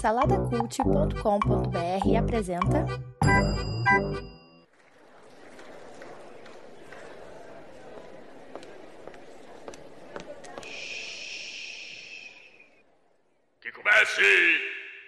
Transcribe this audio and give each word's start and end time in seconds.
Saladacult.com.br 0.00 2.16
apresenta. 2.18 2.84
Que 13.60 13.70
comece 13.70 14.60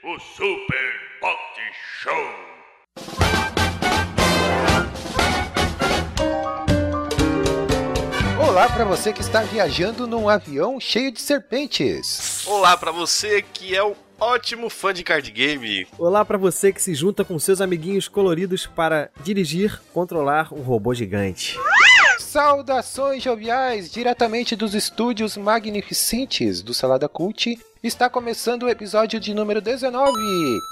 o 0.04 0.21
Super 0.21 0.93
Pot 1.21 1.61
Show! 2.01 2.15
Olá 8.49 8.69
para 8.69 8.85
você 8.85 9.13
que 9.13 9.21
está 9.21 9.43
viajando 9.43 10.07
num 10.07 10.29
avião 10.29 10.79
cheio 10.79 11.11
de 11.11 11.21
serpentes. 11.21 12.47
Olá 12.47 12.77
pra 12.77 12.93
você 12.93 13.43
que 13.43 13.75
é 13.75 13.83
um 13.83 13.97
ótimo 14.25 14.71
fã 14.71 14.93
de 14.93 15.04
card 15.04 15.31
game. 15.31 15.87
Olá 15.99 16.25
pra 16.25 16.38
você 16.38 16.73
que 16.73 16.83
se 16.83 16.95
junta 16.95 17.25
com 17.25 17.39
seus 17.39 17.61
amiguinhos 17.61 18.09
coloridos 18.09 18.67
para 18.67 19.11
dirigir, 19.23 19.81
controlar 19.93 20.53
um 20.53 20.62
robô 20.62 20.95
gigante. 20.95 21.59
Saudações 22.19 23.23
joviais, 23.23 23.93
diretamente 23.93 24.57
dos 24.57 24.75
estúdios 24.75 25.37
magnificentes 25.37 26.62
do 26.62 26.73
Salada 26.73 27.07
Cult. 27.07 27.59
Está 27.83 28.09
começando 28.09 28.62
o 28.62 28.69
episódio 28.69 29.21
de 29.21 29.34
número 29.34 29.61
19 29.61 30.12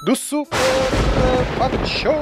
do 0.07 0.17
Super 0.17 0.59
Pot 1.59 1.87
Show. 1.87 2.15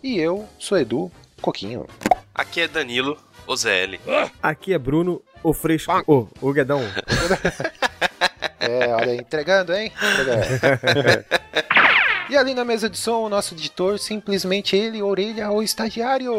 E 0.00 0.16
eu 0.16 0.48
sou 0.60 0.78
Edu 0.78 1.10
Coquinho. 1.40 1.86
Aqui 2.32 2.60
é 2.60 2.68
Danilo, 2.68 3.18
OZL. 3.46 3.98
Aqui 4.40 4.72
é 4.72 4.78
Bruno, 4.78 5.20
o 5.42 5.52
fresco, 5.52 5.92
o, 6.06 6.28
o 6.40 6.52
Guedão. 6.52 6.80
É, 8.64 8.86
olha 8.94 9.10
aí, 9.12 9.16
entregando, 9.18 9.74
hein? 9.74 9.92
Entregando. 9.96 11.24
E 12.30 12.36
ali 12.36 12.54
na 12.54 12.64
mesa 12.64 12.88
de 12.88 12.96
som, 12.96 13.24
o 13.24 13.28
nosso 13.28 13.52
editor, 13.52 13.98
simplesmente 13.98 14.74
ele, 14.74 15.02
Orelha, 15.02 15.50
o 15.50 15.62
estagiário. 15.62 16.32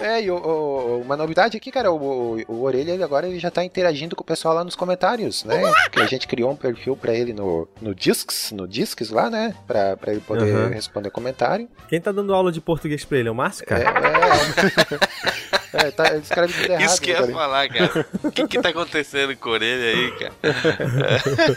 É, 0.00 0.22
e 0.22 0.30
o- 0.30 0.36
o- 0.36 1.02
uma 1.02 1.14
novidade 1.14 1.58
aqui, 1.58 1.70
cara, 1.70 1.90
o, 1.92 1.96
o- 2.38 2.42
o 2.48 2.62
Orelha 2.62 2.92
ele 2.92 3.02
agora 3.02 3.26
ele 3.28 3.38
já 3.38 3.50
tá 3.50 3.62
interagindo 3.62 4.16
com 4.16 4.22
o 4.22 4.26
pessoal 4.26 4.54
lá 4.54 4.64
nos 4.64 4.74
comentários, 4.74 5.44
né? 5.44 5.60
Que 5.90 6.00
a 6.00 6.06
gente 6.06 6.26
criou 6.26 6.50
um 6.52 6.56
perfil 6.56 6.96
pra 6.96 7.12
ele 7.12 7.34
no, 7.34 7.68
no 7.82 7.94
Discs, 7.94 8.50
no 8.52 8.66
Discs 8.66 9.10
lá, 9.10 9.28
né? 9.28 9.54
Pra, 9.66 9.94
pra 9.98 10.12
ele 10.12 10.22
poder 10.22 10.50
Aham. 10.54 10.68
responder 10.70 11.10
comentário. 11.10 11.68
Quem 11.88 12.00
tá 12.00 12.10
dando 12.10 12.32
aula 12.32 12.50
de 12.50 12.60
português 12.60 13.04
pra 13.04 13.18
ele? 13.18 13.28
É 13.28 13.32
o 13.32 13.34
Márcio, 13.34 13.66
cara? 13.66 13.82
é, 13.84 14.94
é, 14.94 15.51
tá, 15.94 16.08
ele 16.08 16.18
escreve 16.18 16.52
tudo 16.52 16.72
errado. 16.72 16.84
Isso 16.84 17.00
que 17.00 17.10
eu 17.10 17.26
ia 17.26 17.32
falar, 17.32 17.68
cara. 17.68 18.06
O 18.22 18.30
que 18.30 18.46
que 18.46 18.60
tá 18.60 18.68
acontecendo 18.68 19.36
com 19.36 19.48
a 19.48 19.52
orelha 19.52 19.98
aí, 19.98 20.12
cara? 20.12 20.32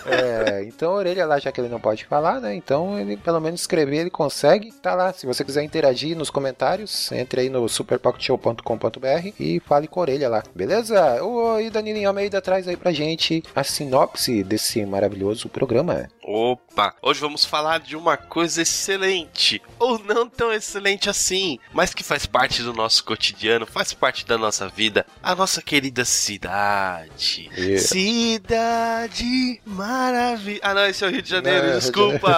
É, 0.05 0.63
então 0.63 0.91
a 0.91 0.95
orelha 0.95 1.25
lá, 1.25 1.39
já 1.39 1.51
que 1.51 1.59
ele 1.59 1.69
não 1.69 1.79
pode 1.79 2.05
falar, 2.05 2.39
né? 2.39 2.55
Então 2.55 2.99
ele 2.99 3.17
pelo 3.17 3.39
menos 3.39 3.61
escrever, 3.61 3.97
ele 3.97 4.09
consegue. 4.09 4.71
Tá 4.71 4.95
lá. 4.95 5.11
Se 5.13 5.25
você 5.25 5.43
quiser 5.43 5.63
interagir 5.63 6.15
nos 6.15 6.29
comentários, 6.29 7.11
entre 7.11 7.41
aí 7.41 7.49
no 7.49 7.67
superpocketshow.com.br 7.67 9.33
e 9.39 9.59
fale 9.65 9.87
com 9.87 9.99
a 9.99 10.03
orelha 10.03 10.29
lá, 10.29 10.43
beleza? 10.53 11.23
Oi, 11.23 11.69
Danilinho 11.69 12.09
Almeida 12.09 12.41
traz 12.41 12.67
aí 12.67 12.77
pra 12.77 12.91
gente 12.91 13.43
a 13.55 13.63
sinopse 13.63 14.43
desse 14.43 14.85
maravilhoso 14.85 15.49
programa. 15.49 16.07
Opa, 16.27 16.95
hoje 17.03 17.19
vamos 17.19 17.45
falar 17.45 17.79
de 17.79 17.95
uma 17.95 18.17
coisa 18.17 18.63
excelente, 18.63 19.61
ou 19.77 19.99
não 19.99 20.27
tão 20.27 20.51
excelente 20.51 21.07
assim, 21.07 21.59
mas 21.71 21.93
que 21.93 22.01
faz 22.01 22.25
parte 22.25 22.63
do 22.63 22.73
nosso 22.73 23.05
cotidiano, 23.05 23.67
faz 23.67 23.93
parte 23.93 24.25
da 24.25 24.35
nossa 24.35 24.67
vida, 24.67 25.05
a 25.21 25.35
nossa 25.35 25.61
querida 25.61 26.03
cidade. 26.03 27.47
Yeah. 27.55 27.79
Cidade 27.79 29.61
maravilhosa. 29.63 30.61
Ah, 30.63 30.73
não, 30.73 30.87
esse 30.87 31.05
é 31.05 31.07
o 31.07 31.11
Rio 31.11 31.21
de 31.21 31.29
Janeiro, 31.29 31.67
Não, 31.67 31.73
de 31.73 31.79
desculpa, 31.81 32.31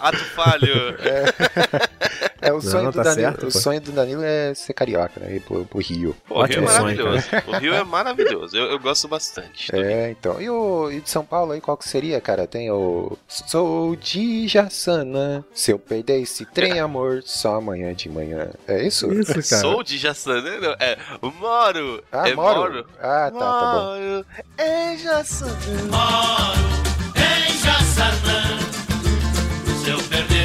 ato 0.00 0.24
falho. 0.36 0.96
É, 1.00 2.31
o 2.50 2.62
sonho, 2.62 2.84
Não, 2.84 2.90
do, 2.90 2.96
tá 2.96 3.02
Danilo, 3.02 3.28
certo, 3.28 3.42
o 3.42 3.52
pô. 3.52 3.58
sonho 3.58 3.80
do 3.82 3.92
Danilo 3.92 4.22
é 4.24 4.54
ser 4.54 4.72
carioca, 4.72 5.20
né? 5.20 5.36
Ir 5.36 5.40
pro, 5.40 5.66
pro 5.66 5.78
Rio. 5.80 6.16
Pô, 6.26 6.40
o 6.40 6.44
Rio 6.44 6.60
é 6.60 6.62
Ótimo 6.62 6.68
sonho, 6.68 7.04
maravilhoso. 7.04 7.26
O 7.46 7.52
Rio 7.58 7.74
é 7.74 7.84
maravilhoso, 7.84 8.56
eu, 8.56 8.64
eu 8.70 8.78
gosto 8.78 9.06
bastante. 9.06 9.70
do 9.70 9.76
Rio. 9.76 9.86
É, 9.86 10.10
então. 10.10 10.40
E 10.40 10.48
o 10.48 10.90
e 10.90 11.00
de 11.00 11.10
São 11.10 11.24
Paulo 11.24 11.52
aí, 11.52 11.60
qual 11.60 11.76
que 11.76 11.86
seria, 11.86 12.20
cara? 12.20 12.46
Tem 12.46 12.70
o. 12.70 13.16
Sou 13.28 13.94
de 13.94 14.48
Jaçanã. 14.48 15.44
Se 15.54 15.70
eu 15.70 15.78
perder 15.78 16.20
esse 16.22 16.44
trem, 16.46 16.80
amor, 16.80 17.22
só 17.24 17.56
amanhã 17.56 17.92
de 17.94 18.08
manhã. 18.08 18.48
É 18.66 18.82
isso? 18.82 19.12
Isso, 19.12 19.34
cara. 19.34 19.60
Sou 19.62 19.82
de 19.82 19.98
Jaçanã, 19.98 20.58
não, 20.58 20.72
é 20.80 20.96
moro. 21.38 22.02
Ah, 22.10 22.28
é 22.28 22.34
moro? 22.34 22.86
Ah, 22.98 23.30
tá, 23.30 23.38
tá 23.38 23.72
bom. 23.74 23.82
Moro 24.00 24.26
em 24.58 24.98
Jaçanã. 24.98 25.52
em 27.16 27.58
Jaçanã. 27.58 28.58
Se 29.84 29.90
eu 29.90 29.98
perder 30.08 30.41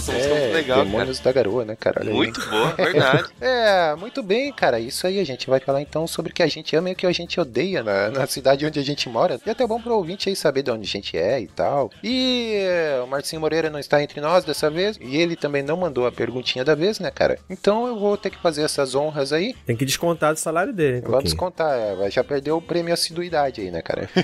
música 0.00 0.12
é 0.34 0.40
muito 0.40 0.54
legal, 0.54 0.76
cara. 0.78 0.84
Demônios 0.90 1.20
da 1.20 1.32
Garoa, 1.32 1.64
né, 1.64 1.76
cara? 1.78 2.00
Olha 2.00 2.10
aí. 2.10 2.16
Muito 2.16 2.40
boa, 2.48 2.68
verdade. 2.72 3.28
É, 3.40 3.94
muito 3.96 4.22
bem, 4.22 4.52
cara. 4.52 4.78
Isso 4.80 5.06
aí 5.06 5.18
a 5.20 5.24
gente 5.24 5.48
vai 5.48 5.60
falar 5.60 5.80
então 5.82 6.06
sobre 6.06 6.32
o 6.32 6.34
que 6.34 6.42
a 6.42 6.46
gente 6.46 6.74
ama 6.76 6.90
e 6.90 6.92
o 6.92 6.96
que 6.96 7.06
a 7.06 7.12
gente 7.12 7.38
odeia 7.40 7.82
na, 7.82 8.10
na 8.10 8.26
cidade 8.26 8.64
onde 8.66 8.78
a 8.78 8.82
gente 8.82 9.08
mora. 9.08 9.38
E 9.44 9.50
até 9.50 9.66
bom 9.66 9.80
pro 9.80 9.94
ouvinte 9.94 10.28
aí 10.28 10.36
saber 10.36 10.62
de 10.62 10.70
onde 10.70 10.82
a 10.88 10.90
gente 10.90 11.16
é 11.16 11.40
e 11.40 11.46
tal. 11.46 11.90
E 12.02 12.54
é, 12.56 13.00
o 13.04 13.06
Marcinho 13.06 13.40
Moreira 13.40 13.68
não 13.70 13.78
está 13.78 14.02
entre 14.02 14.20
nós 14.20 14.44
dessa 14.44 14.70
vez. 14.70 14.98
E 15.00 15.16
ele 15.16 15.36
também 15.36 15.62
não 15.62 15.76
mandou 15.76 16.06
a 16.06 16.12
perguntinha 16.12 16.64
da 16.64 16.74
vez, 16.74 16.98
né, 16.98 17.10
cara? 17.10 17.38
Então 17.50 17.86
eu 17.86 17.98
vou 17.98 18.16
ter 18.16 18.30
que 18.30 18.38
fazer 18.38 18.62
essas 18.62 18.94
honras 18.94 19.32
aí. 19.32 19.54
Tem 19.66 19.76
que 19.76 19.84
descontar 19.84 20.32
do 20.32 20.38
salário 20.38 20.72
dele, 20.72 20.96
hein, 20.98 21.02
Vamos 21.06 21.24
descontar, 21.24 21.76
é, 21.78 22.10
já 22.10 22.22
perdeu 22.24 22.56
o 22.56 22.62
prêmio 22.62 22.92
assiduidade 22.94 23.60
aí, 23.60 23.70
né, 23.70 23.82
cara? 23.82 24.08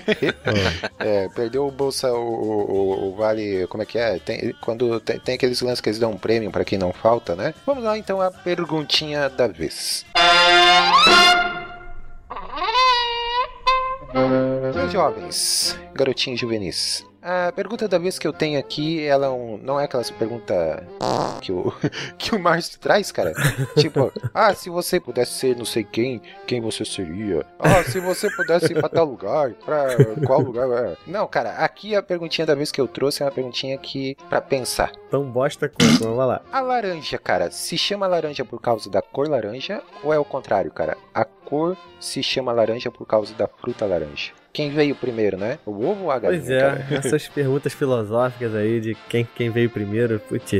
É, 0.99 1.29
perdeu 1.35 1.67
o 1.67 1.71
bolsa, 1.71 2.13
o, 2.13 2.17
o- 2.19 3.09
o 3.09 3.17
vale, 3.17 3.67
como 3.69 3.83
é 3.83 3.87
que 3.87 3.99
é? 3.99 4.19
Tem- 4.19 4.55
quando 4.61 5.01
tem, 5.01 5.19
tem 5.19 5.35
aqueles 5.35 5.60
lances 5.63 5.81
que 5.81 5.89
eles 5.89 5.99
dão 5.99 6.13
um 6.13 6.17
prêmio 6.19 6.51
pra 6.51 6.65
quem 6.65 6.79
não 6.79 6.93
falta, 6.93 7.35
né? 7.35 7.55
Vamos 7.67 7.85
lá 7.85 7.97
então 7.99 8.21
a 8.21 8.31
perguntinha 8.31 9.29
da 9.29 9.47
vez. 9.47 10.05
Jovens, 14.91 15.79
garotinhos 15.95 16.41
juvenis. 16.41 17.10
A 17.23 17.53
pergunta 17.53 17.87
da 17.87 17.99
vez 17.99 18.19
que 18.19 18.27
eu 18.27 18.33
tenho 18.33 18.59
aqui, 18.59 19.05
ela 19.05 19.27
é 19.27 19.59
não 19.63 19.79
é 19.79 19.85
aquela 19.85 20.03
pergunta 20.19 20.87
que 21.41 21.53
o, 21.53 21.73
que 22.17 22.35
o 22.35 22.39
Márcio 22.39 22.79
traz, 22.79 23.13
cara. 23.13 23.33
tipo, 23.77 24.11
ah, 24.33 24.55
se 24.55 24.71
você 24.71 24.99
pudesse 24.99 25.33
ser 25.33 25.57
não 25.57 25.65
sei 25.65 25.85
quem, 25.85 26.23
quem 26.47 26.61
você 26.61 26.85
seria? 26.85 27.45
Ah, 27.59 27.83
se 27.85 28.01
você 28.01 28.31
pudesse 28.31 28.73
ir 28.73 28.81
pra 28.81 28.89
tal 28.89 29.05
lugar, 29.05 29.53
pra 29.65 29.89
qual 30.27 30.41
lugar? 30.41 30.69
É. 30.71 30.97
Não, 31.07 31.27
cara, 31.27 31.57
aqui 31.57 31.95
a 31.95 32.03
perguntinha 32.03 32.47
da 32.47 32.55
vez 32.55 32.73
que 32.73 32.81
eu 32.81 32.89
trouxe 32.89 33.23
é 33.23 33.27
uma 33.27 33.33
perguntinha 33.33 33.77
que 33.77 34.17
pra 34.29 34.41
pensar. 34.41 34.93
Tão 35.11 35.25
bosta 35.25 35.69
quanto, 35.69 36.05
vamos 36.05 36.27
lá. 36.27 36.41
A 36.51 36.61
laranja, 36.61 37.19
cara, 37.19 37.51
se 37.51 37.77
chama 37.77 38.07
laranja 38.07 38.45
por 38.45 38.61
causa 38.61 38.89
da 38.89 39.03
cor 39.03 39.29
laranja 39.29 39.83
ou 40.03 40.13
é 40.13 40.19
o 40.19 40.25
contrário, 40.25 40.71
cara? 40.71 40.97
A 41.15 41.25
cor 41.25 41.77
se 42.01 42.23
chama 42.23 42.53
laranja 42.53 42.91
por 42.91 43.07
causa 43.07 43.35
da 43.35 43.47
fruta 43.47 43.85
laranja. 43.85 44.33
Quem 44.53 44.71
veio 44.71 44.95
primeiro, 44.95 45.37
né? 45.37 45.59
O 45.65 45.71
ovo 45.87 46.05
ou 46.05 46.11
a 46.11 46.19
galinha, 46.19 46.41
Pois 46.41 46.51
é, 46.51 46.61
cara? 46.61 46.87
essas 46.99 47.29
perguntas 47.29 47.73
filosóficas 47.73 48.55
aí 48.55 48.81
de 48.81 48.97
quem, 49.09 49.29
quem 49.35 49.51
veio 49.51 49.71
primeiro, 49.71 50.19
putz, 50.21 50.51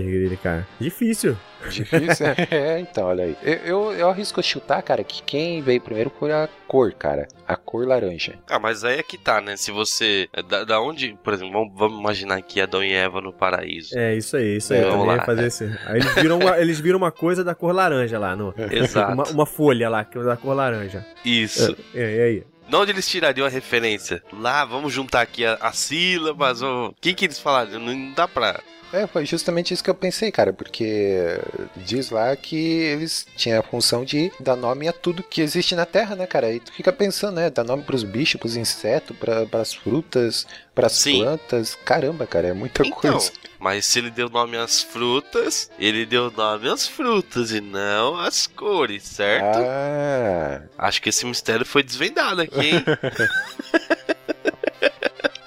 cara. 0.43 0.67
Difícil. 0.79 1.37
Difícil. 1.69 2.27
é, 2.51 2.79
então, 2.81 3.07
olha 3.07 3.25
aí. 3.25 3.37
Eu, 3.43 3.55
eu, 3.55 3.93
eu 3.93 4.09
arrisco 4.09 4.43
chutar, 4.43 4.83
cara, 4.83 5.05
que 5.05 5.23
quem 5.23 5.61
veio 5.61 5.81
primeiro 5.81 6.11
foi 6.19 6.33
a 6.33 6.49
cor, 6.67 6.93
cara. 6.93 7.29
A 7.47 7.57
cor 7.57 7.87
laranja. 7.87 8.35
Ah, 8.49 8.59
mas 8.59 8.85
aí 8.85 8.99
é 8.99 9.03
que 9.03 9.19
tá, 9.19 9.41
né? 9.41 9.57
Se 9.57 9.71
você. 9.71 10.29
Da, 10.49 10.65
da 10.65 10.81
onde, 10.81 11.19
por 11.23 11.35
exemplo, 11.35 11.53
vamos, 11.53 11.75
vamos 11.77 11.99
imaginar 11.99 12.41
que 12.43 12.61
Adão 12.61 12.83
e 12.83 12.93
Eva 12.93 13.21
no 13.21 13.33
paraíso. 13.33 13.99
É, 13.99 14.15
isso 14.15 14.37
aí, 14.37 14.57
isso 14.57 14.73
aí. 14.73 14.81
É, 14.81 14.85
vamos 14.85 15.01
também 15.01 15.17
lá. 15.17 15.25
fazer 15.25 15.47
isso. 15.47 15.65
Aí 15.87 16.01
eles 16.01 16.15
viram, 16.15 16.39
uma, 16.39 16.59
eles 16.59 16.81
viram 16.81 16.99
uma 16.99 17.13
coisa 17.13 17.45
da 17.45 17.55
cor 17.55 17.75
laranja 17.75 18.19
lá, 18.19 18.35
no, 18.35 18.55
Exato. 18.71 19.13
uma, 19.13 19.25
uma 19.25 19.47
folha 19.47 19.89
lá, 19.89 20.05
que 20.05 20.19
é 20.19 20.23
da 20.23 20.37
cor 20.37 20.55
laranja. 20.55 21.05
Isso. 21.25 21.77
É, 21.95 22.17
e 22.17 22.23
aí? 22.23 22.45
De 22.71 22.77
onde 22.77 22.93
eles 22.93 23.09
tirariam 23.09 23.45
a 23.45 23.51
referência? 23.51 24.23
Lá, 24.33 24.65
vamos 24.65 24.93
juntar 24.93 25.23
aqui 25.23 25.45
as 25.45 25.77
sílabas. 25.77 26.63
O 26.63 26.95
que 27.01 27.13
que 27.13 27.25
eles 27.25 27.41
falaram? 27.41 27.81
Não 27.81 28.13
dá 28.13 28.29
pra. 28.29 28.63
É, 28.93 29.07
foi 29.07 29.25
justamente 29.25 29.73
isso 29.73 29.85
que 29.85 29.91
eu 29.91 29.95
pensei, 29.95 30.33
cara, 30.33 30.53
porque 30.53 31.39
diz 31.77 32.11
lá 32.11 32.35
que 32.35 32.57
eles 32.57 33.25
tinham 33.37 33.61
a 33.61 33.63
função 33.63 34.05
de 34.05 34.33
dar 34.41 34.57
nome 34.57 34.89
a 34.89 34.93
tudo 34.93 35.23
que 35.23 35.41
existe 35.41 35.77
na 35.77 35.87
Terra, 35.87 36.17
né, 36.17 36.27
cara? 36.27 36.53
E 36.53 36.59
tu 36.59 36.73
fica 36.73 36.93
pensando, 36.93 37.37
né? 37.37 37.51
Dar 37.51 37.63
nome 37.63 37.85
pros 37.85 38.03
bichos, 38.03 38.41
pros 38.41 38.57
insetos, 38.57 39.17
pra, 39.17 39.47
pras 39.47 39.73
frutas, 39.73 40.45
pras 40.75 40.93
Sim. 40.93 41.23
plantas. 41.23 41.79
Caramba, 41.85 42.27
cara, 42.27 42.49
é 42.49 42.53
muita 42.53 42.83
Então, 42.85 42.99
coisa. 43.01 43.31
mas 43.61 43.87
se 43.87 44.01
ele 44.01 44.11
deu 44.11 44.29
nome 44.29 44.57
às 44.57 44.83
frutas, 44.83 45.71
ele 45.79 46.05
deu 46.05 46.29
nome 46.33 46.69
às 46.69 46.89
frutas 46.89 47.53
e 47.53 47.61
não 47.61 48.17
às 48.19 48.49
cores, 48.49 49.05
certo? 49.05 49.59
Ah, 49.61 50.63
Acho 50.79 51.01
que 51.01 51.11
esse 51.11 51.25
mistério 51.27 51.65
foi 51.65 51.85
desvendado 51.85 52.41
aqui, 52.41 52.59
hein? 52.71 52.85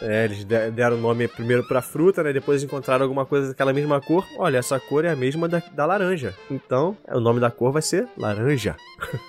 É, 0.03 0.25
eles 0.25 0.43
de- 0.43 0.71
deram 0.71 0.97
o 0.97 0.99
nome 0.99 1.27
primeiro 1.27 1.63
pra 1.67 1.81
fruta, 1.81 2.21
né? 2.21 2.33
Depois 2.33 2.61
encontraram 2.61 3.03
alguma 3.03 3.25
coisa 3.25 3.49
daquela 3.49 3.71
mesma 3.73 4.01
cor. 4.01 4.25
Olha, 4.37 4.57
essa 4.57 4.79
cor 4.79 5.05
é 5.05 5.09
a 5.09 5.15
mesma 5.15 5.47
da, 5.47 5.61
da 5.71 5.85
laranja. 5.85 6.33
Então, 6.51 6.97
o 7.07 7.19
nome 7.19 7.39
da 7.39 7.49
cor 7.49 7.71
vai 7.71 7.81
ser 7.81 8.07
laranja. 8.17 8.75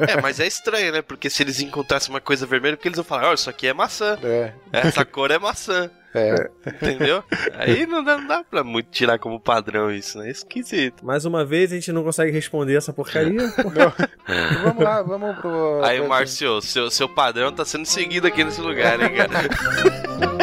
É, 0.00 0.20
mas 0.20 0.40
é 0.40 0.46
estranho, 0.46 0.92
né? 0.92 1.02
Porque 1.02 1.30
se 1.30 1.42
eles 1.42 1.60
encontrassem 1.60 2.12
uma 2.12 2.20
coisa 2.20 2.44
vermelha, 2.46 2.76
porque 2.76 2.88
eles 2.88 2.96
vão 2.96 3.04
falar, 3.04 3.30
ó, 3.30 3.34
isso 3.34 3.48
aqui 3.48 3.66
é 3.68 3.72
maçã. 3.72 4.18
É, 4.22 4.52
Essa 4.72 5.04
cor 5.04 5.30
é 5.30 5.38
maçã. 5.38 5.90
é. 6.14 6.48
Entendeu? 6.66 7.24
Aí 7.54 7.86
não 7.86 8.02
dá, 8.04 8.16
não 8.18 8.26
dá 8.26 8.44
pra 8.44 8.62
muito 8.62 8.88
tirar 8.90 9.18
como 9.18 9.40
padrão 9.40 9.90
isso, 9.92 10.18
né? 10.18 10.28
É 10.28 10.30
esquisito. 10.30 11.04
Mais 11.04 11.24
uma 11.24 11.44
vez, 11.44 11.72
a 11.72 11.74
gente 11.74 11.90
não 11.92 12.04
consegue 12.04 12.30
responder 12.32 12.76
essa 12.76 12.92
porcaria. 12.92 13.40
vamos 14.62 14.82
lá, 14.84 15.02
vamos 15.02 15.36
pro. 15.38 15.82
Aí, 15.84 16.00
Márcio, 16.06 16.60
seu, 16.62 16.90
seu 16.90 17.08
padrão 17.08 17.52
tá 17.52 17.64
sendo 17.64 17.86
seguido 17.86 18.26
aqui 18.26 18.42
nesse 18.44 18.60
lugar, 18.60 19.00
hein, 19.00 19.10
cara? 19.16 19.48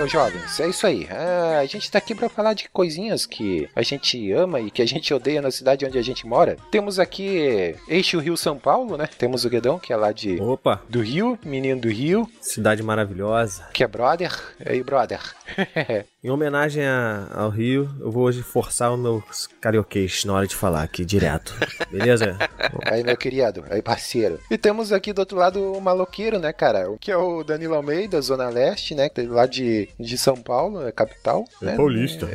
meus 0.00 0.10
jovens, 0.10 0.58
é 0.58 0.66
isso 0.66 0.86
aí. 0.86 1.06
Ah, 1.10 1.58
a 1.58 1.66
gente 1.66 1.90
tá 1.90 1.98
aqui 1.98 2.14
pra 2.14 2.30
falar 2.30 2.54
de 2.54 2.70
coisinhas 2.70 3.26
que 3.26 3.68
a 3.76 3.82
gente 3.82 4.32
ama 4.32 4.58
e 4.58 4.70
que 4.70 4.80
a 4.80 4.86
gente 4.86 5.12
odeia 5.12 5.42
na 5.42 5.50
cidade 5.50 5.84
onde 5.84 5.98
a 5.98 6.02
gente 6.02 6.26
mora. 6.26 6.56
Temos 6.70 6.98
aqui 6.98 7.76
Eixo 7.86 8.18
Rio 8.18 8.34
São 8.34 8.58
Paulo, 8.58 8.96
né? 8.96 9.06
Temos 9.18 9.44
o 9.44 9.50
Guedão, 9.50 9.78
que 9.78 9.92
é 9.92 9.96
lá 9.96 10.10
de. 10.10 10.40
Opa, 10.40 10.80
Do 10.88 11.02
Rio, 11.02 11.38
menino 11.44 11.78
do 11.82 11.88
Rio, 11.88 12.26
cidade 12.40 12.82
maravilhosa. 12.82 13.68
que 13.74 13.84
é 13.84 13.86
brother. 13.86 14.32
E 14.64 14.70
aí, 14.72 14.82
brother? 14.82 15.20
Em 16.22 16.28
homenagem 16.28 16.84
a- 16.84 17.28
ao 17.32 17.48
Rio, 17.48 17.88
eu 17.98 18.10
vou 18.10 18.24
hoje 18.24 18.42
forçar 18.42 18.92
o 18.92 18.96
meu 18.96 19.24
carioquês 19.58 20.22
na 20.26 20.34
hora 20.34 20.46
de 20.46 20.54
falar 20.54 20.82
aqui, 20.82 21.02
direto. 21.02 21.54
Beleza? 21.90 22.36
Aí, 22.84 23.02
meu 23.02 23.16
querido, 23.16 23.64
aí, 23.70 23.80
parceiro. 23.80 24.38
E 24.50 24.58
temos 24.58 24.92
aqui 24.92 25.14
do 25.14 25.20
outro 25.20 25.38
lado 25.38 25.72
o 25.72 25.80
maloqueiro, 25.80 26.38
né, 26.38 26.52
cara? 26.52 26.94
Que 27.00 27.10
é 27.10 27.16
o 27.16 27.42
Danilo 27.42 27.74
Almeida, 27.74 28.20
Zona 28.20 28.50
Leste, 28.50 28.94
né? 28.94 29.08
Lá 29.28 29.46
de, 29.46 29.88
de 29.98 30.18
São 30.18 30.36
Paulo, 30.36 30.86
é 30.86 30.92
capital. 30.92 31.44
né? 31.62 31.74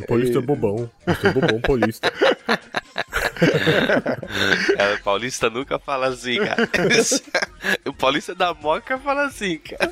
Paulista 0.07 0.39
é 0.39 0.41
bobão. 0.41 0.89
Eu 1.05 1.15
sou 1.15 1.33
bobão 1.33 1.61
paulista. 1.61 2.11
É, 4.77 4.93
o 4.95 5.03
paulista 5.03 5.49
nunca 5.49 5.79
fala 5.79 6.07
assim, 6.07 6.37
cara. 6.37 6.69
o 7.85 7.93
paulista 7.93 8.35
da 8.35 8.53
moca 8.53 8.97
fala 8.97 9.25
assim, 9.25 9.57
cara. 9.57 9.91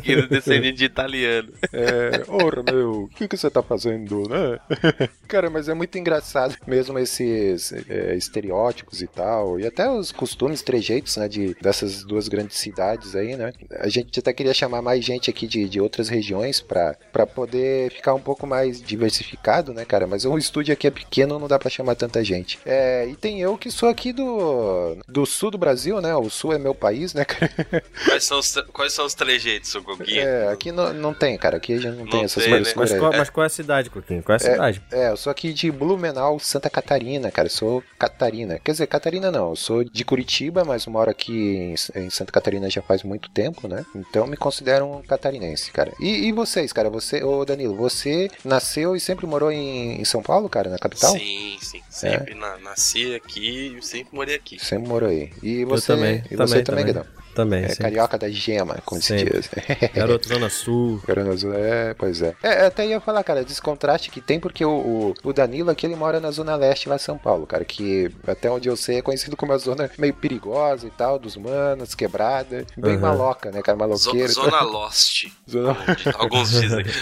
Que 0.00 0.12
ele 0.12 0.22
é 0.22 0.26
descendente 0.26 0.78
de 0.78 0.84
italiano. 0.84 1.52
É, 1.72 2.22
ora, 2.28 2.62
meu, 2.62 3.04
o 3.04 3.08
que, 3.08 3.26
que 3.26 3.36
você 3.36 3.50
tá 3.50 3.62
fazendo, 3.62 4.28
né? 4.28 4.58
Cara, 5.26 5.50
mas 5.50 5.68
é 5.68 5.74
muito 5.74 5.96
engraçado 5.98 6.56
mesmo 6.66 6.98
esses 6.98 7.72
é, 7.88 8.14
estereótipos 8.14 9.02
e 9.02 9.06
tal, 9.06 9.58
e 9.58 9.66
até 9.66 9.90
os 9.90 10.12
costumes, 10.12 10.62
trejeitos, 10.62 11.16
né, 11.16 11.28
de, 11.28 11.54
dessas 11.60 12.04
duas 12.04 12.28
grandes 12.28 12.58
cidades 12.58 13.16
aí, 13.16 13.36
né? 13.36 13.52
A 13.78 13.88
gente 13.88 14.20
até 14.20 14.32
queria 14.32 14.54
chamar 14.54 14.82
mais 14.82 15.04
gente 15.04 15.30
aqui 15.30 15.46
de, 15.46 15.68
de 15.68 15.80
outras 15.80 16.08
regiões 16.08 16.60
pra, 16.60 16.94
pra 17.12 17.26
poder 17.26 17.92
ficar 17.92 18.14
um 18.14 18.20
pouco 18.20 18.46
mais 18.46 18.80
diversificado, 18.80 19.72
né, 19.72 19.84
cara? 19.84 20.06
Mas 20.06 20.24
o 20.24 20.36
estúdio 20.38 20.72
aqui 20.72 20.86
é 20.86 20.90
pequeno, 20.90 21.38
não 21.38 21.48
dá 21.48 21.58
pra 21.58 21.70
chamar 21.70 21.94
tanta 21.94 22.22
gente. 22.22 22.58
É, 22.64 22.71
e 23.08 23.16
tem 23.16 23.40
eu 23.40 23.56
que 23.58 23.70
sou 23.70 23.88
aqui 23.88 24.12
do, 24.12 24.96
do 25.08 25.24
sul 25.26 25.50
do 25.50 25.58
Brasil, 25.58 26.00
né? 26.00 26.14
O 26.16 26.28
sul 26.30 26.52
é 26.52 26.58
meu 26.58 26.74
país, 26.74 27.14
né, 27.14 27.24
cara? 27.24 27.50
Quais 28.04 28.24
são 28.24 28.38
os, 28.38 28.52
quais 28.72 28.92
são 28.92 29.04
os 29.06 29.14
trejeitos, 29.14 29.70
seu 29.70 29.82
Coquinho? 29.82 30.20
É, 30.22 30.48
aqui 30.52 30.70
não, 30.72 30.92
não 30.92 31.14
tem, 31.14 31.36
cara. 31.38 31.56
Aqui 31.56 31.74
a 31.74 31.78
gente 31.78 31.96
não, 31.96 32.06
tem 32.06 32.20
Não 32.20 32.24
essas 32.24 32.42
tem, 32.44 32.52
coisas. 32.52 32.68
né? 32.68 32.74
Mas 32.76 32.92
qual, 32.98 33.12
mas 33.12 33.30
qual 33.30 33.44
é 33.44 33.46
a 33.46 33.50
cidade, 33.50 33.90
Coquinho? 33.90 34.22
Qual 34.22 34.34
é 34.34 34.36
a 34.36 34.38
cidade? 34.38 34.82
É, 34.90 35.10
eu 35.10 35.16
sou 35.16 35.30
aqui 35.30 35.52
de 35.52 35.70
Blumenau, 35.70 36.38
Santa 36.38 36.68
Catarina, 36.70 37.30
cara. 37.30 37.46
Eu 37.46 37.50
sou 37.52 37.82
Catarina. 37.98 38.58
Quer 38.58 38.72
dizer, 38.72 38.86
Catarina 38.86 39.30
não. 39.30 39.50
Eu 39.50 39.56
sou 39.56 39.84
de 39.84 40.04
Curitiba, 40.04 40.64
mas 40.64 40.86
moro 40.86 41.10
aqui 41.10 41.32
em, 41.32 41.74
em 42.00 42.10
Santa 42.10 42.32
Catarina 42.32 42.68
já 42.70 42.82
faz 42.82 43.02
muito 43.02 43.30
tempo, 43.30 43.66
né? 43.68 43.84
Então 43.94 44.26
me 44.26 44.36
considero 44.36 44.84
um 44.86 45.02
catarinense, 45.02 45.70
cara. 45.70 45.92
E, 46.00 46.26
e 46.28 46.32
vocês, 46.32 46.72
cara? 46.72 46.90
Você, 46.90 47.22
ô 47.22 47.44
Danilo, 47.44 47.74
você 47.76 48.30
nasceu 48.44 48.94
e 48.96 49.00
sempre 49.00 49.26
morou 49.26 49.50
em, 49.50 50.00
em 50.00 50.04
São 50.04 50.22
Paulo, 50.22 50.48
cara, 50.48 50.68
na 50.70 50.78
capital? 50.78 51.12
Sim, 51.12 51.56
sim. 51.60 51.82
Sempre 51.88 52.34
na- 52.34 52.58
nasci 52.62 53.14
aqui 53.14 53.76
e 53.76 53.82
sempre 53.82 54.14
morei 54.14 54.34
aqui. 54.36 54.58
Sempre 54.58 54.88
morou 54.88 55.08
aí. 55.08 55.30
E 55.42 55.64
você, 55.64 55.88
também, 55.88 56.16
e 56.16 56.20
também, 56.22 56.36
você 56.36 56.62
também, 56.62 56.86
também. 56.86 57.21
Também, 57.34 57.64
É 57.64 57.68
sim. 57.70 57.82
carioca 57.82 58.18
da 58.18 58.28
gema, 58.28 58.76
como 58.84 59.00
se 59.00 59.08
Sempre. 59.18 59.40
diz. 59.40 59.48
Garoto 59.94 60.28
Zona 60.28 60.50
Sul. 60.50 61.00
Corona 61.04 61.32
Azul, 61.32 61.52
é, 61.54 61.94
pois 61.94 62.20
é. 62.20 62.34
É, 62.42 62.66
até 62.66 62.86
ia 62.86 63.00
falar, 63.00 63.24
cara, 63.24 63.42
desse 63.44 63.60
contraste 63.62 64.10
que 64.10 64.20
tem, 64.20 64.38
porque 64.38 64.64
o, 64.64 64.70
o, 64.70 65.14
o 65.24 65.32
Danilo 65.32 65.70
aqui, 65.70 65.86
ele 65.86 65.96
mora 65.96 66.20
na 66.20 66.30
Zona 66.30 66.54
Leste, 66.56 66.88
lá 66.88 66.96
em 66.96 66.98
São 66.98 67.16
Paulo, 67.16 67.46
cara, 67.46 67.64
que 67.64 68.10
até 68.26 68.50
onde 68.50 68.68
eu 68.68 68.76
sei 68.76 68.98
é 68.98 69.02
conhecido 69.02 69.36
como 69.36 69.52
uma 69.52 69.58
zona 69.58 69.90
meio 69.98 70.12
perigosa 70.14 70.86
e 70.86 70.90
tal, 70.90 71.18
dos 71.18 71.36
manos, 71.36 71.94
quebrada, 71.94 72.66
bem 72.76 72.94
Uhum. 72.96 73.00
maloca, 73.00 73.50
né, 73.50 73.62
cara, 73.62 73.76
Zo- 73.78 74.10
maloqueiro. 74.14 74.30
e 74.30 74.34
tal. 74.34 74.44
Zona 74.44 74.60
Lost. 74.70 75.26
Zona- 75.50 75.76
Alguns 76.18 76.50
dizem. 76.50 76.84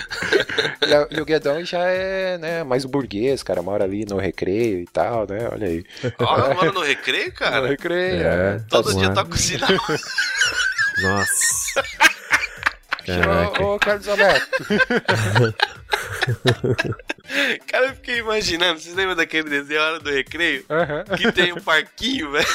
E, 0.83 1.17
e 1.17 1.21
o 1.21 1.25
Guedão 1.25 1.63
já 1.65 1.85
é, 1.85 2.37
né, 2.39 2.65
mais 2.65 2.85
burguês, 2.85 3.43
cara, 3.43 3.63
mora 3.63 3.85
ali 3.85 4.05
no 4.05 4.17
recreio 4.19 4.81
e 4.81 4.87
tal, 4.87 5.27
né, 5.29 5.49
olha 5.53 5.67
aí. 5.69 5.85
Ó, 6.19 6.55
mora 6.55 6.73
no 6.73 6.81
recreio, 6.83 7.27
no 7.27 7.33
cara. 7.33 7.69
recreio, 7.69 8.23
É. 8.27 8.57
é. 8.57 8.61
Todo 8.69 8.93
Tá 8.93 8.99
dia 8.99 9.09
bom. 9.09 9.15
toca 9.15 9.35
o 9.35 9.39
sinal. 9.39 9.69
Nossa. 11.03 11.83
Caraca. 13.07 13.63
Ô, 13.63 13.75
ô, 13.75 13.79
Carlos 13.79 14.07
Alberto. 14.09 14.65
Cara, 17.67 17.87
eu 17.87 17.95
fiquei 17.95 18.19
imaginando. 18.19 18.81
Vocês 18.81 18.95
lembram 18.95 19.17
daquele 19.17 19.49
desenho 19.49 19.81
Hora 19.81 20.01
do 20.01 20.11
Recreio? 20.11 20.65
Que 21.17 21.33
tem 21.33 21.53
um 21.53 21.61
parquinho, 21.61 22.31
velho. 22.33 22.47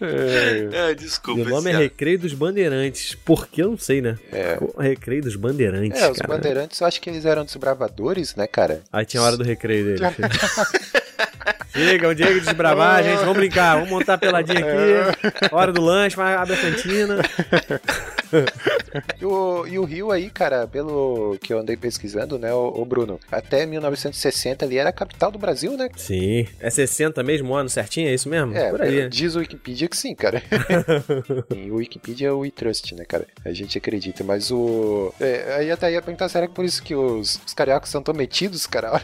É. 0.00 0.90
Ah, 0.90 0.94
desculpa. 0.94 1.40
O 1.42 1.44
nome 1.44 1.70
é 1.70 1.76
Recreio 1.76 2.18
dos 2.18 2.34
Bandeirantes. 2.34 3.14
Por 3.14 3.46
que 3.48 3.62
eu 3.62 3.70
não 3.70 3.78
sei, 3.78 4.00
né? 4.02 4.18
É. 4.32 4.58
Recreio 4.78 5.22
dos 5.22 5.36
Bandeirantes, 5.36 6.00
É, 6.00 6.10
os 6.10 6.18
cara. 6.18 6.34
bandeirantes, 6.34 6.80
eu 6.80 6.86
acho 6.86 7.00
que 7.00 7.08
eles 7.08 7.24
eram 7.24 7.44
desbravadores, 7.44 8.34
né, 8.36 8.46
cara? 8.46 8.82
Aí 8.92 9.06
tinha 9.06 9.22
a 9.22 9.26
hora 9.26 9.36
do 9.36 9.44
recreio 9.44 9.84
dele. 9.84 10.02
Chega, 11.72 12.14
dia 12.14 12.26
que 12.28 12.40
desbravar, 12.40 13.02
gente. 13.02 13.20
Vamos 13.20 13.36
brincar, 13.36 13.74
vamos 13.74 13.90
montar 13.90 14.14
a 14.14 14.18
peladinha 14.18 14.60
aqui. 14.60 15.48
Hora 15.52 15.72
do 15.72 15.80
lanche, 15.80 16.20
abre 16.20 16.54
a 16.54 16.56
cantina. 16.56 17.16
E 19.20 19.24
o, 19.26 19.66
e 19.66 19.76
o 19.78 19.84
Rio 19.84 20.12
aí, 20.12 20.30
cara, 20.30 20.68
pelo 20.68 21.36
que 21.40 21.52
eu 21.52 21.58
andei 21.58 21.76
pesquisando, 21.76 22.38
né, 22.38 22.52
o, 22.54 22.80
o 22.80 22.84
Bruno, 22.84 23.18
até 23.30 23.66
1960 23.66 24.64
ali 24.64 24.78
era 24.78 24.90
a 24.90 24.92
capital 24.92 25.32
do 25.32 25.38
Brasil, 25.38 25.76
né? 25.76 25.88
Sim. 25.96 26.46
É 26.60 26.70
60 26.70 27.20
mesmo 27.24 27.52
ano 27.54 27.68
certinho? 27.68 28.08
É 28.08 28.14
isso 28.14 28.28
mesmo? 28.28 28.56
É, 28.56 28.70
Por 28.70 28.82
aí. 28.82 29.08
diz 29.08 29.34
o 29.34 29.40
Wikipedia 29.40 29.88
que 29.88 29.96
sim, 29.96 30.14
cara. 30.14 30.40
e 31.54 31.70
o 31.70 31.76
Wikipedia 31.76 32.28
é 32.28 32.32
o 32.32 32.38
WeTrust, 32.40 32.92
né, 32.92 33.04
cara? 33.04 33.26
A 33.44 33.52
gente 33.52 33.76
acredita, 33.76 34.22
mas 34.22 34.50
o... 34.52 35.12
É, 35.20 35.56
aí 35.58 35.70
até 35.72 35.90
ia 35.90 36.00
perguntar, 36.02 36.28
será 36.28 36.46
que 36.46 36.54
por 36.54 36.64
isso 36.64 36.80
que 36.82 36.94
os, 36.94 37.40
os 37.44 37.52
cariocas 37.54 37.88
são 37.90 38.02
tão 38.02 38.14
metidos, 38.14 38.66
cara? 38.66 39.00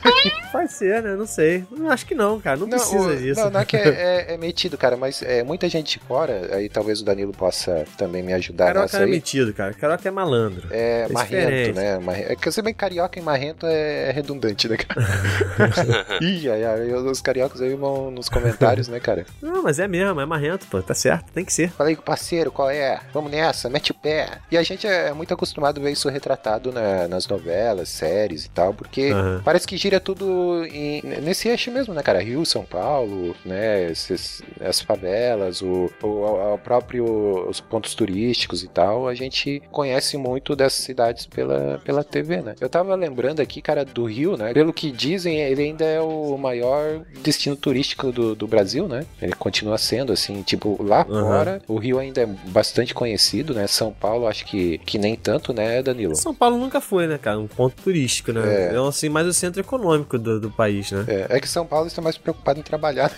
Pode 0.52 0.72
ser, 0.72 1.02
né? 1.02 1.16
Não 1.16 1.26
sei. 1.26 1.64
Não, 1.70 1.90
Acho 1.90 2.06
que 2.06 2.14
não, 2.14 2.40
cara. 2.40 2.56
Não, 2.56 2.68
precisa 2.68 3.08
o- 3.08 3.16
disso. 3.16 3.40
Não, 3.40 3.50
não 3.50 3.60
é 3.60 3.64
que 3.64 3.76
é, 3.76 3.88
é- 4.30 4.34
é 4.34 4.36
metido, 4.36 4.78
cara, 4.78 4.96
mas 4.96 5.20
é, 5.22 5.42
muita 5.42 5.68
gente 5.68 5.98
fora, 6.06 6.54
aí 6.54 6.68
talvez 6.68 7.00
o 7.00 7.04
Danilo 7.04 7.32
possa 7.32 7.84
também 7.98 8.22
me 8.22 8.32
ajudar 8.32 8.66
Carioca 8.66 8.82
nessa 8.86 8.98
é 8.98 9.04
aí. 9.04 9.10
Metido, 9.20 9.52
cara. 9.52 9.74
Carioca 9.74 10.08
é 10.08 10.10
malandro. 10.10 10.68
É 10.70 11.06
É 11.08 11.12
marrento, 11.12 11.74
né? 11.74 11.98
É 12.28 12.34
que 12.36 12.50
você 12.50 12.62
bem 12.62 12.72
carioca 12.74 13.18
e 13.18 13.22
marrento 13.22 13.66
é, 13.66 14.08
é 14.08 14.10
redundante, 14.10 14.68
né, 14.68 14.76
cara? 14.76 15.00
Ih, 16.20 16.48
ai, 16.50 16.64
ai, 16.64 16.92
os 16.94 17.20
cariocas 17.20 17.60
aí 17.60 17.74
vão 17.74 18.10
nos 18.10 18.28
comentários, 18.28 18.88
né, 18.88 18.98
cara? 18.98 19.26
Não, 19.42 19.62
mas 19.62 19.78
é 19.78 19.86
mesmo, 19.86 20.20
é 20.20 20.26
marrento, 20.26 20.66
pô. 20.66 20.82
Tá 20.82 20.94
certo, 20.94 21.30
tem 21.32 21.44
que 21.44 21.52
ser. 21.52 21.70
Falei 21.72 21.94
com 21.94 22.02
o 22.02 22.04
parceiro, 22.04 22.50
qual 22.50 22.70
é? 22.70 23.00
Vamos 23.12 23.30
nessa, 23.30 23.68
mete 23.68 23.90
o 23.90 23.94
pé. 23.94 24.38
E 24.50 24.56
a 24.56 24.62
gente 24.62 24.86
é 24.86 25.12
muito 25.12 25.32
acostumado 25.34 25.78
a 25.78 25.82
ver 25.82 25.90
isso 25.92 26.08
retratado 26.08 26.72
na- 26.72 27.06
nas 27.06 27.26
novelas, 27.28 27.88
séries 27.88 28.44
e 28.46 28.50
tal, 28.50 28.72
porque 28.72 29.10
Aham. 29.12 29.42
parece 29.44 29.66
que 29.66 29.76
gira 29.76 30.00
tudo 30.00 30.64
em- 30.66 31.02
nesse 31.02 31.48
eixo 31.48 31.70
mesmo, 31.70 31.92
né, 31.94 32.02
cara? 32.02 32.22
Rio, 32.22 32.44
São 32.46 32.64
Paulo, 32.64 33.36
né? 33.44 33.90
Esses, 33.90 34.42
as 34.60 34.80
favelas, 34.80 35.60
o, 35.62 35.90
o, 36.02 36.54
o 36.54 36.58
próprio, 36.58 37.48
os 37.48 37.60
pontos 37.60 37.94
turísticos 37.94 38.62
e 38.62 38.68
tal. 38.68 38.99
Paulo, 39.00 39.08
a 39.08 39.14
gente 39.14 39.62
conhece 39.70 40.16
muito 40.18 40.54
dessas 40.54 40.84
cidades 40.84 41.24
pela, 41.26 41.80
pela 41.84 42.04
TV, 42.04 42.42
né? 42.42 42.54
Eu 42.60 42.68
tava 42.68 42.94
lembrando 42.94 43.40
aqui, 43.40 43.62
cara, 43.62 43.84
do 43.84 44.04
Rio, 44.04 44.36
né? 44.36 44.52
Pelo 44.52 44.72
que 44.72 44.90
dizem, 44.90 45.40
ele 45.40 45.62
ainda 45.62 45.84
é 45.84 46.00
o 46.00 46.36
maior 46.36 47.00
destino 47.22 47.56
turístico 47.56 48.12
do, 48.12 48.34
do 48.34 48.46
Brasil, 48.46 48.86
né? 48.86 49.06
Ele 49.20 49.32
continua 49.32 49.78
sendo, 49.78 50.12
assim, 50.12 50.42
tipo, 50.42 50.76
lá 50.82 51.06
Uhum. 51.08 51.20
fora, 51.22 51.62
o 51.66 51.78
Rio 51.78 51.98
ainda 51.98 52.20
é 52.22 52.26
bastante 52.26 52.92
conhecido, 52.92 53.54
né? 53.54 53.66
São 53.66 53.90
Paulo, 53.92 54.26
acho 54.26 54.44
que, 54.44 54.78
que 54.78 54.98
nem 54.98 55.16
tanto, 55.16 55.52
né, 55.52 55.82
Danilo? 55.82 56.14
São 56.14 56.34
Paulo 56.34 56.58
nunca 56.58 56.80
foi, 56.80 57.06
né, 57.06 57.16
cara? 57.18 57.38
Um 57.38 57.46
ponto 57.48 57.74
turístico, 57.82 58.32
né? 58.32 58.40
É. 58.70 58.74
É, 58.74 58.88
assim, 58.88 59.08
mais 59.08 59.26
o 59.26 59.32
centro 59.32 59.60
econômico 59.60 60.18
do, 60.18 60.38
do 60.38 60.50
país, 60.50 60.90
né? 60.92 61.04
É, 61.08 61.36
é 61.36 61.40
que 61.40 61.48
São 61.48 61.66
Paulo 61.66 61.86
está 61.86 62.02
mais 62.02 62.18
preocupado 62.18 62.60
em 62.60 62.62
trabalhar. 62.62 63.10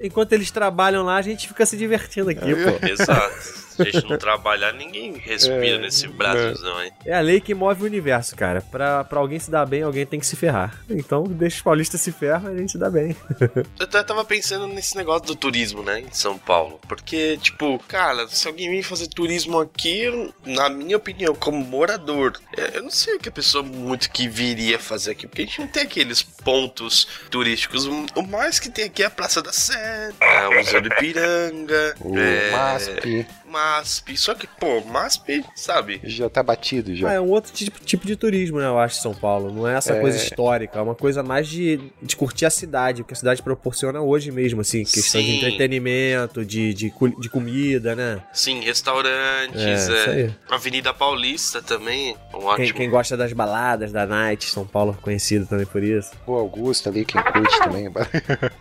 Enquanto 0.00 0.32
eles 0.32 0.50
trabalham 0.50 1.04
lá, 1.04 1.16
a 1.16 1.22
gente 1.22 1.46
fica 1.46 1.64
se 1.64 1.76
divertindo 1.76 2.28
aqui, 2.30 2.52
pô. 2.56 2.86
Exato. 2.86 3.71
Se 3.72 3.82
a 3.82 3.84
gente 3.84 4.08
não 4.08 4.18
trabalhar, 4.18 4.72
ninguém 4.72 5.12
respira 5.16 5.76
É, 5.76 5.78
nesse 5.78 6.06
Brasilzão 6.08 6.76
aí. 6.78 6.92
É 7.04 7.14
a 7.14 7.20
lei 7.20 7.40
que 7.40 7.54
move 7.54 7.82
o 7.82 7.86
universo, 7.86 8.36
cara. 8.36 8.60
Pra, 8.60 9.04
pra 9.04 9.18
alguém 9.20 9.38
se 9.38 9.50
dar 9.50 9.66
bem, 9.66 9.82
alguém 9.82 10.06
tem 10.06 10.20
que 10.20 10.26
se 10.26 10.36
ferrar. 10.36 10.78
Então, 10.88 11.24
deixa 11.24 11.56
os 11.56 11.62
paulistas 11.62 12.00
se 12.00 12.12
ferram 12.12 12.52
e 12.52 12.56
a 12.56 12.58
gente 12.58 12.72
se 12.72 12.78
dá 12.78 12.90
bem. 12.90 13.16
Eu 13.78 13.84
até 13.84 14.02
tava 14.02 14.24
pensando 14.24 14.66
nesse 14.68 14.96
negócio 14.96 15.26
do 15.26 15.36
turismo, 15.36 15.82
né, 15.82 16.00
em 16.00 16.12
São 16.12 16.38
Paulo. 16.38 16.80
Porque, 16.88 17.38
tipo, 17.38 17.78
cara, 17.88 18.28
se 18.28 18.46
alguém 18.46 18.70
vir 18.70 18.82
fazer 18.82 19.08
turismo 19.08 19.58
aqui, 19.60 20.32
na 20.44 20.68
minha 20.68 20.96
opinião, 20.96 21.34
como 21.34 21.64
morador, 21.64 22.38
é, 22.56 22.78
eu 22.78 22.82
não 22.82 22.90
sei 22.90 23.16
o 23.16 23.18
que 23.18 23.28
a 23.28 23.32
pessoa 23.32 23.62
muito 23.64 24.10
que 24.10 24.28
viria 24.28 24.78
fazer 24.78 25.12
aqui. 25.12 25.26
Porque 25.26 25.42
a 25.42 25.44
gente 25.46 25.60
não 25.60 25.68
tem 25.68 25.82
aqueles 25.82 26.22
pontos 26.22 27.06
turísticos. 27.30 27.86
O 27.86 28.02
o 28.14 28.26
mais 28.26 28.58
que 28.58 28.70
tem 28.70 28.84
aqui 28.84 29.02
é 29.02 29.06
a 29.06 29.10
Praça 29.10 29.42
da 29.42 29.52
Sé, 29.52 30.12
é 30.20 30.48
o 30.48 30.54
Museu 30.54 30.80
do 30.80 30.88
Ipiranga, 30.88 31.94
O 32.00 32.16
é, 32.18 32.50
MASP 32.50 33.26
MASP. 33.52 34.16
Só 34.16 34.34
que, 34.34 34.46
pô, 34.46 34.80
MASP, 34.80 35.44
sabe? 35.54 36.00
já 36.04 36.28
tá 36.30 36.42
batido 36.42 36.94
já. 36.96 37.10
Ah, 37.10 37.12
é 37.14 37.20
um 37.20 37.28
outro 37.28 37.52
tipo, 37.52 37.78
tipo 37.84 38.06
de 38.06 38.16
turismo, 38.16 38.58
né? 38.58 38.66
Eu 38.66 38.78
acho, 38.78 38.96
São 39.00 39.14
Paulo. 39.14 39.52
Não 39.52 39.68
é 39.68 39.74
essa 39.76 39.92
É. 39.92 40.00
coisa 40.00 40.16
histórica, 40.16 40.78
é 40.78 40.82
uma 40.82 40.94
coisa 40.94 41.22
mais 41.22 41.46
de, 41.48 41.78
de 42.02 42.16
curtir 42.16 42.46
a 42.46 42.50
cidade, 42.50 43.02
o 43.02 43.04
que 43.04 43.12
a 43.12 43.16
cidade 43.16 43.42
proporciona 43.42 44.00
hoje 44.00 44.30
mesmo, 44.30 44.60
assim. 44.62 44.84
Questão 44.84 45.20
de 45.20 45.26
Sim. 45.26 45.36
entretenimento, 45.36 46.44
de, 46.44 46.72
de, 46.72 46.92
de 47.18 47.28
comida, 47.28 47.94
né? 47.94 48.22
Sim, 48.32 48.60
restaurantes, 48.60 49.60
É, 49.60 49.74
isso 49.74 49.92
é, 49.92 50.04
aí. 50.10 50.34
Avenida 50.50 50.94
Paulista 50.94 51.60
também, 51.62 52.16
um 52.34 52.38
Quem, 52.38 52.46
ótimo. 52.48 52.74
quem 52.78 52.90
gosta 52.90 53.16
das 53.16 53.32
baladas, 53.32 53.92
da 53.92 54.06
Night, 54.06 54.46
São 54.50 54.66
Paulo 54.66 54.96
conhecido 55.02 55.46
também 55.46 55.66
por 55.66 55.82
isso. 55.82 56.12
O 56.26 56.34
Augusto 56.34 56.88
ali, 56.88 57.04
quem 57.04 57.20
curte 57.22 57.58
também. 57.60 57.90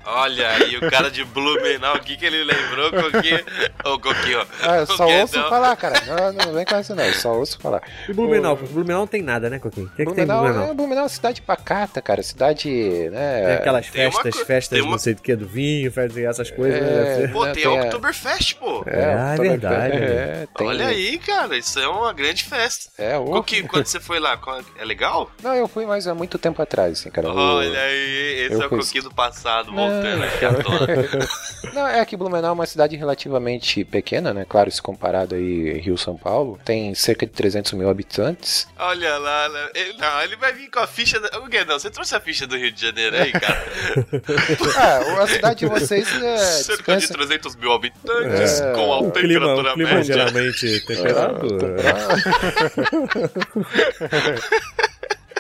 Olha 0.05 0.49
aí, 0.49 0.77
o 0.77 0.89
cara 0.89 1.09
de 1.09 1.23
Blumenau, 1.23 1.95
o 1.95 1.99
que, 1.99 2.17
que 2.17 2.25
ele 2.25 2.43
lembrou? 2.43 2.91
Coquinho? 2.91 3.39
Ô, 3.85 3.99
Coquinho, 3.99 4.39
ó. 4.39 4.45
Ah, 4.61 4.80
eu 4.81 4.87
só 4.97 5.07
ouço 5.07 5.37
não. 5.37 5.49
falar, 5.49 5.75
cara. 5.75 5.95
Não, 6.05 6.33
não 6.45 6.53
vem 6.53 6.65
com 6.65 6.75
essa 6.75 6.95
não, 6.95 7.03
eu 7.03 7.13
só 7.13 7.33
ouço 7.33 7.59
falar. 7.59 7.81
E 8.07 8.13
Blumenau? 8.13 8.55
Blumenau 8.55 8.99
não 9.01 9.07
tem 9.07 9.21
nada, 9.21 9.49
né, 9.49 9.59
Coquinho? 9.59 9.87
O 9.87 9.89
que, 9.89 10.05
que 10.05 10.13
tem 10.13 10.23
em 10.23 10.27
Blumenau, 10.27 10.43
Blumenau? 10.43 10.69
é, 10.69 10.73
Blumenau 10.73 10.99
é 10.99 11.03
uma 11.03 11.09
cidade 11.09 11.41
pacata, 11.41 12.01
cara. 12.01 12.21
Cidade, 12.23 12.69
né... 13.11 13.45
Tem 13.45 13.55
aquelas 13.55 13.89
Tem 13.89 14.05
uma 14.05 14.11
festas, 14.21 14.47
festas 14.47 14.77
tem 14.77 14.81
uma- 14.81 14.91
não 14.91 14.97
sei 14.99 15.13
do 15.13 15.21
que, 15.21 15.35
do 15.35 15.47
vinho, 15.47 15.91
festas 15.91 16.17
essas 16.23 16.51
coisas. 16.51 16.79
É, 16.81 17.17
né? 17.21 17.27
Pô, 17.27 17.45
Né, 17.45 17.53
tem 17.53 17.63
tem 17.63 17.77
a 17.77 17.81
a- 17.81 17.85
Oktoberfest, 17.85 18.55
pô. 18.55 18.83
É, 18.87 19.13
ah, 19.13 19.35
é 19.35 19.37
verdade. 19.37 19.97
É, 19.97 20.47
tem- 20.55 20.67
Olha 20.67 20.87
aí, 20.87 21.17
cara, 21.19 21.57
isso 21.57 21.79
é 21.79 21.87
uma 21.87 22.13
grande 22.13 22.43
festa. 22.43 22.89
É, 22.97 23.17
o... 23.17 23.25
Coquinho, 23.25 23.67
quando 23.67 23.85
você 23.85 23.99
foi 23.99 24.19
lá, 24.19 24.37
qual- 24.37 24.61
é 24.79 24.85
legal? 24.85 25.29
Não, 25.43 25.53
eu 25.53 25.67
fui, 25.67 25.85
mas 25.85 26.07
há 26.07 26.13
muito 26.15 26.37
tempo 26.37 26.61
atrás, 26.61 26.99
assim, 26.99 27.09
cara. 27.09 27.29
O- 27.29 27.35
Olha 27.57 27.79
aí, 27.79 28.45
esse 28.45 28.53
eu 28.55 28.61
é 28.61 28.65
o 28.65 28.69
fui- 28.69 28.79
Coquinho 28.79 29.03
do 29.03 29.13
passado, 29.13 29.71
voltando 29.71 30.23
aqui 30.23 30.45
à 30.45 30.53
tona. 30.53 30.87
Não, 31.73 31.87
é 31.87 32.03
que 32.05 32.17
Blumenau 32.17 32.49
é 32.49 32.53
uma 32.53 32.65
cidade 32.65 32.95
relativamente 32.95 33.83
pequena, 33.85 34.33
né? 34.33 34.45
Claro, 34.47 34.70
comparado 34.79 35.35
aí 35.35 35.79
Rio-São 35.79 36.15
Paulo. 36.17 36.59
Tem 36.63 36.93
cerca 36.95 37.25
de 37.25 37.31
300 37.31 37.73
mil 37.73 37.89
habitantes. 37.89 38.67
Olha 38.77 39.17
lá, 39.17 39.49
ele, 39.75 39.93
não, 39.97 40.21
ele 40.21 40.35
vai 40.35 40.53
vir 40.53 40.69
com 40.69 40.79
a 40.79 40.87
ficha. 40.87 41.19
Da... 41.19 41.39
O 41.39 41.49
que 41.49 41.63
não? 41.65 41.77
Você 41.79 41.89
trouxe 41.89 42.15
a 42.15 42.19
ficha 42.19 42.45
do 42.47 42.55
Rio 42.57 42.71
de 42.71 42.81
Janeiro 42.81 43.15
aí, 43.17 43.31
cara? 43.31 43.65
Ah, 44.77 45.23
a 45.23 45.27
cidade 45.27 45.59
de 45.59 45.65
vocês 45.65 46.07
é... 46.21 46.37
Cerca 46.37 46.93
de 46.93 46.99
dispensa- 46.99 47.13
300 47.27 47.55
mil 47.55 47.71
habitantes, 47.71 48.61
É. 48.61 48.71
com 48.73 49.11
clima, 49.11 49.11
temperatura 49.11 49.71
o 49.71 49.73
clima 49.73 49.89
média. 49.93 50.03
geralmente 50.03 50.79
temperado. 50.85 51.47
É, 51.47 51.83
né, 51.83 51.93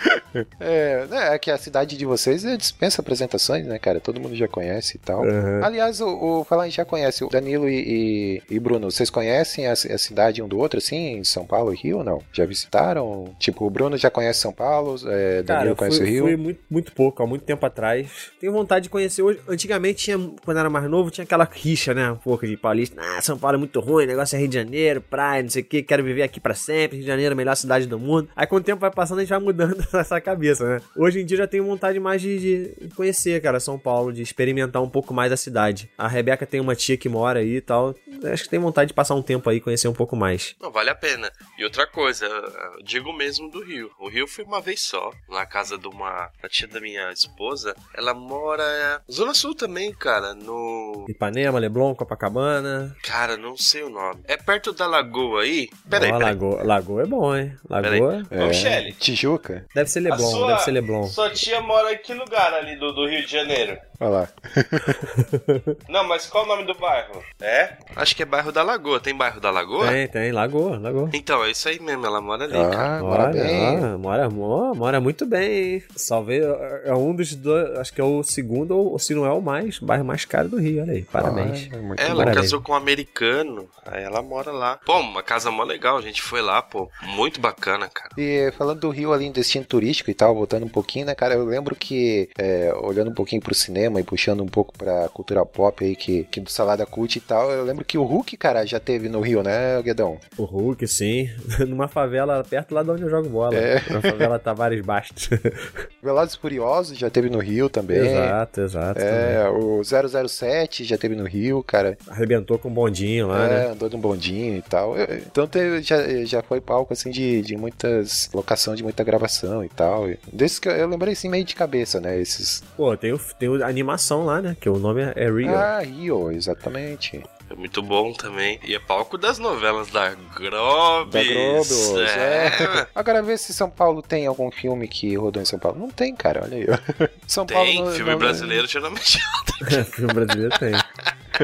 é 0.59 1.37
que 1.39 1.51
a 1.51 1.57
cidade 1.57 1.97
de 1.97 2.05
vocês 2.05 2.43
é, 2.45 2.55
dispensa 2.57 3.01
apresentações, 3.01 3.65
né, 3.65 3.77
cara? 3.79 3.99
Todo 3.99 4.19
mundo 4.19 4.35
já 4.35 4.47
conhece 4.47 4.97
e 4.97 4.99
tal. 4.99 5.21
Uhum. 5.23 5.63
Aliás, 5.63 5.99
o, 6.01 6.07
o 6.39 6.43
falar 6.43 6.69
já 6.69 6.85
conhece 6.85 7.23
o 7.23 7.29
Danilo 7.29 7.67
e, 7.69 8.41
e- 8.49 8.55
e 8.55 8.59
Bruno, 8.59 8.89
vocês 8.91 9.09
conhecem 9.09 9.67
a, 9.67 9.73
a 9.73 9.75
cidade 9.75 10.41
um 10.41 10.47
do 10.47 10.57
outro, 10.57 10.77
assim, 10.77 11.17
em 11.17 11.23
São 11.23 11.45
Paulo 11.45 11.73
e 11.73 11.77
Rio 11.77 11.97
ou 11.99 12.03
não? 12.03 12.21
Já 12.31 12.45
visitaram? 12.45 13.33
Tipo, 13.39 13.65
o 13.65 13.69
Bruno 13.69 13.97
já 13.97 14.09
conhece 14.09 14.39
São 14.39 14.53
Paulo, 14.53 14.95
é, 15.07 15.43
Cara, 15.43 15.59
Danilo 15.59 15.71
eu 15.71 15.75
conhece 15.75 15.97
fui, 15.97 16.05
o 16.05 16.09
Rio. 16.09 16.23
fui 16.25 16.35
muito, 16.37 16.59
muito 16.69 16.91
pouco, 16.93 17.21
há 17.23 17.27
muito 17.27 17.43
tempo 17.43 17.65
atrás. 17.65 18.31
Tenho 18.39 18.53
vontade 18.53 18.83
de 18.83 18.89
conhecer 18.89 19.21
hoje. 19.21 19.39
Antigamente, 19.47 20.03
tinha, 20.05 20.17
quando 20.43 20.57
era 20.57 20.69
mais 20.69 20.89
novo, 20.89 21.11
tinha 21.11 21.23
aquela 21.23 21.47
rixa, 21.51 21.93
né? 21.93 22.11
Um 22.11 22.15
pouco 22.17 22.45
de 22.47 22.55
paulista. 22.57 22.99
Ah, 23.01 23.21
São 23.21 23.37
Paulo 23.37 23.55
é 23.55 23.59
muito 23.59 23.79
ruim, 23.79 24.05
negócio 24.05 24.35
é 24.35 24.39
Rio 24.39 24.47
de 24.47 24.55
Janeiro, 24.55 25.01
praia, 25.01 25.43
não 25.43 25.49
sei 25.49 25.61
o 25.61 25.65
que, 25.65 25.83
quero 25.83 26.03
viver 26.03 26.23
aqui 26.23 26.39
pra 26.39 26.53
sempre. 26.53 26.97
Rio 26.97 27.01
de 27.03 27.07
Janeiro 27.07 27.31
é 27.31 27.33
a 27.33 27.37
melhor 27.37 27.55
cidade 27.55 27.85
do 27.87 27.99
mundo. 27.99 28.29
Aí, 28.35 28.47
com 28.47 28.55
o 28.55 28.61
tempo 28.61 28.79
vai 28.81 28.91
passando, 28.91 29.19
a 29.19 29.21
gente 29.21 29.29
vai 29.29 29.39
mudando 29.39 29.85
essa 29.99 30.19
cabeça, 30.19 30.67
né? 30.67 30.81
Hoje 30.95 31.21
em 31.21 31.25
dia, 31.25 31.35
eu 31.35 31.39
já 31.39 31.47
tenho 31.47 31.65
vontade 31.65 31.99
mais 31.99 32.21
de, 32.21 32.39
de 32.39 32.89
conhecer, 32.95 33.41
cara, 33.41 33.59
São 33.59 33.77
Paulo, 33.77 34.11
de 34.13 34.21
experimentar 34.21 34.81
um 34.81 34.89
pouco 34.89 35.13
mais 35.13 35.31
a 35.31 35.37
cidade. 35.37 35.89
A 35.97 36.07
Rebeca 36.07 36.45
tem 36.45 36.59
uma 36.59 36.75
tia 36.75 36.97
que 36.97 37.09
mora 37.09 37.39
aí 37.39 37.57
e 37.57 37.61
tal. 37.61 37.95
Acho 38.31 38.43
que 38.43 38.49
tem 38.49 38.59
vontade 38.59 38.89
de 38.89 38.93
passar 38.93 39.15
um 39.15 39.21
tempo 39.21 39.49
aí 39.49 39.57
e 39.57 39.61
conhecer 39.61 39.87
um 39.87 39.93
pouco 39.93 40.15
mais. 40.15 40.55
Não, 40.61 40.71
vale 40.71 40.89
a 40.89 40.95
pena. 40.95 41.31
E 41.57 41.63
outra 41.63 41.85
coisa, 41.87 42.25
eu 42.25 42.83
digo 42.83 43.13
mesmo 43.13 43.49
do 43.49 43.63
Rio. 43.63 43.89
O 43.99 44.09
Rio 44.09 44.27
foi 44.27 44.43
uma 44.43 44.61
vez 44.61 44.81
só, 44.81 45.11
na 45.29 45.45
casa 45.45 45.77
de 45.77 45.87
uma 45.87 46.29
da 46.41 46.49
tia 46.49 46.67
da 46.67 46.79
minha 46.79 47.11
esposa. 47.11 47.75
Ela 47.93 48.13
mora 48.13 48.63
na 48.63 49.01
Zona 49.11 49.33
Sul 49.33 49.55
também, 49.55 49.93
cara, 49.93 50.33
no... 50.33 51.05
Ipanema, 51.09 51.59
Leblon, 51.59 51.95
Copacabana. 51.95 52.95
Cara, 53.03 53.37
não 53.37 53.57
sei 53.57 53.83
o 53.83 53.89
nome. 53.89 54.21
É 54.25 54.37
perto 54.37 54.71
da 54.73 54.87
lagoa 54.87 55.41
aí? 55.41 55.69
Peraí, 55.89 56.11
Ó, 56.11 56.17
peraí. 56.17 56.33
Lagoa, 56.33 56.63
Lagoa 56.63 57.03
é 57.03 57.05
bom, 57.05 57.35
hein? 57.35 57.53
Lagoa. 57.69 58.23
É, 58.29 58.43
Ô, 58.43 58.47
Michele. 58.47 58.93
Tijuca? 58.93 59.65
Deve 59.81 59.89
ser 59.91 59.99
Leblon, 60.01 60.29
sua- 60.31 60.47
deve 60.47 60.59
ser 60.61 60.71
Leblon. 60.71 61.03
Sua 61.07 61.29
tia 61.29 61.61
mora 61.61 61.93
em 61.93 61.97
que 61.97 62.13
lugar 62.13 62.53
ali 62.53 62.75
do, 62.77 62.91
do 62.93 63.07
Rio 63.07 63.25
de 63.25 63.31
Janeiro? 63.31 63.77
Olha 63.99 64.09
lá. 64.09 64.27
Não, 65.89 66.03
mas 66.07 66.25
qual 66.27 66.43
o 66.45 66.47
nome 66.47 66.63
do 66.65 66.73
bairro? 66.73 67.21
É? 67.39 67.73
Acho 67.95 68.15
que 68.15 68.23
é 68.23 68.25
bairro 68.25 68.51
da 68.51 68.63
Lagoa. 68.63 68.99
Tem 68.99 69.13
bairro 69.15 69.39
da 69.39 69.51
Lagoa? 69.51 69.87
Tem, 69.89 70.07
tem, 70.07 70.31
Lagoa, 70.31 70.79
Lagoa. 70.79 71.09
Então, 71.13 71.43
é 71.43 71.51
isso 71.51 71.67
aí 71.69 71.79
mesmo, 71.79 72.05
ela 72.05 72.19
mora 72.21 72.43
ali, 72.45 72.53
cara. 72.53 72.97
Ah, 72.97 72.99
mora 73.01 73.23
Olha, 73.25 73.43
bem. 73.43 73.83
ó, 73.93 73.97
mora, 73.97 74.29
mora, 74.29 74.73
mora 74.73 74.99
muito 75.01 75.25
bem, 75.25 75.73
hein? 75.75 75.83
Salve, 75.95 76.39
é 76.83 76.93
um 76.93 77.13
dos 77.15 77.35
dois, 77.35 77.77
acho 77.77 77.93
que 77.93 78.01
é 78.01 78.03
o 78.03 78.23
segundo, 78.23 78.75
ou 78.77 78.97
se 78.97 79.13
não 79.13 79.25
é 79.25 79.31
o 79.31 79.41
mais, 79.41 79.77
bairro 79.79 80.03
mais 80.05 80.25
caro 80.25 80.49
do 80.49 80.59
Rio, 80.59 80.81
olha 80.81 80.93
aí, 80.93 81.03
parabéns. 81.03 81.69
Ah, 81.71 81.77
muito 81.77 81.99
Ela 82.01 82.09
bom. 82.13 82.17
Parabéns. 82.21 82.37
casou 82.37 82.61
com 82.61 82.71
um 82.71 82.75
americano, 82.75 83.69
aí 83.85 84.03
ela 84.03 84.21
mora 84.21 84.51
lá. 84.51 84.79
Pô, 84.85 84.97
uma 84.99 85.21
casa 85.23 85.51
mó 85.51 85.63
legal, 85.63 85.97
a 85.97 86.01
gente 86.01 86.21
foi 86.21 86.41
lá, 86.41 86.61
pô. 86.61 86.89
Muito 87.03 87.39
bacana, 87.39 87.87
cara. 87.87 88.09
E 88.17 88.51
falando 88.57 88.79
do 88.79 88.89
Rio 88.89 89.13
ali 89.13 89.25
em 89.25 89.31
destino 89.31 89.63
turístico 89.71 90.11
e 90.11 90.13
tal, 90.13 90.35
voltando 90.35 90.65
um 90.65 90.69
pouquinho, 90.69 91.05
né, 91.05 91.15
cara? 91.15 91.35
Eu 91.35 91.45
lembro 91.45 91.75
que, 91.75 92.27
é, 92.37 92.73
olhando 92.81 93.09
um 93.09 93.13
pouquinho 93.13 93.41
pro 93.41 93.55
cinema 93.55 94.01
e 94.01 94.03
puxando 94.03 94.41
um 94.43 94.47
pouco 94.47 94.73
pra 94.77 95.07
cultura 95.09 95.45
pop 95.45 95.83
aí, 95.85 95.95
que, 95.95 96.25
que 96.25 96.41
do 96.41 96.49
Salada 96.51 96.85
Cult 96.85 97.15
e 97.15 97.21
tal, 97.21 97.49
eu 97.51 97.63
lembro 97.63 97.85
que 97.85 97.97
o 97.97 98.03
Hulk, 98.03 98.35
cara, 98.35 98.65
já 98.65 98.79
teve 98.79 99.07
no 99.07 99.21
Rio, 99.21 99.41
né, 99.41 99.81
Guedão? 99.81 100.17
O 100.37 100.43
Hulk, 100.43 100.85
sim, 100.87 101.29
numa 101.67 101.87
favela 101.87 102.43
perto 102.43 102.73
lá 102.75 102.83
de 102.83 102.91
onde 102.91 103.03
eu 103.03 103.09
jogo 103.09 103.29
bola, 103.29 103.55
É. 103.55 103.75
na 103.89 104.01
favela 104.01 104.37
Tavares 104.37 104.81
Bastos. 104.81 105.29
Velozes 106.03 106.35
e 106.35 106.37
Furiosos 106.39 106.97
já 106.97 107.09
teve 107.09 107.29
no 107.29 107.39
Rio 107.39 107.69
também. 107.69 107.97
exato, 107.99 108.61
exato. 108.61 108.99
É, 108.99 109.47
o 109.49 109.81
007 110.27 110.83
já 110.83 110.97
teve 110.97 111.15
no 111.15 111.23
Rio, 111.25 111.63
cara. 111.63 111.97
Arrebentou 112.09 112.57
com 112.59 112.69
um 112.69 112.73
bondinho 112.73 113.27
lá, 113.27 113.45
é, 113.45 113.49
né? 113.49 113.67
andou 113.71 113.89
num 113.89 113.99
bondinho 113.99 114.57
e 114.57 114.61
tal. 114.61 114.95
Então 114.99 115.47
teve- 115.47 115.81
já, 115.81 115.97
já 116.25 116.41
foi 116.41 116.59
palco, 116.59 116.91
assim, 116.93 117.09
de, 117.11 117.41
de 117.41 117.55
muitas... 117.55 118.29
locação 118.33 118.75
de 118.75 118.83
muita 118.83 119.03
gravação 119.03 119.60
e 119.63 119.69
tal. 119.69 120.05
Desses 120.31 120.59
que 120.59 120.67
eu, 120.67 120.73
eu 120.73 120.87
lembrei, 120.87 121.13
assim, 121.13 121.29
meio 121.29 121.43
de 121.45 121.55
cabeça, 121.55 121.99
né, 121.99 122.19
esses... 122.19 122.63
Pô, 122.75 122.95
tem, 122.97 123.11
o, 123.13 123.19
tem 123.39 123.61
a 123.63 123.67
animação 123.67 124.25
lá, 124.25 124.41
né? 124.41 124.55
Que 124.59 124.69
o 124.69 124.77
nome 124.77 125.01
é 125.15 125.29
Rio. 125.29 125.55
Ah, 125.55 125.79
Rio, 125.81 126.31
exatamente. 126.31 127.21
É 127.49 127.53
muito 127.53 127.81
bom 127.81 128.13
também. 128.13 128.59
E 128.63 128.73
é 128.73 128.79
palco 128.79 129.17
das 129.17 129.37
novelas 129.37 129.89
da 129.89 130.13
Grobes. 130.35 131.11
Da 131.13 131.21
Globos, 131.33 131.95
é. 131.97 132.47
é. 132.47 132.87
Agora 132.95 133.21
vê 133.21 133.37
se 133.37 133.53
São 133.53 133.69
Paulo 133.69 134.01
tem 134.01 134.25
algum 134.25 134.49
filme 134.49 134.87
que 134.87 135.15
rodou 135.17 135.41
em 135.41 135.45
São 135.45 135.59
Paulo. 135.59 135.77
Não 135.77 135.89
tem, 135.89 136.15
cara, 136.15 136.43
olha 136.45 136.55
aí. 136.57 136.65
São 137.27 137.45
Paulo 137.45 137.65
Tem, 137.67 137.83
não- 137.83 137.91
filme 137.91 138.11
não- 138.11 138.19
brasileiro 138.19 138.65
geralmente. 138.67 139.19
filme 139.91 140.13
brasileiro 140.13 140.57
tem. 140.57 140.71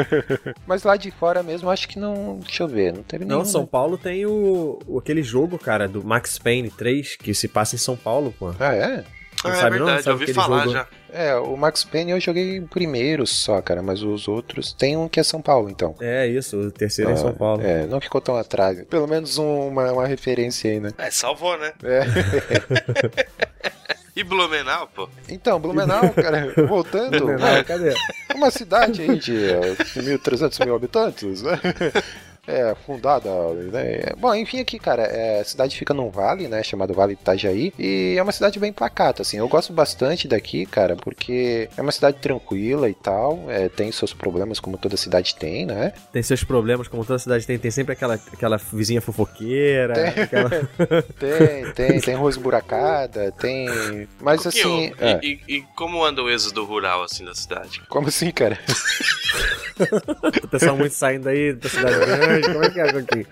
Mas 0.67 0.83
lá 0.83 0.97
de 0.97 1.11
fora 1.11 1.41
mesmo, 1.43 1.69
acho 1.69 1.87
que 1.87 1.97
não. 1.99 2.39
Deixa 2.43 2.63
eu 2.63 2.67
ver, 2.67 2.93
não 2.93 3.03
teve 3.03 3.25
nenhum. 3.25 3.39
Não, 3.39 3.45
São 3.45 3.61
né? 3.61 3.67
Paulo 3.71 3.97
tem 3.97 4.25
o, 4.25 4.79
o- 4.87 4.99
aquele 4.99 5.23
jogo, 5.23 5.57
cara, 5.57 5.87
do 5.87 6.03
Max 6.03 6.37
Payne 6.39 6.69
3, 6.69 7.15
que 7.15 7.33
se 7.33 7.47
passa 7.47 7.75
em 7.75 7.79
São 7.79 7.95
Paulo, 7.95 8.33
pô. 8.37 8.53
Ah, 8.59 8.73
é? 8.75 9.03
Ah, 9.43 9.49
é 9.49 9.53
sabe 9.55 9.77
não? 9.77 9.85
verdade, 9.85 10.03
Sabe 10.03 10.15
eu 10.17 10.21
ouvi 10.21 10.33
falar 10.33 10.59
jogo? 10.63 10.73
já. 10.73 10.87
É, 11.13 11.35
o 11.35 11.55
Max 11.55 11.83
Payne 11.83 12.11
eu 12.11 12.19
joguei 12.19 12.59
primeiro 12.61 13.25
só, 13.27 13.61
cara, 13.61 13.83
mas 13.83 14.01
os 14.01 14.27
outros. 14.27 14.73
Tem 14.73 14.97
um 14.97 15.07
que 15.07 15.19
é 15.19 15.23
São 15.23 15.41
Paulo, 15.41 15.69
então. 15.69 15.93
É 16.01 16.25
isso, 16.27 16.57
o 16.57 16.71
terceiro 16.71 17.11
é 17.11 17.13
em 17.13 17.17
São 17.17 17.33
Paulo. 17.33 17.61
É, 17.63 17.85
não 17.85 18.01
ficou 18.01 18.19
tão 18.19 18.35
atrás. 18.35 18.83
Pelo 18.85 19.07
menos 19.07 19.37
um- 19.37 19.67
uma, 19.67 19.91
uma 19.91 20.07
referência 20.07 20.71
aí, 20.71 20.79
né? 20.79 20.89
É, 20.97 21.11
salvou, 21.11 21.55
né? 21.59 21.71
É. 21.83 22.01
E 24.17 24.23
Blumenau, 24.23 24.89
pô? 24.95 25.07
Então, 25.29 25.59
Blumenau, 25.59 26.09
cara, 26.19 26.51
voltando, 26.67 27.23
Não, 27.27 27.63
cadê? 27.63 27.93
uma 28.33 28.49
cidade 28.49 29.03
aí 29.03 29.19
de 29.19 29.45
eh, 29.45 29.75
1.300 29.95 30.65
mil 30.65 30.75
habitantes, 30.75 31.43
né? 31.43 31.59
É, 32.47 32.73
fundada, 32.85 33.29
né? 33.71 34.13
Bom, 34.17 34.33
enfim, 34.33 34.59
aqui, 34.61 34.79
cara, 34.79 35.03
é, 35.03 35.41
a 35.41 35.43
cidade 35.43 35.77
fica 35.77 35.93
num 35.93 36.09
vale, 36.09 36.47
né, 36.47 36.63
chamado 36.63 36.93
Vale 36.93 37.13
Itajaí, 37.13 37.73
e 37.77 38.15
é 38.17 38.23
uma 38.23 38.31
cidade 38.31 38.57
bem 38.59 38.71
pacata, 38.71 39.21
assim, 39.21 39.37
eu 39.37 39.47
gosto 39.47 39.73
bastante 39.73 40.27
daqui, 40.27 40.65
cara, 40.65 40.95
porque 40.95 41.69
é 41.75 41.81
uma 41.81 41.91
cidade 41.91 42.17
tranquila 42.21 42.89
e 42.89 42.93
tal, 42.93 43.43
é, 43.49 43.67
tem 43.67 43.91
seus 43.91 44.13
problemas 44.13 44.59
como 44.59 44.77
toda 44.77 44.95
cidade 44.95 45.35
tem, 45.35 45.65
né? 45.65 45.91
Tem 46.13 46.23
seus 46.23 46.43
problemas, 46.43 46.87
como 46.87 47.03
toda 47.03 47.19
cidade 47.19 47.45
tem. 47.45 47.57
Tem 47.59 47.71
sempre 47.71 47.93
aquela, 47.93 48.13
aquela 48.15 48.57
vizinha 48.57 49.01
fofoqueira. 49.01 49.93
Aquela... 50.09 50.49
Tem, 51.19 51.71
tem, 51.73 51.99
tem 51.99 52.15
rua 52.15 52.29
esburacada, 52.29 53.31
tem... 53.33 54.07
Mas 54.21 54.45
assim... 54.45 54.93
é, 54.99 55.19
e, 55.21 55.39
e- 55.47 55.57
e 55.57 55.61
como 55.75 56.03
anda 56.03 56.21
o 56.21 56.29
êxodo 56.29 56.63
rural, 56.63 57.03
assim, 57.03 57.25
da 57.25 57.33
cidade? 57.35 57.81
Como 57.89 58.07
assim, 58.07 58.31
cara? 58.31 58.57
o 60.43 60.47
pessoal 60.47 60.75
muito 60.77 60.93
saindo 60.93 61.27
aí 61.29 61.53
da 61.53 61.69
cidade 61.69 61.95
grande. 61.99 62.36
Como 62.41 62.63
é 62.63 62.69
que 62.69 62.79
é, 62.79 62.91
Coquinho? 62.93 63.27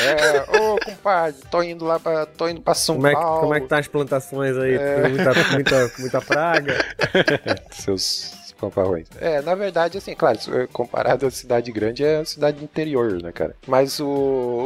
É, 0.00 0.58
ô, 0.58 0.78
compadre, 0.78 1.40
tô 1.50 1.62
indo 1.62 1.84
lá 1.84 2.00
pra... 2.00 2.26
tô 2.26 2.48
indo 2.48 2.60
pra 2.60 2.74
São 2.74 2.96
Como 2.96 3.06
é, 3.06 3.10
que, 3.14 3.20
Paulo. 3.20 3.40
como 3.40 3.54
é 3.54 3.60
que 3.60 3.66
tá 3.66 3.78
as 3.78 3.86
plantações 3.88 4.56
aí? 4.56 4.78
Tem 4.78 5.10
Muita, 5.10 5.34
muita, 5.52 5.92
muita 5.98 6.20
praga. 6.20 6.84
seus 7.70 8.41
É, 9.20 9.40
na 9.42 9.54
verdade, 9.54 9.98
assim, 9.98 10.14
claro, 10.14 10.38
comparado 10.72 11.26
à 11.26 11.30
cidade 11.30 11.70
grande, 11.72 12.04
é 12.04 12.16
a 12.18 12.24
cidade 12.24 12.62
interior, 12.62 13.20
né, 13.22 13.32
cara? 13.32 13.54
Mas 13.66 13.98
o, 14.00 14.06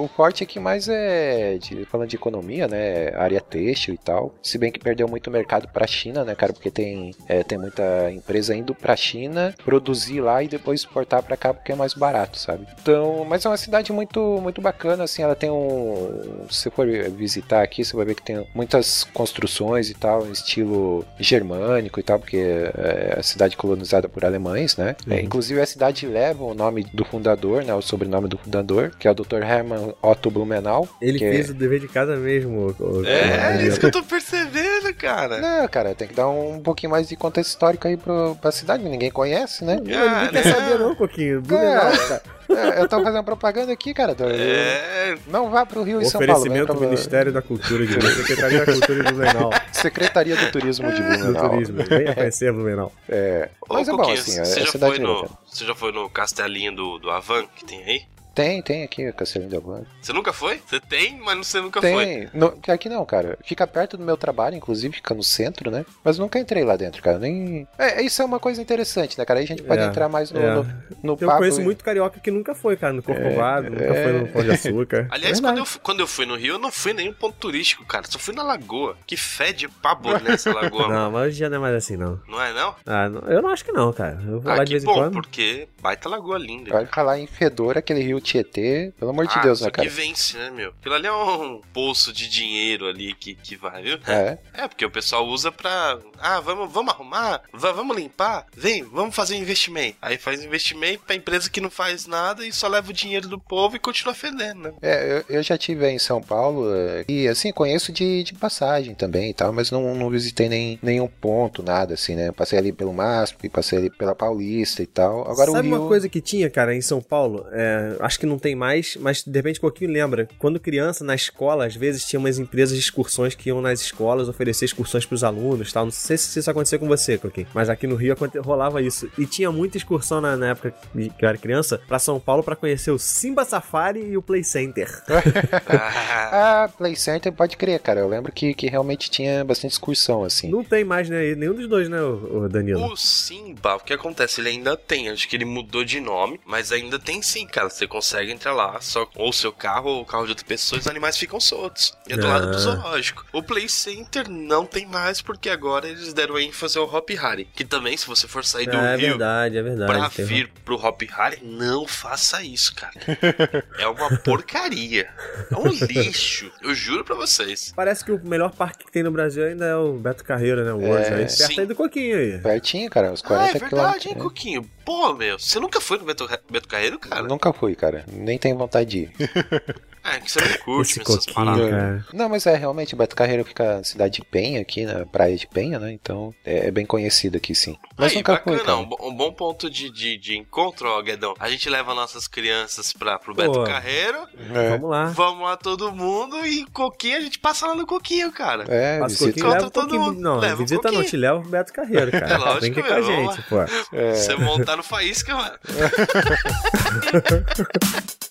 o 0.05 0.11
forte 0.15 0.43
aqui 0.45 0.59
mais 0.61 0.88
é, 0.88 1.57
de- 1.59 1.85
falando 1.87 2.09
de 2.09 2.17
economia, 2.17 2.69
né, 2.69 3.15
área 3.17 3.41
têxtil 3.41 3.95
e 3.95 3.99
tal. 3.99 4.35
Se 4.43 4.59
bem 4.59 4.71
que 4.71 4.79
perdeu 4.79 5.09
muito 5.09 5.31
mercado 5.31 5.69
pra 5.69 5.87
China, 5.87 6.25
né, 6.25 6.35
cara, 6.35 6.53
porque 6.53 6.71
tem, 6.71 7.15
é, 7.29 7.43
tem 7.43 7.57
muita 7.59 8.11
empresa 8.12 8.55
indo 8.55 8.75
pra 8.75 8.95
China, 8.97 9.55
produzir 9.65 10.21
lá 10.21 10.43
e 10.43 10.49
depois 10.49 10.81
exportar 10.81 11.23
pra 11.23 11.37
cá 11.37 11.55
porque 11.55 11.73
é 11.73 11.75
mais 11.75 11.95
barato, 11.95 12.38
sabe? 12.38 12.67
Então, 12.83 13.25
mas 13.29 13.45
é 13.45 13.49
uma 13.49 13.57
cidade 13.57 13.93
muito, 13.93 14.21
muito 14.43 14.61
bacana, 14.61 15.05
assim, 15.05 15.23
ela 15.23 15.35
tem 15.35 15.50
um... 15.50 16.45
Se 16.50 16.62
você 16.62 16.71
for 16.71 16.87
visitar 17.11 17.62
aqui, 17.62 17.85
você 17.85 17.97
vai 17.97 18.05
ver 18.07 18.15
que 18.15 18.23
tem 18.23 18.47
muitas 18.55 19.05
construções 19.05 19.91
e 19.91 19.95
tal, 19.95 20.31
estilo 20.31 21.05
germânico 21.19 21.99
e 21.99 22.03
tal, 22.03 22.19
porque 22.19 22.37
é 22.37 23.17
a 23.19 23.23
cidade 23.23 23.57
colonizada 23.57 23.86
por 24.09 24.25
alemães, 24.25 24.76
né? 24.76 24.97
É, 25.09 25.21
inclusive 25.21 25.61
a 25.61 25.66
cidade 25.66 26.07
leva 26.07 26.43
o 26.45 26.55
nome 26.55 26.85
do 26.93 27.05
fundador, 27.05 27.64
né? 27.64 27.75
O 27.75 27.81
sobrenome 27.83 28.28
do 28.28 28.37
fundador, 28.38 28.90
que 28.99 29.07
é 29.09 29.11
o 29.11 29.14
Dr. 29.14 29.43
Hermann 29.43 29.95
Otto 30.02 30.31
Blumenau. 30.31 30.88
Ele 31.00 31.19
que 31.19 31.25
fez 31.31 31.50
o 31.50 31.55
dever 31.55 31.81
de 31.81 31.88
casa 31.88 32.16
mesmo. 32.16 32.75
o- 32.78 33.07
É, 33.07 33.57
o- 33.59 33.69
isso 33.69 33.81
que 33.81 33.87
eu 33.87 33.90
tô 33.90 34.02
percebendo, 34.02 34.75
cara. 34.99 35.38
Não, 35.41 35.69
cara, 35.69 35.95
tem 35.95 36.09
que 36.09 36.15
dar 36.15 36.29
um 36.29 36.61
pouquinho 36.61 36.91
mais 36.91 37.09
de 37.09 37.17
contexto 37.17 37.50
histórico 37.50 37.87
aí 37.87 37.97
pro, 37.97 38.37
pra 38.41 38.50
cidade, 38.50 38.83
que 38.83 38.88
ninguém 38.88 39.11
conhece, 39.11 39.65
né? 39.65 39.76
Não, 39.76 39.83
ninguém 39.83 40.43
quer 40.43 40.53
saber 40.55 40.79
não, 40.79 40.95
Coquinho. 40.95 41.41
Blumenau, 41.43 41.93
cara. 42.09 42.23
É, 42.49 42.81
eu 42.81 42.88
tô 42.88 43.03
fazendo 43.03 43.25
propaganda 43.25 43.73
aqui, 43.73 43.93
cara. 43.93 44.15
É, 44.21 45.17
Não 45.26 45.50
vá 45.50 45.67
pro 45.67 45.83
Rio 45.83 46.00
e 46.00 46.05
São 46.05 46.21
Paulo. 46.21 46.33
Oferecimento 46.35 46.67
pra- 46.67 46.75
do 46.76 46.81
Ministério 46.81 47.33
da 47.33 47.43
Cultura 47.43 47.85
de 47.85 47.95
Secretaria 48.15 48.65
da 48.65 48.73
Cultura 48.73 49.03
de 49.03 49.12
Blumenau. 49.12 49.50
Secretaria 49.73 50.37
do 50.37 50.53
Turismo 50.53 50.93
de 50.93 51.03
Do 51.03 51.09
Blumenau. 51.19 51.50
turismo. 51.50 51.83
Venha 51.83 52.15
conhecer 52.15 52.53
Blumenau. 52.53 52.93
É, 53.09 53.49
Ô, 53.69 53.75
mas 53.75 53.88
é 53.88 53.93
bom, 53.93 54.03
assim, 54.12 54.31
você, 54.45 54.61
é 54.61 54.65
já 54.65 54.71
cidade 54.73 54.95
foi 54.97 55.05
no, 55.05 55.29
você 55.45 55.65
já 55.65 55.75
foi 55.75 55.91
no 55.93 56.09
castelinho 56.09 56.75
do, 56.75 56.99
do 56.99 57.11
Avan 57.11 57.45
que 57.57 57.65
tem 57.65 57.83
aí? 57.83 58.03
Tem, 58.37 58.61
tem 58.61 58.83
aqui, 58.85 59.11
Castelinho 59.14 59.50
de 59.50 59.57
Avan. 59.57 59.85
Você 60.00 60.12
nunca 60.12 60.31
foi? 60.33 60.61
Você 60.66 60.78
tem, 60.78 61.19
mas 61.25 61.47
você 61.47 61.61
nunca 61.61 61.81
foi. 61.81 61.90
Tem. 62.05 62.28
No, 62.35 62.52
que 62.52 62.71
aqui 62.71 62.87
não, 62.88 63.05
cara. 63.07 63.38
Fica 63.43 63.66
perto 63.66 63.97
do 63.97 64.05
meu 64.05 64.16
trabalho, 64.16 64.55
inclusive, 64.55 64.95
fica 64.97 65.14
no 65.14 65.23
centro, 65.23 65.71
né? 65.71 65.87
Mas 66.05 66.19
nunca 66.19 66.38
entrei 66.38 66.62
lá 66.62 66.76
dentro, 66.76 67.02
cara. 67.02 67.19
Nem. 67.19 67.66
É, 67.78 68.02
isso 68.02 68.21
é 68.21 68.25
uma 68.26 68.38
coisa 68.38 68.61
interessante, 68.61 69.19
né, 69.19 69.25
cara? 69.25 69.40
Aí 69.40 69.45
a 69.45 69.49
gente 69.49 69.62
pode 69.62 69.81
É, 69.81 69.87
entrar 69.87 70.09
mais 70.11 70.31
no, 70.31 70.38
é. 70.40 70.55
no, 70.55 70.62
no 71.02 71.12
Eu 71.14 71.26
papo. 71.28 71.38
conheço 71.38 71.62
muito 71.62 71.83
carioca 71.83 72.21
que 72.21 72.31
nunca 72.31 72.55
foi, 72.55 72.76
cara, 72.76 72.93
no 72.93 73.02
Corcovado, 73.02 73.71
nunca 73.71 73.85
é. 73.85 74.02
foi 74.05 74.12
no 74.12 74.28
Pão 74.28 74.43
de 74.45 74.50
Açúcar. 74.50 75.09
Aliás, 75.11 75.38
É 75.38 75.40
quando 75.43 75.59
eu, 75.59 75.64
quando 75.83 76.00
eu 76.00 76.07
fui 76.07 76.26
no 76.26 76.37
Rio, 76.37 76.55
eu 76.55 76.59
não 76.59 76.71
fui 76.71 76.93
em 76.93 76.95
nenhum 76.95 77.14
ponto 77.14 77.37
turístico, 77.38 77.87
cara. 77.87 78.05
Só 78.07 78.19
fui 78.19 78.35
na 78.35 78.43
lagoa. 78.43 78.97
Que 79.07 79.16
fede 79.16 79.66
pabo 79.66 80.12
nessa 80.19 80.52
lagoa. 80.52 80.88
Não, 80.93 81.11
mas 81.11 81.28
hoje 81.28 81.38
já 81.38 81.49
não 81.49 81.57
é 81.57 81.61
mais 81.61 81.75
assim, 81.75 81.97
não. 81.97 82.21
Não 82.28 82.40
é, 82.43 82.52
não? 82.52 82.75
Ah, 82.85 83.09
não- 83.09 83.23
eu 83.31 83.40
não 83.40 83.49
acho 83.49 83.64
que 83.64 83.73
não, 83.73 83.93
cara. 83.95 84.21
Eu 84.26 84.40
vou 84.40 84.52
Ah, 84.52 84.57
lá 84.57 84.64
de 84.64 84.73
vez 84.73 84.83
em 84.83 84.87
bom, 84.87 84.95
quando. 84.95 85.12
porque 85.14 85.69
baita 85.81 86.07
lagoa 86.09 86.37
linda. 86.38 86.71
Vai 86.71 86.85
falar 86.87 87.19
em 87.19 87.26
fedor 87.26 87.78
aquele 87.78 88.02
rio 88.02 88.21
Tietê, 88.26 88.92
pelo 88.99 89.11
amor 89.11 89.26
de 89.26 89.38
ah, 89.38 89.42
Deus, 89.42 89.58
isso 89.58 89.65
né, 89.65 89.71
cara? 89.71 89.86
aqui 89.89 89.97
vence, 89.97 90.36
né, 90.36 90.50
meu? 90.50 90.71
Aquilo 90.80 90.95
ali 90.95 91.06
é 91.06 91.12
um 91.12 91.60
poço 91.73 92.12
de 92.12 92.28
dinheiro 92.28 92.86
ali 92.86 93.15
que, 93.15 93.34
que 93.34 93.56
vai, 93.56 93.82
viu? 93.82 93.99
É. 94.06 94.39
É, 94.52 94.69
porque 94.69 94.84
o 94.84 94.91
pessoal 94.91 95.26
usa 95.26 95.50
pra. 95.52 95.99
Ah, 96.19 96.41
vamos, 96.41 96.73
vamos 96.73 96.93
arrumar, 96.93 97.43
va- 97.52 97.73
vamos 97.73 97.97
limpar, 97.97 98.47
vem, 98.56 98.82
vamos 98.82 99.15
fazer 99.15 99.36
investimento. 99.36 99.97
Aí 100.02 100.19
faz 100.19 100.43
investimento 100.43 101.04
pra 101.06 101.15
empresa 101.15 101.49
que 101.50 101.60
não 101.60 101.71
faz 101.71 102.06
nada 102.06 102.45
e 102.47 102.52
só 102.52 102.69
leva 102.69 102.91
o 102.91 102.93
dinheiro 102.93 103.28
do 103.28 103.39
povo 103.39 103.76
e 103.76 103.78
continua 103.78 104.15
fedendo, 104.15 104.62
né? 104.62 104.73
É, 104.82 105.25
eu, 105.28 105.36
eu 105.36 105.43
já 105.43 105.56
tive 105.56 105.89
em 105.89 105.99
São 105.99 106.21
Paulo 106.21 106.75
é, 106.75 107.04
e 107.08 107.28
assim, 107.28 107.52
conheço 107.52 107.93
de, 107.93 108.23
de 108.25 108.34
passagem 108.34 108.95
também 108.95 109.30
e 109.30 109.34
tal, 109.34 109.52
mas 109.52 109.71
não, 109.71 109.95
não 109.95 110.10
visitei 110.10 110.49
nem, 110.49 110.78
nenhum 110.82 111.06
ponto, 111.08 111.62
nada 111.62 111.95
assim, 111.95 112.15
né? 112.15 112.32
Passei 112.32 112.58
ali 112.58 112.73
pelo 112.73 112.93
MASP, 112.93 113.49
passei 113.49 113.78
ali 113.78 113.91
pela 113.91 114.15
Paulista 114.15 114.82
e 114.82 114.86
tal. 114.86 115.21
Agora 115.30 115.50
Sabe 115.50 115.69
o 115.69 115.71
Rio... 115.71 115.80
uma 115.80 115.89
coisa 115.89 116.08
que 116.08 116.21
tinha, 116.21 116.50
cara, 116.50 116.75
em 116.75 116.80
São 116.80 117.00
Paulo? 117.00 117.47
É, 117.52 117.97
acho 118.00 118.16
que 118.19 118.26
não 118.26 118.39
tem 118.39 118.55
mais, 118.55 118.97
mas 119.00 119.23
de 119.23 119.37
repente 119.37 119.59
um 119.59 119.63
pouquinho 119.63 119.91
lembra. 119.91 120.29
Quando 120.39 120.61
criança, 120.61 121.05
na 121.05 121.15
escola, 121.15 121.67
às 121.67 121.75
vezes 121.75 122.05
tinha 122.05 122.19
umas 122.21 122.39
empresas 122.39 122.76
de 122.76 122.83
excursões 122.83 123.35
que 123.35 123.49
iam 123.49 123.61
nas 123.61 123.81
escolas 123.81 124.29
oferecer 124.29 124.65
excursões 124.65 125.05
pros 125.05 125.25
alunos 125.25 125.73
tal. 125.73 125.85
Não 125.85 125.93
sei 125.93 126.17
se 126.17 126.39
isso 126.39 126.50
acontecia 126.50 126.79
com 126.79 126.89
você, 126.89 127.19
Coquinho. 127.19 127.47
Mas 127.55 127.69
aqui 127.69 127.87
no 127.87 127.97
Rio 127.97 128.17
rolava 128.39 128.81
isso. 128.83 129.11
E 129.19 129.26
tinha 129.26 129.50
muita 129.52 129.76
excursão 129.76 130.21
na, 130.21 130.37
na 130.37 130.49
época 130.49 130.75
que 130.93 131.25
eu 131.25 131.29
era 131.29 131.39
criança 131.39 131.81
pra 131.87 131.99
São 131.99 132.19
Paulo 132.19 132.43
pra 132.43 132.57
conhecer 132.57 132.91
o 132.91 132.99
Simba 132.99 133.45
Safari 133.45 134.00
e 134.00 134.17
o 134.17 134.23
Play 134.23 134.45
Center. 134.45 135.02
Ah, 135.09 136.26
Ah, 136.67 136.69
Play 136.69 136.97
Center 136.97 137.33
pode 137.33 137.57
crer, 137.57 137.81
cara. 137.81 138.00
Eu 138.00 138.09
lembro 138.09 138.33
que, 138.33 138.55
que 138.55 138.69
realmente 138.69 139.11
tinha 139.11 139.45
bastante 139.45 139.73
excursão, 139.73 140.25
assim. 140.25 140.49
Não 140.49 140.65
tem 140.65 140.85
mais, 140.85 141.09
né? 141.09 141.35
Nenhum 141.35 141.55
dos 141.55 141.69
dois, 141.69 141.89
né, 141.89 142.00
o, 142.00 142.45
o 142.45 142.49
Danilo? 142.49 142.85
o 142.93 142.97
Simba, 142.97 143.76
o 143.76 143.81
que 143.81 143.93
acontece? 143.93 144.41
Ele 144.41 144.50
ainda 144.50 144.76
tem, 144.76 145.09
acho 145.09 145.29
que 145.29 145.37
ele 145.37 145.45
mudou 145.45 145.85
de 145.85 146.00
nome, 146.00 146.41
mas 146.45 146.73
ainda 146.73 146.99
tem 146.99 147.23
sim, 147.23 147.47
cara. 147.47 147.69
Você 147.69 147.87
consegue 147.87 148.05
entrar 148.14 148.52
lá, 148.52 148.80
só 148.80 149.08
ou 149.16 149.32
seu 149.32 149.52
carro 149.52 149.90
ou 149.90 150.02
o 150.02 150.04
carro 150.04 150.25
de 150.25 150.30
outra 150.30 150.45
pessoa, 150.47 150.78
e 150.78 150.80
os 150.80 150.86
animais 150.86 151.16
ficam 151.16 151.40
soltos. 151.40 151.97
E 152.08 152.12
é 152.12 152.16
do 152.16 152.26
Ah. 152.26 152.30
lado 152.30 152.50
do 152.50 152.58
zoológico. 152.58 153.25
O 153.32 153.42
Play 153.42 153.69
Center 153.69 154.28
não 154.28 154.64
tem 154.66 154.86
mais, 154.86 155.21
porque 155.23 155.49
agora 155.50 155.88
eles 155.88 156.12
deram 156.12 156.38
ênfase 156.38 156.78
ao 156.78 156.84
Hop 156.92 157.08
Harry. 157.10 157.47
Que 157.54 157.64
também, 157.64 157.97
se 157.97 158.06
você 158.06 158.26
for 158.28 158.45
sair 158.45 158.66
do 158.66 158.76
Ah, 158.76 158.92
é 158.92 158.97
Rio 158.97 159.08
verdade, 159.10 159.58
é 159.58 159.62
verdade. 159.62 159.92
pra 159.92 160.10
tem- 160.10 160.25
vir 160.25 160.50
pro 160.64 160.76
Hop 160.76 161.02
Harry, 161.02 161.38
não 161.42 161.86
faça 161.86 162.42
isso, 162.42 162.75
cara. 162.75 162.92
é 163.78 163.86
uma 163.88 164.16
porcaria. 164.19 165.08
É 165.50 165.56
um 165.56 165.69
lixo. 165.69 166.50
Eu 166.62 166.75
juro 166.75 167.04
pra 167.04 167.14
vocês. 167.14 167.73
Parece 167.75 168.04
que 168.04 168.12
o 168.12 168.21
melhor 168.25 168.50
parque 168.52 168.84
que 168.84 168.92
tem 168.92 169.02
no 169.02 169.10
Brasil 169.10 169.45
ainda 169.45 169.64
é 169.64 169.76
o 169.76 169.92
Beto 169.95 170.25
Carreira, 170.25 170.64
né? 170.64 170.73
O 170.73 170.78
World, 170.78 171.06
É. 171.06 171.08
aí, 171.14 171.16
perto 171.26 171.30
Sim. 171.32 171.60
aí 171.60 171.66
do 171.66 171.75
Coquinho 171.75 172.16
aí. 172.19 172.38
Pertinho, 172.38 172.90
cara, 172.90 173.10
uns 173.12 173.23
Ah, 173.25 173.28
40 173.28 173.50
é 173.50 173.52
verdade, 173.60 173.69
quilômetros. 173.71 174.06
hein, 174.06 174.14
né? 174.16 174.23
Coquinho? 174.23 174.71
Pô, 174.87 175.13
meu, 175.15 175.37
você 175.37 175.59
nunca 175.59 175.81
foi 175.81 175.99
no 175.99 176.05
Beto, 176.05 176.29
Beto 176.49 176.69
Carreiro, 176.69 176.97
cara? 176.97 177.25
Nunca 177.25 177.53
fui, 177.53 177.75
cara. 177.75 178.05
Nem 178.07 178.39
tenho 178.39 178.57
vontade 178.57 178.89
de 178.89 178.99
ir. 179.01 179.13
É, 180.06 180.21
que 180.21 180.30
você 180.30 180.40
não 180.40 180.58
curte 180.58 181.00
Esse 181.00 181.02
essas 181.02 181.26
paradas. 181.26 181.71
cara. 181.71 182.06
Não, 182.12 182.28
mas 182.28 182.47
é 182.47 182.54
realmente, 182.56 182.95
o 182.95 182.97
Beto 182.97 183.16
Carreiro 183.16 183.45
fica 183.45 183.78
na 183.78 183.84
cidade 183.84 184.14
de 184.14 184.25
Penha, 184.25 184.60
aqui 184.60 184.84
na 184.84 185.04
praia 185.06 185.36
de 185.36 185.47
Penha, 185.47 185.78
né? 185.78 185.92
Então 185.92 186.34
é, 186.45 186.69
é 186.69 186.71
bem 186.71 186.86
conhecido 186.86 187.36
aqui, 187.36 187.54
sim. 187.54 187.76
Mas 187.97 188.12
Aí, 188.12 188.19
nunca 188.19 188.32
bacana, 188.34 188.58
cara. 188.60 188.76
um, 188.76 188.88
um 189.02 189.14
bom 189.14 189.32
ponto 189.32 189.69
de, 189.71 189.90
de, 189.90 190.16
de 190.16 190.36
encontro, 190.36 190.88
ó, 190.88 191.02
Guedão. 191.02 191.34
A 191.38 191.49
gente 191.50 191.69
leva 191.69 191.95
nossas 191.95 192.28
crianças 192.28 192.92
pra, 192.92 193.19
pro 193.19 193.34
Beto 193.34 193.52
Pô. 193.52 193.64
Carreiro, 193.64 194.19
É, 194.54 194.71
Vamos 194.71 194.90
lá. 194.90 195.04
vamos 195.06 195.45
lá 195.45 195.56
todo 195.56 195.90
mundo 195.92 196.47
e 196.47 196.64
Coquinho, 196.66 197.16
a 197.16 197.21
gente 197.21 197.38
passa 197.38 197.66
lá 197.66 197.75
no 197.75 197.86
Coquinho, 197.86 198.30
cara. 198.32 198.64
é 198.69 199.02
o 199.02 199.06
visita. 199.08 199.26
Coquinho, 199.32 199.49
leva 199.49 199.71
Todo 199.71 199.99
mundo 199.99 200.21
Não, 200.21 200.38
leva 200.38 200.56
visita 200.56 200.90
não, 200.92 201.02
te 201.02 201.16
leva 201.16 201.38
o 201.38 201.42
Beto 201.42 201.73
Carreiro, 201.73 202.10
cara. 202.12 202.34
É 202.34 202.36
lógico, 202.36 202.60
Vem 202.60 202.71
aqui 202.71 202.82
com 202.82 202.95
a 202.95 203.02
gente, 203.02 203.42
pô. 203.42 203.56
É. 203.97 204.14
Você 204.14 204.36
montar 204.36 204.76
no 204.76 204.82
Faísca, 204.82 205.34
mano. 205.34 205.56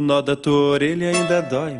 O 0.00 0.02
nó 0.02 0.22
da 0.22 0.34
tua 0.34 0.70
orelha 0.72 1.08
ainda 1.10 1.40
dói 1.42 1.74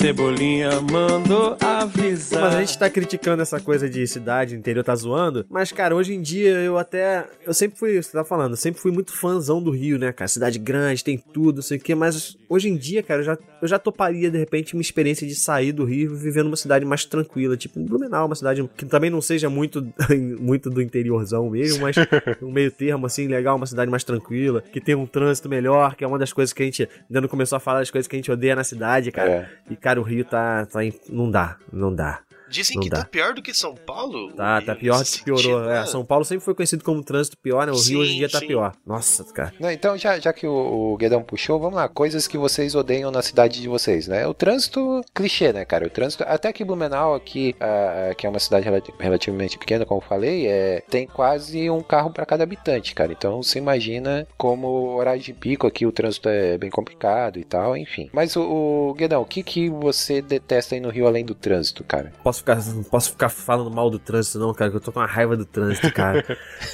Cebolinha 0.00 0.80
mandou 0.80 1.58
avisar. 1.60 2.40
Mas 2.40 2.54
a 2.54 2.60
gente 2.60 2.78
tá 2.78 2.88
criticando 2.88 3.42
essa 3.42 3.60
coisa 3.60 3.86
de 3.86 4.06
cidade, 4.06 4.56
interior 4.56 4.82
tá 4.82 4.94
zoando. 4.94 5.44
Mas, 5.50 5.72
cara, 5.72 5.94
hoje 5.94 6.14
em 6.14 6.22
dia 6.22 6.52
eu 6.52 6.78
até. 6.78 7.26
Eu 7.44 7.52
sempre 7.52 7.78
fui, 7.78 8.02
você 8.02 8.10
tá 8.10 8.24
falando, 8.24 8.52
eu 8.52 8.56
sempre 8.56 8.80
fui 8.80 8.90
muito 8.90 9.12
fãzão 9.12 9.62
do 9.62 9.70
Rio, 9.70 9.98
né, 9.98 10.10
cara? 10.10 10.26
Cidade 10.26 10.58
grande, 10.58 11.04
tem 11.04 11.18
tudo, 11.18 11.56
não 11.56 11.62
sei 11.62 11.76
o 11.76 11.80
quê. 11.80 11.94
Mas 11.94 12.34
hoje 12.48 12.70
em 12.70 12.78
dia, 12.78 13.02
cara, 13.02 13.20
eu 13.20 13.24
já, 13.24 13.38
eu 13.60 13.68
já 13.68 13.78
toparia, 13.78 14.30
de 14.30 14.38
repente, 14.38 14.72
uma 14.72 14.80
experiência 14.80 15.26
de 15.26 15.34
sair 15.34 15.70
do 15.70 15.84
Rio 15.84 16.14
e 16.14 16.16
viver 16.16 16.44
numa 16.44 16.56
cidade 16.56 16.86
mais 16.86 17.04
tranquila, 17.04 17.54
tipo 17.54 17.78
Blumenau, 17.78 18.24
uma 18.24 18.34
cidade 18.34 18.66
que 18.78 18.86
também 18.86 19.10
não 19.10 19.20
seja 19.20 19.50
muito, 19.50 19.86
muito 20.40 20.70
do 20.70 20.80
interiorzão 20.80 21.50
mesmo, 21.50 21.82
mas 21.82 21.96
um 22.40 22.50
meio 22.50 22.72
termo, 22.72 23.04
assim, 23.04 23.28
legal, 23.28 23.54
uma 23.54 23.66
cidade 23.66 23.90
mais 23.90 24.02
tranquila, 24.02 24.62
que 24.62 24.80
tem 24.80 24.94
um 24.94 25.06
trânsito 25.06 25.46
melhor, 25.46 25.94
que 25.94 26.04
é 26.04 26.06
uma 26.06 26.18
das 26.18 26.32
coisas 26.32 26.54
que 26.54 26.62
a 26.62 26.64
gente 26.64 26.88
ainda 27.06 27.20
não 27.20 27.28
começou 27.28 27.56
a 27.56 27.60
falar 27.60 27.80
das 27.80 27.90
coisas 27.90 28.08
que 28.08 28.16
a 28.16 28.18
gente 28.18 28.32
odeia 28.32 28.56
na 28.56 28.64
cidade, 28.64 29.12
cara. 29.12 29.30
É. 29.30 29.50
E, 29.70 29.76
cara, 29.76 29.89
o 29.98 30.02
Rio 30.02 30.24
tá. 30.24 30.66
tá 30.66 30.80
não 31.08 31.30
dá, 31.30 31.56
não 31.72 31.94
dá. 31.94 32.20
Dizem 32.50 32.76
Não 32.76 32.82
que 32.82 32.90
dá. 32.90 32.98
tá 32.98 33.04
pior 33.04 33.34
do 33.34 33.40
que 33.42 33.54
São 33.54 33.74
Paulo. 33.74 34.32
Tá, 34.32 34.60
tá 34.60 34.74
pior, 34.74 35.02
piorou. 35.24 35.42
sentido, 35.42 35.70
É, 35.70 35.80
né? 35.80 35.86
São 35.86 36.04
Paulo 36.04 36.24
sempre 36.24 36.44
foi 36.44 36.54
conhecido 36.54 36.82
como 36.84 37.02
trânsito 37.02 37.36
pior, 37.38 37.66
né? 37.66 37.72
O 37.72 37.76
Sim, 37.76 37.92
Rio 37.92 38.00
hoje 38.00 38.12
em 38.14 38.16
dia 38.18 38.28
tá 38.28 38.38
sim. 38.40 38.46
pior. 38.48 38.72
Nossa, 38.86 39.24
cara. 39.32 39.52
Não, 39.60 39.70
então, 39.70 39.96
já, 39.96 40.18
já 40.18 40.32
que 40.32 40.46
o, 40.46 40.92
o 40.92 40.96
Guedão 40.96 41.22
puxou, 41.22 41.58
vamos 41.58 41.76
lá. 41.76 41.88
Coisas 41.88 42.26
que 42.26 42.36
vocês 42.36 42.74
odeiam 42.74 43.10
na 43.10 43.22
cidade 43.22 43.60
de 43.60 43.68
vocês, 43.68 44.08
né? 44.08 44.26
O 44.26 44.34
trânsito, 44.34 45.00
clichê, 45.14 45.52
né, 45.52 45.64
cara? 45.64 45.86
O 45.86 45.90
trânsito, 45.90 46.24
até 46.26 46.52
que 46.52 46.64
Blumenau, 46.64 47.14
aqui, 47.14 47.54
ah, 47.60 48.14
que 48.16 48.26
é 48.26 48.30
uma 48.30 48.38
cidade 48.40 48.64
relati- 48.64 48.92
relativamente 48.98 49.58
pequena, 49.58 49.84
como 49.86 50.00
eu 50.00 50.04
falei, 50.06 50.46
é, 50.46 50.82
tem 50.90 51.06
quase 51.06 51.70
um 51.70 51.80
carro 51.82 52.10
para 52.10 52.26
cada 52.26 52.42
habitante, 52.42 52.94
cara. 52.94 53.12
Então, 53.12 53.42
você 53.42 53.58
imagina 53.58 54.26
como 54.36 54.94
horário 54.96 55.22
de 55.22 55.32
pico 55.32 55.66
aqui, 55.66 55.86
o 55.86 55.92
trânsito 55.92 56.28
é 56.28 56.58
bem 56.58 56.70
complicado 56.70 57.38
e 57.38 57.44
tal, 57.44 57.76
enfim. 57.76 58.08
Mas, 58.12 58.34
o, 58.36 58.42
o 58.90 58.94
Guedão, 58.94 59.22
o 59.22 59.26
que, 59.26 59.42
que 59.42 59.68
você 59.70 60.20
detesta 60.20 60.74
aí 60.74 60.80
no 60.80 60.88
Rio 60.90 61.06
além 61.06 61.24
do 61.24 61.34
trânsito, 61.34 61.84
cara? 61.84 62.12
Posso 62.22 62.39
ficar, 62.40 62.56
não 62.74 62.82
posso 62.82 63.10
ficar 63.12 63.28
falando 63.28 63.70
mal 63.70 63.88
do 63.88 63.98
trânsito, 63.98 64.38
não, 64.38 64.52
cara, 64.52 64.70
que 64.70 64.76
eu 64.76 64.80
tô 64.80 64.92
com 64.92 65.00
uma 65.00 65.06
raiva 65.06 65.36
do 65.36 65.44
trânsito, 65.44 65.92
cara. 65.92 66.22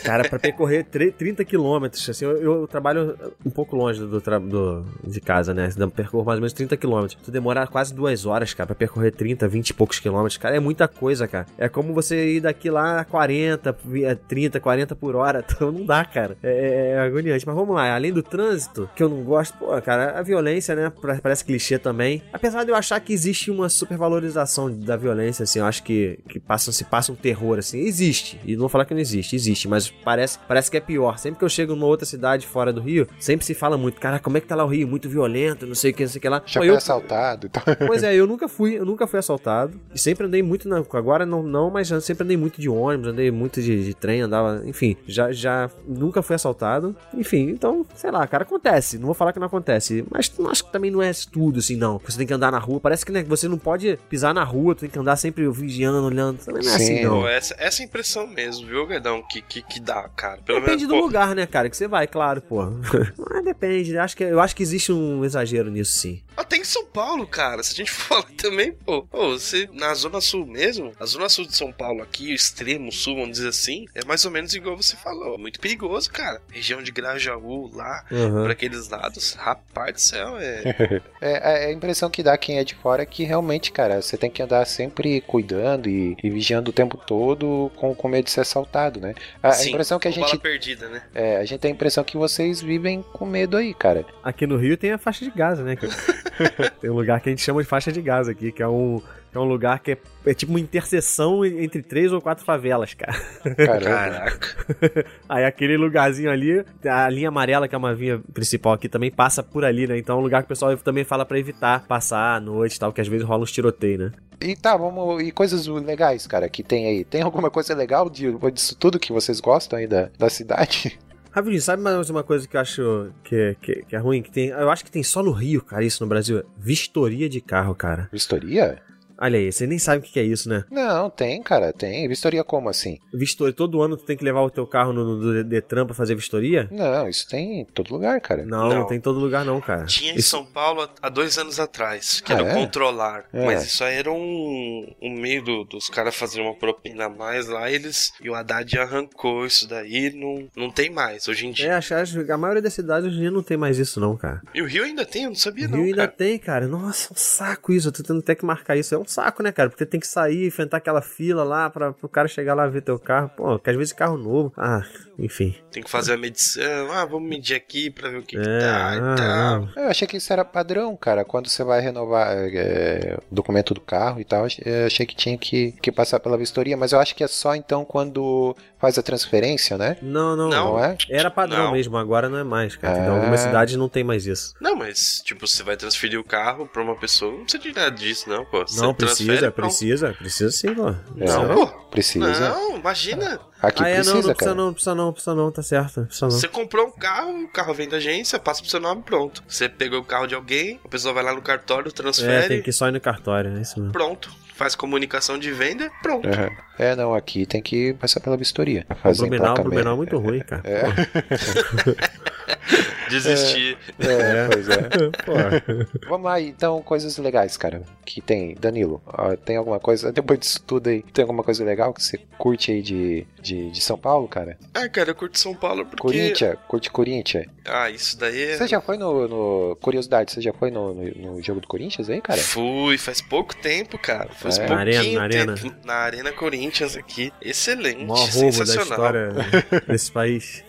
cara, 0.05 0.29
pra 0.29 0.39
percorrer 0.39 0.85
tre- 0.85 1.11
30 1.13 1.45
quilômetros, 1.45 2.09
assim, 2.09 2.25
eu, 2.25 2.37
eu 2.43 2.67
trabalho 2.67 3.17
um 3.45 3.51
pouco 3.51 3.77
longe 3.77 4.01
do, 4.01 4.21
do- 4.21 4.85
de 5.07 5.21
casa, 5.21 5.53
né? 5.55 5.69
Percorro 5.95 6.25
mais 6.25 6.37
ou 6.39 6.41
menos 6.43 6.53
30 6.53 6.77
quilômetros. 6.77 7.19
Tu 7.23 7.31
demora 7.31 7.67
quase 7.67 7.95
duas 7.95 8.27
horas, 8.27 8.53
cara, 8.55 8.67
pra 8.67 8.75
percorrer 8.77 9.13
30, 9.13 9.47
20 9.49 9.71
e 9.71 9.75
poucos 9.75 9.99
quilômetros. 9.99 10.37
Cara, 10.37 10.57
é 10.57 10.61
muita 10.61 10.89
coisa, 10.89 11.27
cara. 11.29 11.47
É 11.59 11.69
como 11.69 11.93
você 11.95 12.35
ir 12.37 12.41
daqui 12.41 12.71
lá 12.71 13.01
a 13.01 13.05
40, 13.05 13.77
vi- 13.85 14.07
a 14.07 14.15
30, 14.17 14.59
40 14.61 14.95
por 14.97 15.15
hora. 15.17 15.45
Então 15.57 15.73
não 15.73 15.87
dá, 15.87 16.05
cara. 16.05 16.37
É, 16.43 16.93
é 16.95 16.99
agoniante. 17.01 17.47
Mas 17.47 17.55
vamos 17.57 17.75
lá, 17.75 17.95
além 17.95 18.13
do 18.13 18.23
trânsito, 18.23 18.89
que 18.95 19.03
eu 19.03 19.09
não 19.09 19.23
gosto, 19.23 19.57
pô, 19.57 19.81
cara, 19.81 20.19
a 20.19 20.23
violência, 20.23 20.75
né? 20.75 20.93
Parece 21.23 21.45
clichê 21.45 21.79
também. 21.79 22.23
Apesar 22.33 22.63
de 22.65 22.71
eu 22.71 22.77
achar 22.77 23.01
que 23.01 23.13
existe 23.13 23.51
uma 23.51 23.69
supervalorização 23.71 24.71
da 24.71 24.97
violência, 24.97 25.45
assim, 25.45 25.56
eu 25.59 25.65
acho 25.65 25.83
que, 25.83 26.19
que 26.29 26.39
passa, 26.41 26.71
se 26.73 26.85
passa 26.85 27.13
um 27.13 27.15
terror, 27.15 27.59
assim. 27.59 27.79
Existe. 27.81 28.41
E 28.45 28.53
não 28.53 28.61
vou 28.61 28.69
falar 28.69 28.85
que 28.85 28.95
não 28.95 29.01
existe, 29.01 29.35
existe, 29.37 29.69
mas 29.69 29.91
parece, 29.91 30.39
parece 30.47 30.71
que 30.71 30.77
é 30.77 30.81
pior. 30.81 31.19
Sempre 31.19 31.39
que 31.39 31.45
eu 31.45 31.49
chego 31.49 31.75
numa 31.75 31.87
outra 31.87 32.07
cidade 32.07 32.47
fora 32.47 32.73
do 32.73 32.81
Rio, 32.81 33.07
sempre 33.19 33.45
se 33.47 33.55
fala 33.55 33.77
muito, 33.77 34.01
cara, 34.01 34.19
como 34.19 34.37
é 34.37 34.41
que 34.41 34.47
tá 34.47 34.55
lá 34.57 34.65
o 34.65 34.69
Rio? 34.69 34.87
Muito 34.89 35.09
violento, 35.09 35.67
não 35.67 35.75
sei 35.75 35.91
o 35.91 35.95
que, 35.95 36.03
não 36.05 36.11
sei 36.11 36.19
o 36.19 36.23
que 36.23 36.29
lá. 36.29 36.43
Já 36.47 36.61
Pô, 36.61 36.67
foi 36.67 36.71
eu- 36.71 36.77
assaltado 36.77 37.47
e 37.47 37.49
tal. 37.51 37.63
Pois 37.87 38.03
é, 38.03 38.15
eu 38.15 38.27
nunca 38.27 38.49
fui, 38.49 38.79
eu 38.79 38.85
nunca 38.85 39.07
fui 39.07 39.19
assaltado. 39.19 39.79
E 39.95 39.99
sempre 39.99 40.27
andei 40.27 40.43
muito 40.43 40.69
na. 40.69 40.79
Agora 40.93 41.25
não, 41.27 41.43
não, 41.43 41.71
mas 41.71 41.91
eu 41.91 42.01
sempre 42.01 42.25
andei 42.25 42.37
muito 42.37 42.61
de 42.61 42.69
ônibus, 42.69 43.09
andei 43.09 43.31
muito 43.31 43.61
de, 43.63 43.85
de 43.85 43.95
trem, 43.95 44.21
andava. 44.23 44.63
Enfim, 44.67 44.97
já, 45.07 45.31
já 45.33 45.71
nunca 45.87 46.23
fui 46.23 46.35
assaltado. 46.37 46.97
Enfim, 47.15 47.49
então, 47.51 47.85
sei 47.95 48.11
lá, 48.11 48.27
cara, 48.27 48.43
acontece. 48.45 48.99
Não 48.99 49.07
vou 49.07 49.15
falar 49.15 49.33
que 49.33 49.39
não 49.39 49.47
acontece. 49.47 50.05
Mas 50.11 50.33
acho 50.51 50.65
que 50.65 50.73
também 50.73 50.91
não 50.91 51.03
é 51.03 51.11
tudo 51.31 51.59
assim, 51.59 51.77
não. 51.77 51.99
Você 52.05 52.19
tem 52.19 52.27
que 52.27 52.33
andar 52.35 52.51
na 52.53 52.59
rua. 52.59 52.81
Parece 52.81 53.05
que 53.07 53.13
né, 53.13 53.23
você 53.23 53.49
não 53.49 53.59
pode 53.59 53.99
pisar 54.09 54.35
na 54.35 54.45
rua, 54.45 54.75
tem 54.75 54.89
que 54.89 54.99
andar 54.99 55.17
sempre 55.17 55.46
vigiando, 55.53 56.05
olhando. 56.07 56.39
Também 56.45 56.63
não 56.63 56.73
é 56.73 56.75
assim, 56.75 56.97
Sim, 56.99 57.05
não. 57.05 57.21
Pô, 57.21 57.29
essa, 57.29 57.55
essa 57.59 57.83
impressão 57.83 58.27
mesmo, 58.27 58.67
viu, 58.67 58.87
Guedão? 58.87 59.23
Que, 59.23 59.41
que, 59.43 59.63
que 59.63 59.81
dá, 59.81 60.09
cara. 60.15 60.41
Pelo 60.43 60.61
Depende 60.61 60.85
menos, 60.85 60.95
do 60.95 61.01
pô, 61.01 61.07
lugar, 61.07 61.35
né, 61.35 61.47
cara, 61.47 61.69
que 61.71 61.77
você 61.77 61.87
vai, 61.89 62.07
claro, 62.07 62.41
pô. 62.41 62.65
Mas 63.31 63.45
depende, 63.45 63.95
eu 63.95 64.03
acho 64.03 64.17
que, 64.17 64.25
eu 64.25 64.41
acho 64.41 64.55
que 64.55 64.63
existe 64.63 64.93
um 64.93 65.25
exagero 65.25 65.71
nisso, 65.71 65.93
sim. 65.93 66.21
Até 66.37 66.56
em 66.56 66.56
São 66.67 66.85
Paulo, 66.87 67.27
cara. 67.27 67.63
Se 67.63 67.73
a 67.73 67.77
gente 67.77 67.91
falar 67.93 68.25
também, 68.37 68.73
pô, 68.73 69.03
pô, 69.03 69.31
você 69.31 69.69
na 69.73 69.93
Zona 69.95 70.21
Sul 70.21 70.47
mesmo, 70.47 70.93
a 70.99 71.07
Zona 71.07 71.29
Sul 71.29 71.47
de 71.47 71.57
São 71.57 71.73
Paulo 71.73 72.03
aqui, 72.03 72.31
o 72.33 72.35
extremo 72.35 72.91
sul, 72.93 73.15
vamos 73.17 73.33
dizer 73.39 73.49
assim, 73.49 73.87
é 73.95 74.05
mais 74.05 74.25
ou 74.25 74.31
menos 74.31 74.55
igual 74.55 74.77
você 74.77 74.97
falou. 74.97 75.39
Muito 75.39 75.61
perigoso, 75.61 76.11
cara. 76.11 76.41
Região 76.51 76.83
de 76.83 76.91
Grajaú, 76.91 77.71
lá, 77.75 78.05
Uhum. 78.11 78.43
por 78.43 78.51
aqueles 78.51 78.89
lados, 78.89 79.35
rapaz 79.35 79.93
do 79.95 80.01
céu, 80.01 80.37
é. 80.41 81.01
É, 81.21 81.65
é 81.65 81.67
a 81.67 81.73
impressão 81.73 82.09
que 82.11 82.23
dá 82.23 82.37
quem 82.39 82.59
é 82.59 82.65
de 82.65 82.75
fora 82.75 83.03
é 83.03 83.07
que 83.07 83.25
realmente, 83.25 83.73
cara, 83.73 84.01
você 84.01 84.17
tem 84.17 84.31
que 84.31 84.43
andar 84.43 84.65
sempre 84.67 85.21
cuidando 85.21 85.89
e, 85.89 86.17
e 86.23 86.31
vigiando 86.31 86.71
o 86.71 86.73
tempo 86.73 86.97
todo 86.97 87.71
com, 87.77 87.95
com 87.95 88.09
medo 88.09 88.25
de 88.25 88.31
ser 88.31 88.41
assaltado, 88.41 89.01
né? 89.01 89.15
A, 89.43 89.49
a 89.49 89.53
Sim, 89.53 89.71
impressão 89.71 89.99
que 89.99 90.09
a 90.09 90.11
gente. 90.11 90.37
perdida, 90.39 90.89
né? 90.89 91.03
É, 91.15 91.37
a 91.39 91.45
gente 91.45 91.61
tem 91.61 91.71
a 91.71 91.75
impressão 91.75 92.05
que 92.05 92.17
vocês 92.17 92.61
vivem 92.61 93.03
com 93.13 93.25
medo 93.27 93.57
aí, 93.57 93.75
cara. 93.75 94.05
Aqui 94.23 94.47
no 94.47 94.57
Rio 94.57 94.77
tem 94.77 94.93
a 94.93 94.99
faixa 94.99 95.25
de 95.25 95.31
Gaza, 95.31 95.63
né? 95.63 95.77
cara? 95.77 95.93
tem 96.81 96.91
um 96.91 96.95
lugar 96.95 97.21
que 97.21 97.29
a 97.29 97.33
gente 97.33 97.43
chama 97.43 97.63
de 97.63 97.69
faixa 97.69 97.93
de 97.93 98.01
Gaza 98.01 98.33
aqui, 98.33 98.53
que 98.53 98.63
é 98.63 98.69
um, 98.69 99.01
que 99.31 99.37
é 99.37 99.41
um 99.41 99.45
lugar 99.45 99.81
que 99.81 99.93
é, 99.93 99.99
é 100.27 100.35
tipo 100.35 100.53
uma 100.53 100.61
interseção 100.61 101.45
entre 101.45 101.83
três 101.83 102.13
ou 102.13 102.21
quatro 102.21 102.45
favelas, 102.45 102.95
cara. 102.95 103.15
Caraca. 103.55 104.41
Aí 105.29 105.45
aquele 105.45 105.77
lugarzinho 105.77 106.31
ali, 106.31 106.65
a 106.85 107.09
linha 107.09 107.29
amarela, 107.29 107.69
que 107.69 107.75
é 107.75 107.79
uma 107.79 107.95
vinha 107.95 108.21
principal 108.33 108.73
aqui, 108.73 108.89
também 108.89 109.11
passa 109.11 109.43
por 109.43 109.65
ali, 109.65 109.87
né? 109.87 109.99
Então 109.99 110.17
é 110.17 110.19
um 110.19 110.23
lugar 110.23 110.43
que 110.43 110.47
o 110.47 110.49
pessoal 110.49 110.77
também 110.77 111.05
fala 111.05 111.25
pra 111.25 111.39
evitar 111.39 111.87
passar 111.87 112.37
à 112.37 112.41
noite 112.41 112.77
e 112.77 112.79
tal, 112.79 112.93
que 112.93 113.01
às 113.01 113.09
vezes 113.09 113.27
rola 113.27 113.43
uns 113.43 113.53
tiroteios, 113.53 113.99
né? 113.99 114.13
E 114.41 114.55
tá, 114.55 114.77
vamos. 114.77 115.23
E 115.23 115.31
coisas 115.31 115.67
legais, 115.67 116.27
cara, 116.27 116.49
que 116.49 116.63
tem 116.63 116.87
aí. 116.87 117.05
Tem 117.05 117.23
alguma 117.23 117.51
coisa 117.51 117.75
legal 117.75 118.11
de, 118.11 118.31
disso 118.53 118.77
tudo 118.77 118.99
que 118.99 119.13
vocês 119.13 119.41
gostam 119.41 119.79
aí 119.79 119.87
da, 119.87 120.11
da 120.19 120.29
cidade? 120.29 120.99
Rapidinho, 121.37 121.61
sabe 121.61 121.83
mais 121.83 122.09
uma 122.09 122.25
coisa 122.25 122.49
que 122.49 122.57
eu 122.57 122.61
acho 122.63 123.13
que, 123.23 123.55
que, 123.61 123.85
que 123.85 123.95
é 123.95 123.99
ruim? 123.99 124.23
Que 124.23 124.31
tem, 124.31 124.49
eu 124.49 124.71
acho 124.71 124.83
que 124.83 124.91
tem 124.91 125.03
só 125.03 125.23
no 125.23 125.33
Rio, 125.33 125.63
cara, 125.63 125.85
isso 125.85 126.03
no 126.03 126.09
Brasil. 126.09 126.43
Vistoria 126.57 127.29
de 127.29 127.43
carro, 127.43 127.75
cara. 127.75 128.09
Vistoria? 128.11 128.83
Olha 129.19 129.39
aí, 129.39 129.51
você 129.51 129.67
nem 129.67 129.79
sabe 129.79 130.07
o 130.07 130.11
que 130.11 130.19
é 130.21 130.23
isso, 130.23 130.49
né? 130.49 130.65
Não, 130.71 131.09
tem, 131.09 131.43
cara, 131.43 131.73
tem. 131.73 132.07
Vistoria 132.09 132.45
como 132.45 132.69
assim? 132.69 132.99
Vistoria, 133.13 133.53
todo 133.55 133.81
ano 133.83 133.97
tu 133.97 134.05
tem 134.05 134.17
que 134.17 134.25
levar 134.25 134.43
o 134.43 134.51
teu 134.51 134.67
carro 134.67 134.93
no, 134.93 135.17
no 135.17 135.45
Detran 135.45 135.87
pra 135.87 135.95
fazer 135.95 136.15
vistoria? 136.15 136.69
Não, 136.71 137.09
isso 137.09 137.27
tem 137.29 137.61
em 137.61 137.65
todo 137.65 137.91
lugar, 137.93 138.21
cara. 138.21 138.45
Não, 138.45 138.69
não, 138.69 138.77
Não. 138.81 138.87
tem 138.87 138.99
em 138.99 139.01
todo 139.01 139.19
lugar 139.19 139.45
não, 139.45 139.61
cara. 139.61 139.87
Tinha 139.87 140.13
em 140.13 140.17
Isso- 140.17 140.31
São 140.31 140.45
Paulo 140.45 140.89
há- 141.01 141.09
dois 141.09 141.39
anos 141.39 141.59
atrás, 141.59 142.21
que 142.21 142.33
Ah, 142.33 142.37
era 142.37 142.45
o 142.45 142.49
é? 142.49 142.55
controlar. 142.55 143.25
É. 143.33 143.45
Mas 143.45 143.65
isso 143.65 143.83
aí 143.85 143.95
era 143.97 144.11
um, 144.13 144.87
um 145.01 145.11
meio 145.19 145.43
do- 145.43 145.65
dos 145.65 145.89
caras 145.89 146.15
fazerem 146.15 146.47
uma 146.47 146.55
propina 146.55 147.07
a 147.07 147.09
mais 147.09 147.47
lá, 147.49 147.71
eles. 147.71 148.13
E 148.23 148.29
o 148.29 148.35
Haddad 148.35 148.79
arrancou 148.79 149.47
isso 149.47 149.67
daí, 149.69 150.11
não, 150.15 150.47
não 150.57 150.71
tem 150.71 150.91
mais 150.91 151.27
hoje 151.29 151.47
em 151.47 151.51
É, 151.51 151.53
dia. 151.53 151.77
acho, 151.79 151.95
acho 151.95 152.25
que 152.25 152.33
a 152.33 152.37
maioria 152.37 152.63
das 152.63 152.75
cidades 152.75 153.09
hoje 153.09 153.17
em 153.19 153.21
dia 153.23 153.31
não 153.31 153.43
tem 153.43 153.57
mais 153.57 153.79
isso 153.79 153.99
não, 154.01 154.17
cara. 154.17 154.43
E 154.55 154.61
o 154.61 154.67
Rio 154.67 154.85
ainda 154.85 155.07
tem, 155.07 155.23
eu 155.25 155.31
não 155.31 155.37
sabia 155.37 155.67
O 155.67 155.71
não, 155.71 155.79
Rio 155.79 155.87
ainda 155.87 155.97
cara. 156.07 156.13
tem, 156.13 156.39
cara. 156.39 156.67
Nossa, 156.69 157.13
um 157.13 157.17
saco 157.17 157.73
isso. 157.73 157.89
Eu 157.89 157.93
tô 157.93 158.03
tendo 158.03 158.19
até 158.21 158.35
que 158.35 158.45
marcar 158.45 158.77
isso. 158.77 158.95
É 158.95 158.99
um 158.99 159.06
saco, 159.11 159.43
né, 159.43 159.53
cara? 159.53 159.69
Porque 159.71 159.87
tem 159.87 160.01
que 160.01 160.07
sair, 160.07 160.47
enfrentar 160.47 160.79
aquela 160.79 161.01
fila 161.03 161.45
lá 161.45 161.71
pra, 161.71 161.93
pro 161.93 162.09
cara 162.09 162.29
chegar 162.29 162.55
lá 162.55 162.67
ver 162.67 162.83
teu 162.83 162.99
carro. 162.99 163.31
Pô, 163.37 163.59
que 163.59 163.71
às 163.71 163.77
vezes 163.77 163.93
carro 163.93 164.17
novo. 164.17 164.53
Ah, 164.57 164.83
enfim. 165.19 165.55
Tem 165.71 165.83
que 165.83 165.91
fazer 165.91 166.15
a 166.15 166.17
medição. 166.17 166.91
Ah, 166.93 167.05
vamos 167.05 167.29
medir 167.29 167.55
aqui 167.55 167.91
pra 167.91 168.09
ver 168.11 168.19
o 168.19 168.23
que, 168.23 168.37
que 168.37 168.49
É, 168.49 168.61
tá 168.61 168.95
e 168.95 168.99
ah, 168.99 169.15
tal. 169.17 169.61
não. 169.61 169.85
Eu 169.85 169.89
achei 169.91 170.07
que 170.07 170.17
isso 170.17 170.33
era 170.33 170.45
padrão, 170.45 170.97
cara. 170.97 171.25
Quando 171.25 171.49
você 171.49 171.63
vai 171.65 171.81
renovar 171.81 172.29
é, 172.37 173.19
o 173.31 173.35
documento 173.35 173.75
do 173.75 173.81
carro 173.81 174.21
e 174.21 174.25
tal, 174.25 174.47
eu 174.65 174.87
achei 174.87 175.07
que 175.07 175.15
tinha 175.15 175.37
que, 175.39 175.73
que 175.81 175.91
passar 175.93 176.21
pela 176.21 176.37
vistoria, 176.39 176.77
mas 176.77 176.93
eu 176.93 176.99
acho 177.01 177.15
que 177.15 177.25
é 177.25 177.29
só 177.29 177.55
então 177.55 177.85
quando 177.85 178.57
faz 178.79 178.99
a 178.99 179.03
transferência, 179.03 179.79
né? 179.79 179.97
Não, 180.03 180.37
não, 180.37 180.49
Não. 180.49 180.67
Não 180.73 180.85
é? 180.85 180.97
Era 181.09 181.31
padrão 181.31 181.65
Não. 181.67 181.73
mesmo, 181.73 181.97
agora 181.97 182.29
não 182.29 182.39
é 182.39 182.45
mais, 182.45 182.77
cara. 182.77 182.95
Ah. 182.99 183.03
Então, 183.03 183.17
algumas 183.17 183.41
cidades 183.41 183.77
não 183.77 183.89
tem 183.89 184.05
mais 184.05 184.27
isso. 184.27 184.55
Não, 184.61 184.77
mas, 184.77 185.21
tipo, 185.25 185.47
você 185.47 185.63
vai 185.63 185.77
transferir 185.77 186.19
o 186.19 186.25
carro 186.25 186.67
pra 186.67 186.83
uma 186.83 186.95
pessoa, 186.97 187.33
não 187.33 187.43
precisa 187.45 187.63
de 187.63 187.73
nada 187.75 187.91
disso, 187.91 188.29
não, 188.29 188.45
pô. 188.45 188.67
Você 188.67 188.81
não, 188.81 188.93
precisa, 188.97 189.51
precisa, 189.51 190.13
precisa 190.15 190.51
sim, 190.51 190.75
pô. 190.75 190.95
Não, 191.15 191.51
É. 191.51 191.55
pô. 191.55 191.67
Precisa. 191.91 192.51
Não, 192.51 192.77
imagina. 192.77 193.39
Aqui 193.63 193.83
ah, 193.83 193.89
é, 193.89 193.95
precisa, 193.95 194.15
não, 194.15 194.23
não 194.23 194.35
precisa 194.35 194.45
cara. 194.45 194.55
não, 194.55 194.65
não 194.67 194.73
precisa 194.73 194.95
não, 194.95 195.05
não 195.07 195.13
precisa 195.13 195.35
não, 195.35 195.51
tá 195.53 195.63
certo, 195.63 196.01
não 196.01 196.07
precisa 196.07 196.27
não. 196.27 196.31
Você 196.33 196.49
comprou 196.49 196.87
um 196.89 196.91
carro, 196.91 197.45
o 197.45 197.49
carro 197.49 197.75
vem 197.75 197.89
da 197.89 197.97
agência, 197.97 198.39
passa 198.39 198.61
pro 198.61 198.71
seu 198.71 198.81
nome, 198.81 199.03
pronto. 199.03 199.43
Você 199.49 199.69
pegou 199.69 200.01
o 200.01 200.05
carro 200.05 200.27
de 200.27 200.35
alguém, 200.35 200.81
a 200.85 200.89
pessoa 200.89 201.15
vai 201.15 201.23
lá 201.25 201.35
no 201.35 201.43
cartório, 201.43 201.89
É, 201.89 201.93
transfere, 201.93 202.49
tem 202.49 202.63
que 202.63 202.71
ir 202.71 202.73
só 202.73 202.89
ir 202.89 202.93
no 202.93 203.01
cartório, 203.01 203.57
é 203.57 203.61
isso 203.61 203.79
mesmo. 203.79 203.93
pronto. 203.93 204.31
Faz 204.55 204.75
comunicação 204.75 205.39
de 205.39 205.53
venda, 205.53 205.91
pronto. 206.03 206.27
Aham. 206.27 206.51
É, 206.79 206.97
não, 206.97 207.15
aqui 207.15 207.45
tem 207.45 207.61
que 207.61 207.93
passar 207.95 208.21
pela 208.21 208.39
vistoria. 208.39 208.87
Fazer 209.03 209.21
Blumenau, 209.21 209.53
emplacamento. 209.53 209.69
Blumenau 209.71 209.93
é 209.93 209.97
muito 209.97 210.19
ruim, 210.19 210.41
cara. 210.41 210.63
É. 210.65 210.85
Desistir. 213.09 213.79
É, 213.99 214.49
pois 214.53 214.69
é. 214.71 214.81
Pô, 215.25 216.09
Vamos 216.09 216.25
lá, 216.27 216.41
então, 216.41 216.81
coisas 216.83 217.17
legais, 217.19 217.57
cara. 217.57 217.83
Que 218.05 218.21
tem, 218.21 218.55
Danilo, 218.55 219.03
ó, 219.07 219.35
tem 219.37 219.57
alguma 219.57 219.81
coisa, 219.81 220.13
depois 220.13 220.39
disso 220.39 220.63
tudo 220.63 220.89
aí, 220.89 221.03
tem 221.13 221.23
alguma 221.23 221.43
coisa 221.43 221.65
legal 221.65 221.93
que 221.93 222.03
você 222.03 222.19
curte 222.39 222.71
aí 222.71 222.81
de, 222.83 223.27
de, 223.43 223.71
de 223.71 223.81
São 223.81 223.99
Paulo, 223.99 224.29
cara? 224.29 224.57
Ah, 224.75 224.89
cara, 224.89 225.11
eu 225.11 225.15
curto 225.15 225.39
São 225.39 225.55
Paulo 225.55 225.85
porque. 225.85 226.03
Corinthians, 226.03 226.57
curte 226.69 226.91
Corinthians. 226.91 227.47
Ah, 227.65 227.91
isso 227.91 228.17
daí 228.19 228.43
é. 228.43 228.57
Você 228.57 228.69
já 228.69 228.81
foi 228.81 228.97
no, 228.97 229.27
no- 229.27 229.77
Curiosidade, 229.81 230.31
você 230.33 230.41
já 230.41 230.53
foi 230.53 230.71
no, 230.71 230.95
no, 230.95 231.05
no 231.35 231.43
jogo 231.43 231.61
do 231.61 231.67
Corinthians 231.67 232.09
aí, 232.09 232.21
cara? 232.21 232.41
Fui, 232.41 232.97
faz 232.97 233.21
pouco 233.21 233.55
tempo, 233.57 233.99
cara. 233.99 234.29
Faz 234.33 234.59
É. 234.59 234.69
Na 234.69 234.77
pouquinho 234.77 234.97
Arena, 234.99 235.19
na 235.19 235.23
Arena. 235.25 235.55
tempo. 235.55 235.77
Na 235.85 235.95
Arena 235.95 236.33
Corinthians 236.33 236.97
aqui. 236.97 237.33
Excelente, 237.43 238.05
maior 238.05 238.29
roubo 238.29 238.59
da 238.59 238.67
sensacional. 238.67 238.83
história 238.85 239.33
desse 239.89 240.13
país. 240.13 240.63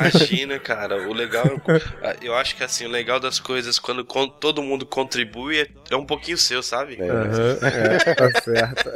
Imagina, 0.00 0.58
cara, 0.58 1.08
o 1.08 1.12
legal. 1.12 1.44
Eu 2.22 2.34
acho 2.34 2.56
que 2.56 2.62
assim, 2.64 2.86
o 2.86 2.88
legal 2.88 3.18
das 3.18 3.38
coisas, 3.40 3.78
quando 3.78 4.04
todo 4.04 4.62
mundo 4.62 4.86
contribui, 4.86 5.60
é, 5.60 5.68
é 5.90 5.96
um 5.96 6.06
pouquinho 6.06 6.38
seu, 6.38 6.62
sabe? 6.62 6.96
É. 7.00 7.08
Aham, 7.10 7.58
é, 7.62 8.14
tá 8.14 8.40
certo. 8.40 8.90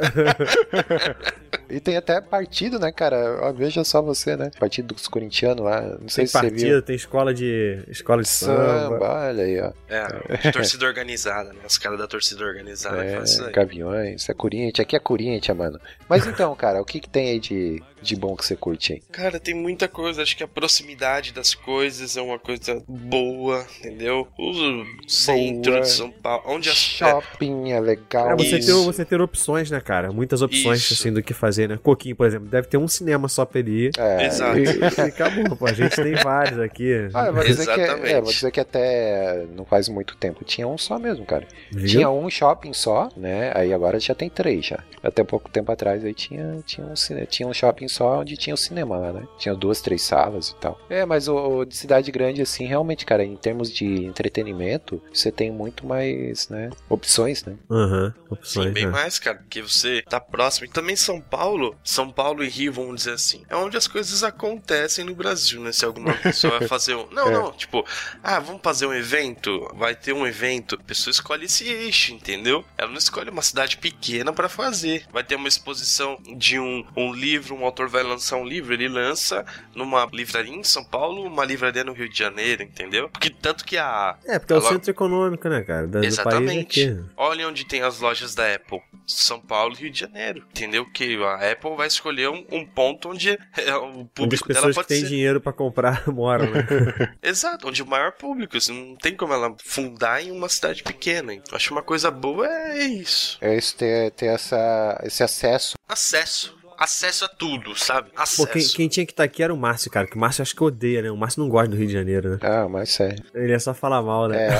E 1.69 1.79
tem 1.79 1.95
até 1.95 2.19
partido, 2.19 2.77
né, 2.79 2.91
cara? 2.91 3.39
Ó, 3.41 3.53
veja 3.53 3.83
só 3.83 4.01
você, 4.01 4.35
né? 4.35 4.51
Partido 4.59 4.93
dos 4.93 5.07
corintianos 5.07 5.63
lá. 5.63 5.81
Não 5.81 6.09
sei 6.09 6.23
Tem 6.23 6.27
se 6.27 6.31
você 6.33 6.39
partido, 6.49 6.57
viu. 6.67 6.81
tem 6.81 6.95
escola 6.95 7.33
de 7.33 7.81
escola 7.87 8.21
de 8.21 8.27
samba. 8.27 8.89
Samba, 8.89 9.27
olha 9.27 9.43
aí, 9.43 9.61
ó. 9.61 9.71
É, 9.87 10.51
torcida 10.51 10.85
organizada, 10.85 11.53
né? 11.53 11.59
Os 11.65 11.77
caras 11.77 11.97
da 11.97 12.07
torcida 12.07 12.43
organizada 12.43 12.97
fazem 12.97 13.23
isso 13.23 13.43
É, 13.43 13.47
aí. 13.47 13.53
Gaviões, 13.53 14.29
é 14.29 14.33
Corinthians, 14.33 14.79
aqui 14.81 14.95
é 14.95 14.99
Corinthians, 14.99 15.57
mano. 15.57 15.79
Mas 16.09 16.27
então, 16.27 16.53
cara, 16.55 16.81
o 16.81 16.85
que, 16.85 16.99
que 16.99 17.09
tem 17.09 17.29
aí 17.31 17.39
de, 17.39 17.81
de 18.01 18.15
bom 18.17 18.35
que 18.35 18.45
você 18.45 18.55
curte 18.55 18.93
aí? 18.93 19.01
Cara, 19.11 19.39
tem 19.39 19.53
muita 19.53 19.87
coisa. 19.87 20.21
Acho 20.21 20.35
que 20.35 20.43
a 20.43 20.47
proximidade 20.61 21.33
das 21.33 21.55
coisas 21.55 22.15
é 22.15 22.21
uma 22.21 22.37
coisa 22.37 22.83
boa, 22.87 23.65
entendeu? 23.79 24.27
O 24.37 24.85
centro 25.07 25.71
Boa. 25.71 25.81
de 25.81 25.89
São 25.89 26.11
Paulo, 26.11 26.43
onde 26.45 26.69
as 26.69 26.75
Shopping 26.77 27.71
é 27.71 27.79
legal. 27.79 28.29
É, 28.29 28.35
você 28.35 28.59
Isso. 28.59 28.67
ter, 28.67 28.85
você 28.85 29.03
ter 29.03 29.19
opções, 29.19 29.71
né, 29.71 29.81
cara? 29.81 30.11
Muitas 30.11 30.43
opções, 30.43 30.81
Isso. 30.81 30.93
assim, 30.93 31.11
do 31.11 31.23
que 31.23 31.33
fazer, 31.33 31.67
né? 31.67 31.79
Coquinho, 31.81 32.15
por 32.15 32.27
exemplo, 32.27 32.47
deve 32.47 32.67
ter 32.67 32.77
um 32.77 32.87
cinema 32.87 33.27
só 33.27 33.43
pra 33.43 33.59
ele 33.59 33.87
ir. 33.87 33.91
É, 33.97 34.27
Exato. 34.27 34.59
E, 34.59 34.65
e 34.65 35.01
acabou, 35.01 35.57
pô. 35.57 35.65
A 35.65 35.73
gente 35.73 35.95
tem 35.95 36.13
vários 36.13 36.59
aqui. 36.59 37.09
Ah, 37.11 37.31
vou 37.31 37.43
dizer, 37.43 37.65
que, 37.65 37.81
Exatamente. 37.81 38.13
é, 38.13 38.21
vou 38.21 38.31
dizer 38.31 38.51
que 38.51 38.59
até 38.59 39.45
não 39.55 39.65
faz 39.65 39.89
muito 39.89 40.15
tempo 40.15 40.45
tinha 40.45 40.67
um 40.67 40.77
só 40.77 40.99
mesmo, 40.99 41.25
cara. 41.25 41.47
Viu? 41.71 41.87
Tinha 41.87 42.09
um 42.11 42.29
shopping 42.29 42.73
só, 42.73 43.09
né? 43.17 43.51
Aí 43.55 43.73
agora 43.73 43.99
já 43.99 44.13
tem 44.13 44.29
três 44.29 44.63
já. 44.67 44.79
Até 45.01 45.23
pouco 45.23 45.49
tempo 45.49 45.71
atrás 45.71 46.05
aí 46.05 46.13
tinha, 46.13 46.59
tinha, 46.67 46.85
um, 46.85 47.25
tinha 47.25 47.47
um 47.47 47.53
shopping 47.53 47.87
só 47.87 48.19
onde 48.19 48.37
tinha 48.37 48.53
o 48.53 48.57
cinema 48.57 48.95
lá, 48.97 49.11
né? 49.11 49.23
Tinha 49.39 49.55
duas, 49.55 49.81
três 49.81 50.03
salas 50.03 50.50
e 50.51 50.55
tal. 50.55 50.79
É, 50.89 51.05
mas 51.05 51.27
o, 51.27 51.35
o 51.35 51.65
de 51.65 51.75
cidade 51.75 52.11
grande, 52.11 52.41
assim, 52.41 52.65
realmente, 52.65 53.05
cara, 53.05 53.23
em 53.23 53.35
termos 53.35 53.71
de 53.71 53.85
entretenimento, 54.05 55.01
você 55.13 55.31
tem 55.31 55.51
muito 55.51 55.85
mais, 55.85 56.49
né? 56.49 56.69
Opções, 56.89 57.43
né? 57.43 57.55
Aham, 57.69 58.13
Sim, 58.13 58.25
opções, 58.29 58.73
bem 58.73 58.85
né? 58.85 58.91
mais, 58.91 59.19
cara, 59.19 59.37
porque 59.37 59.61
você 59.61 60.01
tá 60.07 60.19
próximo. 60.19 60.65
E 60.65 60.69
também 60.69 60.95
São 60.95 61.19
Paulo, 61.21 61.75
São 61.83 62.09
Paulo 62.11 62.43
e 62.43 62.49
Rio, 62.49 62.73
vamos 62.73 62.95
dizer 62.95 63.13
assim, 63.13 63.43
é 63.49 63.55
onde 63.55 63.77
as 63.77 63.87
coisas 63.87 64.23
acontecem 64.23 65.05
no 65.05 65.15
Brasil, 65.15 65.61
né? 65.61 65.71
Se 65.71 65.85
alguma 65.85 66.13
pessoa 66.13 66.59
vai 66.59 66.67
fazer 66.67 66.95
um. 66.95 67.07
Não, 67.11 67.27
É. 67.31 67.31
não, 67.31 67.51
tipo, 67.53 67.85
ah, 68.23 68.39
vamos 68.39 68.61
fazer 68.63 68.85
um 68.87 68.93
evento, 68.93 69.69
vai 69.75 69.95
ter 69.95 70.11
um 70.13 70.25
evento, 70.25 70.75
a 70.79 70.83
pessoa 70.83 71.11
escolhe 71.11 71.45
esse 71.45 71.67
eixo, 71.67 72.13
entendeu? 72.13 72.65
Ela 72.77 72.89
não 72.89 72.97
escolhe 72.97 73.29
uma 73.29 73.41
cidade 73.41 73.77
pequena 73.77 74.33
pra 74.33 74.49
fazer. 74.49 75.05
Vai 75.11 75.23
ter 75.23 75.35
uma 75.35 75.47
exposição 75.47 76.17
de 76.35 76.59
um, 76.59 76.83
um 76.97 77.13
livro, 77.13 77.55
um 77.55 77.63
autor 77.63 77.87
vai 77.87 78.03
lançar 78.03 78.37
um 78.37 78.45
livro, 78.45 78.73
ele 78.73 78.87
lança 78.87 79.45
numa 79.75 80.05
livraria 80.11 80.40
em 80.49 80.63
São 80.63 80.83
Paulo, 80.83 81.23
uma 81.23 81.43
livraria 81.45 81.83
no 81.83 81.93
Rio 81.93 82.09
de 82.09 82.17
Janeiro, 82.17 82.63
entendeu? 82.63 83.09
Porque 83.09 83.29
tanto 83.29 83.63
que 83.65 83.77
a. 83.77 84.17
É, 84.25 84.39
porque 84.39 84.53
é 84.53 84.55
o 84.57 84.59
Ela- 84.59 84.69
centro 84.69 84.91
econômico, 84.91 85.47
né, 85.49 85.61
cara? 85.61 85.87
Da- 85.87 85.99
Do 85.99 86.01
país 86.01 86.13
Exatamente. 86.13 86.81
aqui. 86.83 86.99
Olha 87.17 87.47
onde 87.47 87.65
tem 87.65 87.81
as 87.81 87.99
lojas 87.99 88.33
da 88.35 88.53
Apple. 88.53 88.79
São 89.07 89.39
Paulo 89.39 89.73
e 89.77 89.81
Rio 89.81 89.91
de 89.91 89.99
Janeiro. 89.99 90.45
Entendeu? 90.49 90.85
Que 90.85 91.21
a 91.23 91.51
Apple 91.51 91.75
vai 91.75 91.87
escolher 91.87 92.29
um, 92.29 92.45
um 92.51 92.65
ponto 92.65 93.09
onde 93.09 93.29
é, 93.57 93.75
o 93.75 93.83
Onde 93.85 94.01
as 94.01 94.07
público 94.13 94.47
dela 94.47 94.67
pessoas 94.67 94.75
que 94.75 94.75
pode 94.75 94.87
têm 94.87 95.01
ser. 95.01 95.07
dinheiro 95.07 95.41
pra 95.41 95.51
comprar 95.53 96.07
moram, 96.11 96.49
né? 96.51 96.65
Exato, 97.21 97.67
onde 97.67 97.81
o 97.83 97.87
maior 97.87 98.11
público. 98.13 98.55
Assim, 98.57 98.89
não 98.89 98.95
tem 98.95 99.15
como 99.15 99.33
ela 99.33 99.53
fundar 99.63 100.23
em 100.23 100.31
uma 100.31 100.47
cidade 100.49 100.83
pequena. 100.83 101.33
Então, 101.33 101.55
acho 101.55 101.73
uma 101.73 101.81
coisa 101.83 102.09
boa 102.11 102.47
é 102.47 102.83
isso. 102.85 103.37
É 103.41 103.55
isso, 103.57 103.75
ter, 103.75 104.11
ter 104.11 104.27
essa, 104.27 104.99
esse 105.03 105.23
acesso. 105.23 105.75
Acesso. 105.87 106.57
Acesso 106.81 107.25
a 107.25 107.27
tudo, 107.27 107.75
sabe? 107.75 108.09
Acesso. 108.15 108.47
Pô, 108.47 108.51
quem, 108.51 108.67
quem 108.67 108.87
tinha 108.87 109.05
que 109.05 109.11
estar 109.11 109.23
aqui 109.23 109.43
era 109.43 109.53
o 109.53 109.57
Márcio, 109.57 109.91
cara. 109.91 110.07
Que 110.07 110.15
o 110.15 110.19
Márcio 110.19 110.41
acho 110.41 110.55
que 110.55 110.63
odeia, 110.63 111.03
né? 111.03 111.11
O 111.11 111.15
Márcio 111.15 111.39
não 111.43 111.47
gosta 111.47 111.69
do 111.69 111.77
Rio 111.77 111.85
de 111.85 111.93
Janeiro, 111.93 112.31
né? 112.31 112.39
Ah, 112.41 112.67
mas 112.67 112.89
sério. 112.89 113.23
Ele 113.35 113.53
é 113.53 113.59
só 113.59 113.71
falar 113.71 114.01
mal, 114.01 114.27
né? 114.27 114.47
É. 114.47 114.51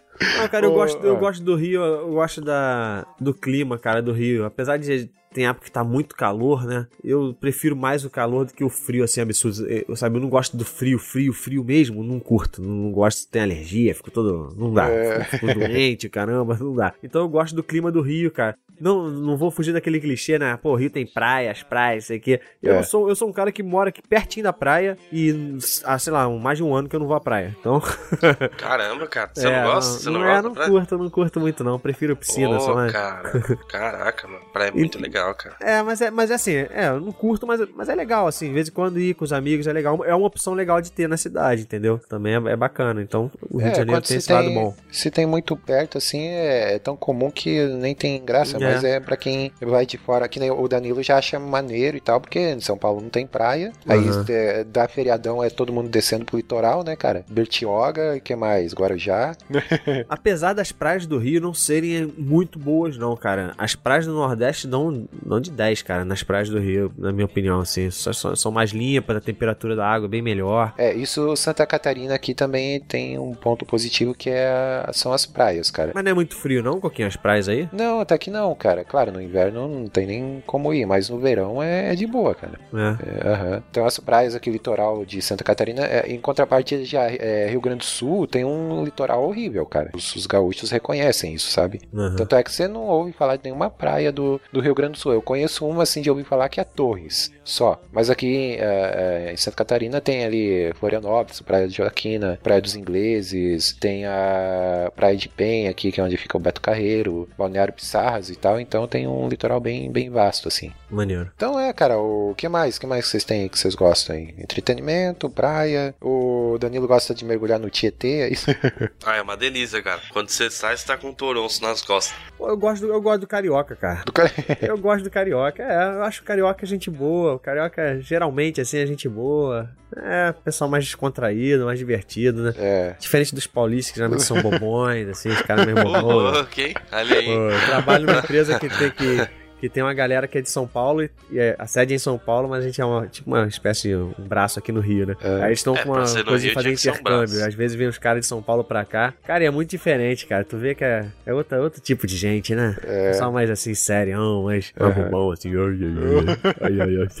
Não, 0.38 0.46
cara, 0.48 0.66
eu 0.66 0.72
Ô, 0.72 0.74
gosto, 0.74 1.02
eu 1.02 1.16
ah. 1.16 1.18
gosto 1.18 1.42
do 1.42 1.56
Rio, 1.56 1.80
eu 1.82 2.10
gosto 2.10 2.42
da, 2.42 3.06
do 3.18 3.32
clima, 3.32 3.78
cara, 3.78 4.02
do 4.02 4.12
Rio. 4.12 4.44
Apesar 4.44 4.76
de 4.76 5.10
tem 5.32 5.46
época 5.46 5.64
que 5.64 5.72
tá 5.72 5.84
muito 5.84 6.14
calor, 6.14 6.66
né? 6.66 6.86
Eu 7.02 7.34
prefiro 7.40 7.76
mais 7.76 8.04
o 8.04 8.10
calor 8.10 8.44
do 8.44 8.52
que 8.52 8.64
o 8.64 8.68
frio, 8.68 9.04
assim, 9.04 9.20
absurdo. 9.20 9.66
Eu, 9.66 9.94
sabe, 9.96 10.16
eu 10.16 10.20
não 10.20 10.28
gosto 10.28 10.56
do 10.56 10.64
frio, 10.64 10.98
frio, 10.98 11.32
frio 11.32 11.64
mesmo, 11.64 12.02
não 12.02 12.18
curto. 12.18 12.60
Não 12.60 12.90
gosto, 12.90 13.30
tem 13.30 13.42
alergia, 13.42 13.94
fico 13.94 14.10
todo. 14.10 14.54
Não 14.56 14.74
dá. 14.74 14.88
É. 14.88 15.24
Fico, 15.24 15.46
fico 15.46 15.58
doente, 15.58 16.08
caramba, 16.08 16.56
não 16.60 16.74
dá. 16.74 16.92
Então 17.02 17.22
eu 17.22 17.28
gosto 17.28 17.54
do 17.54 17.62
clima 17.62 17.92
do 17.92 18.00
Rio, 18.00 18.30
cara. 18.30 18.56
Não, 18.80 19.08
não 19.08 19.36
vou 19.36 19.50
fugir 19.50 19.72
daquele 19.72 20.00
clichê, 20.00 20.38
né? 20.38 20.58
Pô, 20.62 20.74
Rio 20.74 20.90
tem 20.90 21.06
praias, 21.06 21.62
praias, 21.62 22.06
sei 22.06 22.18
que. 22.18 22.40
Eu, 22.62 22.76
É. 22.76 22.82
sou, 22.82 23.08
eu 23.08 23.14
sou 23.14 23.28
um 23.28 23.32
cara 23.32 23.52
que 23.52 23.62
mora 23.62 23.90
aqui 23.90 24.00
pertinho 24.02 24.44
da 24.44 24.52
praia 24.52 24.96
e, 25.12 25.58
há, 25.84 25.98
sei 25.98 26.12
lá, 26.12 26.28
mais 26.28 26.58
de 26.58 26.64
um 26.64 26.74
ano 26.74 26.88
que 26.88 26.96
eu 26.96 27.00
não 27.00 27.06
vou 27.06 27.16
à 27.16 27.20
praia. 27.20 27.54
Então. 27.60 27.80
Caramba, 28.56 29.06
cara. 29.06 29.30
Você 29.34 29.46
É, 29.48 29.62
não 29.62 29.72
gosta? 29.72 29.98
Você 30.00 30.10
não, 30.10 30.24
é, 30.24 30.42
gosta? 30.42 30.48
não 30.48 30.54
curto, 30.70 30.98
não 30.98 31.10
curto 31.10 31.40
muito 31.40 31.64
não, 31.64 31.78
prefiro 31.78 32.16
piscina 32.16 32.56
Ô, 32.56 32.60
só, 32.60 32.74
mas... 32.74 32.92
cara. 32.92 33.30
Caraca, 33.68 34.26
mano. 34.28 34.40
Praia 34.52 34.68
é 34.68 34.72
muito 34.72 34.98
legal, 35.00 35.34
cara. 35.34 35.56
É, 35.60 35.82
mas 35.82 36.00
é, 36.00 36.10
mas 36.10 36.30
é 36.30 36.34
assim, 36.34 36.54
é, 36.54 36.88
eu 36.88 37.00
não 37.00 37.12
curto, 37.12 37.46
mas, 37.46 37.60
mas 37.74 37.88
é 37.88 37.94
legal, 37.94 38.26
assim, 38.26 38.48
de 38.48 38.54
vez 38.54 38.68
em 38.68 38.72
quando 38.72 38.98
ir 38.98 39.14
com 39.14 39.24
os 39.24 39.32
amigos 39.32 39.66
é 39.66 39.72
legal, 39.72 40.04
é 40.04 40.14
uma 40.14 40.26
opção 40.26 40.54
legal 40.54 40.80
de 40.80 40.90
ter 40.90 41.08
na 41.08 41.16
cidade, 41.16 41.62
entendeu? 41.62 41.98
Também 42.08 42.34
é, 42.34 42.52
é 42.52 42.56
bacana, 42.56 43.02
então 43.02 43.30
o 43.50 43.58
Rio 43.58 43.70
de 43.70 43.76
Janeiro 43.78 44.00
tem 44.00 44.08
se 44.10 44.16
esse 44.16 44.32
lado 44.32 44.50
bom. 44.50 44.74
Se 44.90 45.10
tem 45.10 45.26
muito 45.26 45.56
perto, 45.56 45.98
assim, 45.98 46.20
é, 46.28 46.74
é 46.74 46.78
tão 46.78 46.96
comum 46.96 47.30
que 47.30 47.66
nem 47.66 47.94
tem 47.94 48.22
graça, 48.24 48.56
É. 48.56 48.60
mas 48.74 48.84
é 48.84 49.00
pra 49.00 49.16
quem 49.16 49.52
vai 49.60 49.84
de 49.86 49.98
fora, 49.98 50.28
que 50.28 50.38
nem 50.40 50.50
o 50.50 50.68
Danilo 50.68 51.02
já 51.02 51.16
acha 51.18 51.38
maneiro 51.38 51.96
e 51.96 52.00
tal, 52.00 52.20
porque 52.20 52.38
em 52.38 52.60
São 52.60 52.76
Paulo 52.76 53.00
não 53.00 53.08
tem 53.10 53.26
praia, 53.26 53.72
aí 53.88 54.08
Uhum. 54.10 54.24
é, 54.28 54.64
dá 54.64 54.86
feriadão, 54.88 55.42
é 55.42 55.50
todo 55.50 55.72
mundo 55.72 55.88
descendo 55.88 56.24
pro 56.24 56.36
litoral, 56.36 56.82
né, 56.84 56.96
cara? 56.96 57.24
Bertioga, 57.30 58.16
e 58.16 58.20
que 58.20 58.34
mais? 58.36 58.72
Guarujá. 58.74 59.34
Apesar 60.08 60.52
das 60.52 60.72
praias 60.72 61.06
do 61.06 61.18
Rio 61.18 61.40
não 61.40 61.52
serem 61.54 62.12
muito 62.16 62.58
boas, 62.58 62.96
não, 62.96 63.16
cara. 63.16 63.52
As 63.58 63.74
praias 63.74 64.06
do 64.06 64.12
Nordeste 64.12 64.66
dão, 64.66 65.06
dão 65.24 65.40
de 65.40 65.50
10, 65.50 65.82
cara, 65.82 66.04
nas 66.04 66.22
praias 66.22 66.48
do 66.48 66.58
Rio, 66.58 66.92
na 66.98 67.12
minha 67.12 67.24
opinião, 67.26 67.60
assim. 67.60 67.90
Só- 67.90 68.34
São 68.34 68.50
mais 68.52 68.70
limpas, 68.70 69.16
a 69.16 69.20
temperatura 69.20 69.74
da 69.76 69.86
água 69.86 70.06
é 70.06 70.08
bem 70.08 70.22
melhor. 70.22 70.72
É, 70.78 70.92
isso 70.94 71.34
Santa 71.36 71.66
Catarina 71.66 72.14
aqui 72.14 72.34
também 72.34 72.80
tem 72.80 73.18
um 73.18 73.34
ponto 73.34 73.64
positivo 73.64 74.14
que 74.14 74.30
é 74.30 74.86
são 74.92 75.12
as 75.12 75.26
praias, 75.26 75.70
cara. 75.70 75.92
Mas 75.94 76.04
não 76.04 76.10
é 76.10 76.14
muito 76.14 76.34
frio, 76.36 76.62
não, 76.62 76.80
Coquinho, 76.80 77.08
as 77.08 77.16
praias 77.16 77.48
aí? 77.48 77.68
Não, 77.72 78.00
até 78.00 78.16
que 78.18 78.30
não, 78.30 78.54
cara. 78.60 78.84
Claro, 78.84 79.10
no 79.10 79.20
inverno 79.20 79.66
não 79.66 79.86
tem 79.88 80.06
nem 80.06 80.42
como 80.46 80.72
ir, 80.72 80.86
mas 80.86 81.08
no 81.08 81.18
verão 81.18 81.62
é, 81.62 81.92
é 81.92 81.94
de 81.96 82.06
boa, 82.06 82.34
cara. 82.34 82.60
É. 82.72 83.56
É. 83.56 83.62
Então 83.70 83.86
as 83.86 83.98
praias 83.98 84.34
aqui, 84.34 84.50
litoral 84.50 85.04
de 85.04 85.20
Santa 85.22 85.42
Catarina, 85.42 85.84
é, 85.84 86.06
em 86.06 86.20
contrapartida 86.20 86.84
já 86.84 87.10
é, 87.10 87.48
Rio 87.48 87.60
Grande 87.60 87.78
do 87.78 87.84
Sul 87.84 88.26
tem 88.26 88.44
um 88.44 88.84
litoral 88.84 89.24
horrível, 89.24 89.64
cara. 89.64 89.90
Os, 89.94 90.14
os 90.14 90.26
gaúchos 90.26 90.70
reconhecem 90.70 91.34
isso, 91.34 91.50
sabe? 91.50 91.80
Tanto 92.16 92.36
é 92.36 92.42
que 92.42 92.52
você 92.52 92.68
não 92.68 92.82
ouve 92.82 93.12
falar 93.12 93.36
de 93.36 93.44
nenhuma 93.44 93.70
praia 93.70 94.12
do, 94.12 94.40
do 94.52 94.60
Rio 94.60 94.74
Grande 94.74 94.92
do 94.92 94.98
Sul. 94.98 95.12
Eu 95.12 95.22
conheço 95.22 95.66
uma 95.66 95.82
assim 95.82 96.02
de 96.02 96.10
ouvir 96.10 96.24
falar 96.24 96.48
que 96.48 96.60
é 96.60 96.64
Torres, 96.64 97.32
só. 97.44 97.80
Mas 97.90 98.10
aqui 98.10 98.56
é, 98.58 99.30
em 99.32 99.36
Santa 99.36 99.56
Catarina 99.56 100.00
tem 100.00 100.24
ali 100.24 100.72
Florianópolis, 100.74 101.40
Praia 101.40 101.66
de 101.66 101.76
Joaquina, 101.76 102.38
Praia 102.42 102.60
dos 102.60 102.76
Ingleses, 102.76 103.72
tem 103.80 104.04
a 104.06 104.92
Praia 104.94 105.16
de 105.16 105.28
Penha 105.28 105.70
aqui, 105.70 105.90
que 105.90 106.00
é 106.00 106.04
onde 106.04 106.16
fica 106.16 106.36
o 106.36 106.40
Beto 106.40 106.60
Carreiro, 106.60 107.28
Balneário 107.38 107.72
Pissarras 107.72 108.28
e 108.28 108.36
tal. 108.40 108.58
Então 108.60 108.86
tem 108.88 109.06
um 109.06 109.28
litoral 109.28 109.60
bem, 109.60 109.90
bem 109.92 110.10
vasto, 110.10 110.48
assim. 110.48 110.72
Maneiro. 110.90 111.30
Então 111.36 111.58
é, 111.58 111.72
cara, 111.72 111.98
o 111.98 112.34
que 112.36 112.48
mais? 112.48 112.76
O 112.76 112.80
que 112.80 112.86
mais 112.86 113.06
vocês 113.06 113.22
têm 113.24 113.42
aí 113.42 113.48
que 113.48 113.58
vocês 113.58 113.74
gostam 113.74 114.16
aí? 114.16 114.34
Entretenimento, 114.38 115.28
praia. 115.30 115.94
O 116.00 116.56
Danilo 116.60 116.86
gosta 116.88 117.14
de 117.14 117.24
mergulhar 117.24 117.58
no 117.58 117.70
Tietê, 117.70 118.20
é 118.22 118.32
isso? 118.32 118.46
Ah, 119.04 119.16
é 119.16 119.22
uma 119.22 119.36
delícia, 119.36 119.82
cara. 119.82 120.00
Quando 120.12 120.28
você 120.28 120.50
sai, 120.50 120.76
você 120.76 120.86
tá 120.86 120.96
com 120.96 121.08
um 121.08 121.12
toronço 121.14 121.62
nas 121.62 121.82
costas. 121.82 122.14
Pô, 122.36 122.48
Eu 122.48 122.56
gosto, 122.56 122.86
do, 122.86 122.92
eu 122.92 123.00
gosto 123.00 123.20
do 123.20 123.26
carioca, 123.26 123.74
cara. 123.74 124.02
Do 124.04 124.12
cara- 124.12 124.30
Eu 124.60 124.76
gosto 124.78 125.02
do 125.04 125.10
carioca. 125.10 125.62
É, 125.62 125.96
eu 125.96 126.02
acho 126.04 126.22
o 126.22 126.24
carioca 126.24 126.64
gente 126.66 126.90
boa. 126.90 127.34
O 127.34 127.38
carioca, 127.38 127.98
geralmente, 128.00 128.60
assim, 128.60 128.78
é 128.78 128.86
gente 128.86 129.08
boa. 129.08 129.68
É, 129.96 130.32
pessoal 130.44 130.70
mais 130.70 130.84
descontraído, 130.84 131.64
mais 131.64 131.78
divertido, 131.78 132.42
né? 132.44 132.54
É. 132.56 132.94
Diferente 133.00 133.34
dos 133.34 133.46
paulistas, 133.48 133.90
que 133.92 133.96
geralmente 133.98 134.22
são 134.22 134.40
bobões, 134.40 135.08
assim, 135.08 135.28
os 135.30 135.42
caras 135.42 135.66
meio 135.66 135.82
bobões. 135.82 136.38
ok. 136.38 136.74
Olha 136.92 137.18
aí. 137.18 137.26
Pô, 137.26 137.66
trabalho 137.66 138.06
empresa 138.30 138.58
que 138.58 138.68
tem 138.68 138.90
que. 138.90 139.28
que 139.60 139.68
tem 139.68 139.82
uma 139.82 139.92
galera 139.92 140.26
que 140.26 140.38
é 140.38 140.40
de 140.40 140.48
São 140.48 140.66
Paulo 140.66 141.02
e 141.02 141.10
e 141.30 141.38
é, 141.38 141.54
a 141.58 141.66
sede 141.66 141.92
é 141.92 141.96
em 141.96 141.98
São 141.98 142.16
Paulo, 142.18 142.48
mas 142.48 142.64
a 142.64 142.66
gente 142.66 142.80
é 142.80 142.84
uma, 142.84 143.06
tipo 143.06 143.28
uma 143.30 143.46
espécie 143.46 143.88
de 143.88 143.94
um 143.94 144.14
braço 144.18 144.58
aqui 144.58 144.72
no 144.72 144.80
Rio, 144.80 145.06
né? 145.06 145.14
Aí 145.22 145.48
eles 145.50 145.58
estão 145.58 145.76
É, 145.76 145.82
com 145.82 145.90
uma 145.90 145.98
coisa 145.98 146.22
de 146.38 146.46
Rio 146.46 146.54
fazer 146.54 146.76
ser 146.78 146.88
um 146.88 146.92
intercâmbio. 146.94 147.28
braço. 147.36 147.46
Às 147.46 147.54
vezes 147.54 147.76
vem 147.76 147.86
os 147.86 147.98
caras 147.98 148.22
de 148.22 148.26
São 148.26 148.42
Paulo 148.42 148.64
pra 148.64 148.86
cá. 148.86 149.12
Cara, 149.26 149.44
e 149.44 149.46
é 149.46 149.50
muito 149.50 149.68
diferente, 149.70 150.26
cara. 150.26 150.44
Tu 150.44 150.56
vê 150.56 150.74
que 150.74 150.82
é, 150.82 151.04
é 151.26 151.34
outra, 151.34 151.60
outro 151.60 151.78
tipo 151.80 152.06
de 152.06 152.16
gente, 152.16 152.54
né? 152.54 152.74
É. 152.84 153.12
Só 153.12 153.30
mais 153.30 153.50
assim, 153.50 153.74
sério, 153.74 154.42
mais 154.44 154.72
bom, 155.10 155.30
assim. 155.30 155.50
Ai, 155.54 155.60
ai, 155.60 156.78
ai, 156.80 156.96
ai, 156.96 157.08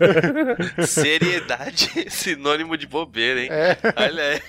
ai, 0.00 0.08
ai. 0.78 0.86
Seriedade 0.86 1.90
é 2.06 2.10
sinônimo 2.10 2.76
de 2.76 2.86
bobeira, 2.88 3.40
hein? 3.40 3.48
É. 3.52 3.76
Olha 3.96 4.22
aí. 4.24 4.42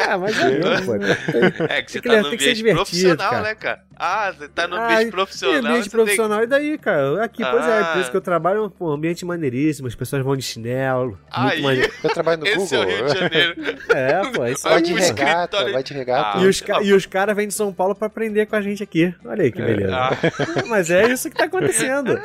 É, 0.00 0.16
mas 0.16 0.38
é 0.38 0.50
mesmo, 0.58 0.86
pô. 0.86 1.64
É 1.68 1.82
que 1.82 1.92
você 1.92 2.00
tá 2.00 2.10
ser 2.10 2.18
ambiente 2.26 2.64
profissional, 2.64 3.30
cara. 3.30 3.42
né, 3.42 3.54
cara? 3.54 3.82
Ah, 3.96 4.32
você 4.36 4.48
tá 4.48 4.66
no 4.66 4.76
Ah, 4.76 4.84
ambiente 4.86 5.08
e 5.08 5.10
profissional. 5.10 5.58
ambiente 5.72 5.90
profissional, 5.90 6.42
e 6.42 6.46
daí, 6.46 6.78
cara? 6.78 7.24
Aqui, 7.24 7.44
pois 7.44 7.66
é, 7.66 7.80
Ah. 7.80 7.84
por 7.92 8.00
isso 8.00 8.10
que 8.10 8.16
eu 8.16 8.20
trabalho, 8.20 8.68
pô, 8.70 8.90
ambiente 8.92 9.24
maneiríssimo, 9.24 9.86
as 9.88 9.94
pessoas 9.94 10.22
vão 10.24 10.36
de 10.36 10.42
chinelo. 10.42 11.10
Muito 11.10 11.20
Aí, 11.30 11.62
maneiro. 11.62 11.92
Eu 12.02 12.10
trabalho 12.10 12.40
no 12.40 12.46
Esse 12.46 12.56
Google. 12.56 12.82
é 12.82 12.84
o 12.84 12.88
Rio 12.88 13.06
de 13.14 13.18
Janeiro. 13.20 13.54
É, 13.94 14.22
pô, 14.32 14.44
isso 14.46 14.64
Vai 14.64 14.74
aí. 14.78 14.82
de 14.82 14.92
Um 14.92 14.96
regata, 14.96 15.32
escritório- 15.42 15.72
vai 15.72 15.82
de 15.82 15.94
regata. 15.94 16.38
Ah, 16.38 16.42
E 16.42 16.46
os, 16.46 16.60
ca- 16.60 16.82
e 16.82 16.92
os 16.92 17.06
caras 17.06 17.36
vêm 17.36 17.46
de 17.46 17.54
São 17.54 17.72
Paulo 17.72 17.94
pra 17.94 18.06
aprender 18.08 18.46
com 18.46 18.56
a 18.56 18.60
gente 18.60 18.82
aqui. 18.82 19.14
Olha 19.24 19.42
aí 19.44 19.52
que 19.52 19.62
beleza. 19.62 19.94
Ah. 19.96 20.10
Mas 20.66 20.90
é 20.90 21.06
isso 21.08 21.30
que 21.30 21.36
tá 21.36 21.44
acontecendo. 21.44 22.18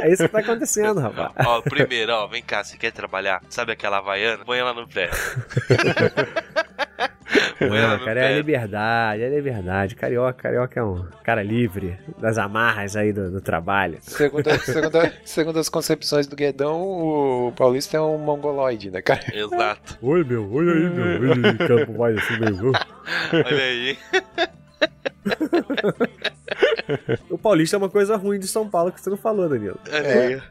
É 0.00 0.10
isso 0.10 0.22
que 0.24 0.28
tá 0.28 0.40
acontecendo, 0.40 1.00
rapaz. 1.00 1.30
Ó, 1.46 1.60
primeiro, 1.62 2.12
ó, 2.12 2.26
vem 2.26 2.42
cá, 2.42 2.64
você 2.64 2.76
quer 2.76 2.90
trabalhar? 2.90 3.40
Sabe 3.48 3.70
aquela 3.72 3.98
havaiana? 3.98 4.44
Põe 4.44 4.58
ela 4.58 4.72
no 4.74 4.88
pé. 4.88 5.10
Põe 7.58 7.78
ela 7.78 7.88
Não, 7.88 7.98
no 7.98 8.04
cara, 8.04 8.20
é 8.20 8.32
a 8.32 8.36
liberdade, 8.36 9.22
é 9.22 9.26
a 9.26 9.30
liberdade. 9.30 9.94
Carioca, 9.94 10.42
carioca 10.42 10.80
é 10.80 10.82
um 10.82 11.06
cara 11.22 11.42
livre 11.42 11.98
das 12.18 12.38
amarras 12.38 12.96
aí 12.96 13.12
do, 13.12 13.30
do 13.30 13.40
trabalho. 13.40 13.98
Segundo, 14.00 14.50
segundo, 14.60 14.98
segundo 15.24 15.58
as 15.58 15.68
concepções 15.68 16.26
do 16.26 16.36
Guedão, 16.36 16.80
o 16.82 17.52
Paulista 17.56 17.96
é 17.96 18.00
um 18.00 18.18
mongoloide, 18.18 18.90
né, 18.90 19.00
cara? 19.02 19.22
Exato. 19.32 19.98
Oi, 20.02 20.24
meu, 20.24 20.52
olha 20.52 20.72
aí, 20.72 20.90
meu. 20.90 21.32
Ele 21.32 21.58
campo 21.58 21.98
mais 21.98 22.16
assim, 22.18 22.38
meu. 22.38 22.72
Olha 23.32 23.62
aí. 23.62 23.98
O 27.28 27.38
Paulista 27.38 27.76
é 27.76 27.78
uma 27.78 27.88
coisa 27.90 28.16
ruim 28.16 28.38
de 28.38 28.48
São 28.48 28.68
Paulo 28.68 28.92
que 28.92 29.00
você 29.00 29.10
não 29.10 29.16
falou, 29.16 29.48
Danilo. 29.48 29.78
Olha 29.90 30.20
aí. 30.20 30.42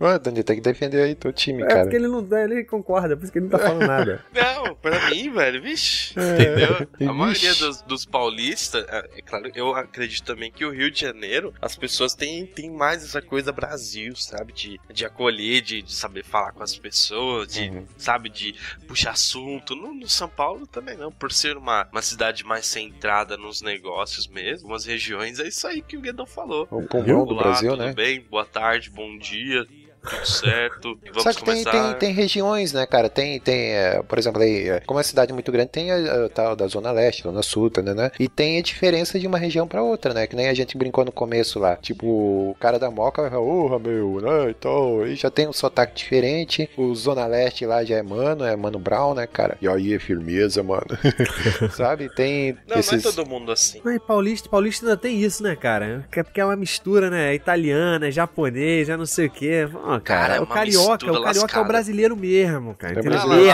Ô, 0.00 0.18
Dani, 0.18 0.42
tem 0.42 0.56
que 0.56 0.62
defender 0.62 1.02
aí 1.02 1.14
teu 1.14 1.32
time, 1.32 1.62
É 1.62 1.66
cara. 1.66 1.80
porque 1.82 1.96
ele 1.96 2.08
não 2.08 2.26
ele 2.38 2.64
concorda, 2.64 3.16
por 3.16 3.24
isso 3.24 3.32
que 3.32 3.38
ele 3.38 3.46
não 3.46 3.58
tá 3.58 3.58
falando 3.58 3.86
nada. 3.86 4.24
Não, 4.32 4.74
pra 4.74 5.10
mim, 5.10 5.30
velho, 5.32 5.62
vixe. 5.62 6.12
Entendeu? 6.18 6.88
A 7.08 7.12
maioria 7.12 7.54
dos, 7.54 7.82
dos 7.82 8.04
paulistas, 8.04 8.84
é 8.88 9.06
é 9.16 9.22
claro, 9.22 9.50
eu 9.54 9.74
acredito 9.74 10.24
também 10.24 10.50
que 10.50 10.64
o 10.64 10.70
Rio 10.70 10.90
de 10.90 11.00
Janeiro, 11.00 11.52
as 11.60 11.76
pessoas 11.76 12.14
têm, 12.14 12.46
têm 12.46 12.70
mais 12.70 13.04
essa 13.04 13.20
coisa 13.22 13.52
Brasil, 13.52 14.14
sabe? 14.16 14.52
De, 14.52 14.80
de 14.92 15.04
acolher, 15.04 15.60
de, 15.60 15.82
de 15.82 15.94
saber 15.94 16.24
falar 16.24 16.52
com 16.52 16.62
as 16.62 16.76
pessoas, 16.76 17.48
de, 17.48 17.66
Uhum. 17.68 17.84
sabe? 17.98 18.28
De 18.28 18.54
puxar 18.86 19.10
assunto. 19.12 19.74
No, 19.74 19.92
no 19.94 20.08
São 20.08 20.28
Paulo 20.28 20.66
também 20.66 20.96
não, 20.96 21.10
por 21.12 21.30
ser 21.32 21.56
uma, 21.56 21.86
uma 21.92 22.02
cidade 22.02 22.44
mais 22.44 22.66
centrada 22.66 23.36
nos 23.36 23.60
negócios 23.62 24.26
mesmo, 24.26 24.68
umas 24.68 24.84
regiões, 24.84 25.15
é 25.40 25.48
isso 25.48 25.66
aí 25.66 25.82
que 25.82 25.96
o 25.96 26.00
Guedão 26.00 26.26
falou. 26.26 26.66
O 26.70 26.82
pulmão 26.82 27.24
do 27.24 27.34
Olá, 27.34 27.42
Brasil, 27.44 27.70
tudo 27.70 27.84
né? 27.84 27.92
bem? 27.92 28.20
Boa 28.20 28.44
tarde, 28.44 28.90
bom 28.90 29.16
dia, 29.18 29.66
tudo 30.06 30.26
certo. 30.26 30.98
Vamos 31.06 31.22
Só 31.22 31.30
que 31.32 31.44
tem, 31.44 31.64
começar. 31.64 31.94
tem, 31.94 31.98
tem 31.98 32.12
regiões, 32.12 32.72
né, 32.72 32.86
cara? 32.86 33.08
Tem, 33.08 33.40
tem 33.40 33.72
é, 33.72 34.02
por 34.02 34.18
exemplo, 34.18 34.42
aí, 34.42 34.68
é, 34.68 34.80
como 34.80 34.98
é 34.98 35.00
uma 35.00 35.04
cidade 35.04 35.32
muito 35.32 35.50
grande, 35.52 35.70
tem 35.70 35.90
a, 35.90 36.24
a 36.24 36.28
tal 36.28 36.56
da 36.56 36.66
Zona 36.66 36.90
Leste, 36.92 37.22
Zona 37.22 37.42
Sul, 37.42 37.70
tá, 37.70 37.82
né, 37.82 37.94
né? 37.94 38.10
E 38.18 38.28
tem 38.28 38.58
a 38.58 38.62
diferença 38.62 39.18
de 39.18 39.26
uma 39.26 39.38
região 39.38 39.66
pra 39.66 39.82
outra, 39.82 40.14
né? 40.14 40.26
Que 40.26 40.36
nem 40.36 40.48
a 40.48 40.54
gente 40.54 40.76
brincou 40.76 41.04
no 41.04 41.12
começo 41.12 41.58
lá. 41.58 41.76
Tipo, 41.76 42.06
o 42.06 42.56
cara 42.60 42.78
da 42.78 42.90
Moca 42.90 43.22
vai 43.22 43.30
falar, 43.30 43.42
porra, 43.42 43.78
meu, 43.78 44.20
né? 44.20 44.50
Então, 44.50 45.00
aí 45.00 45.14
já 45.14 45.30
tem 45.30 45.48
um 45.48 45.52
sotaque 45.52 45.94
diferente. 45.94 46.68
O 46.76 46.94
Zona 46.94 47.26
Leste 47.26 47.66
lá 47.66 47.84
já 47.84 47.96
é 47.96 48.02
mano, 48.02 48.44
é 48.44 48.54
mano 48.56 48.78
Brown, 48.78 49.14
né, 49.14 49.26
cara? 49.26 49.56
E 49.60 49.68
aí, 49.68 49.98
firmeza, 49.98 50.62
mano. 50.62 50.86
Sabe? 51.72 52.08
Tem 52.14 52.56
Não, 52.68 52.78
esses. 52.78 52.92
não 53.04 53.10
é 53.10 53.14
todo 53.14 53.28
mundo 53.28 53.50
assim. 53.52 53.80
Mas 53.84 53.98
paulista, 54.02 54.48
paulista 54.48 54.86
ainda 54.86 54.96
tem 54.96 55.20
isso, 55.20 55.42
né, 55.42 55.56
cara? 55.56 56.06
Que 56.10 56.20
é 56.20 56.22
porque 56.22 56.40
é 56.40 56.44
uma 56.44 56.56
mistura, 56.56 57.10
né? 57.10 57.34
Italiana, 57.34 58.10
japonês, 58.10 58.88
já 58.88 58.96
não 58.96 59.06
sei 59.06 59.26
o 59.26 59.30
quê. 59.30 59.68
Cara, 60.00 60.20
Cara, 60.28 60.36
é 60.36 60.40
o 60.40 60.46
carioca, 60.46 60.92
o 60.94 60.98
carioca 60.98 61.10
é 61.10 61.20
o 61.20 61.42
lascada. 61.42 61.64
brasileiro 61.64 62.16
mesmo, 62.16 62.74
cara. 62.74 62.98
É 62.98 63.02
brasileiro. 63.02 63.44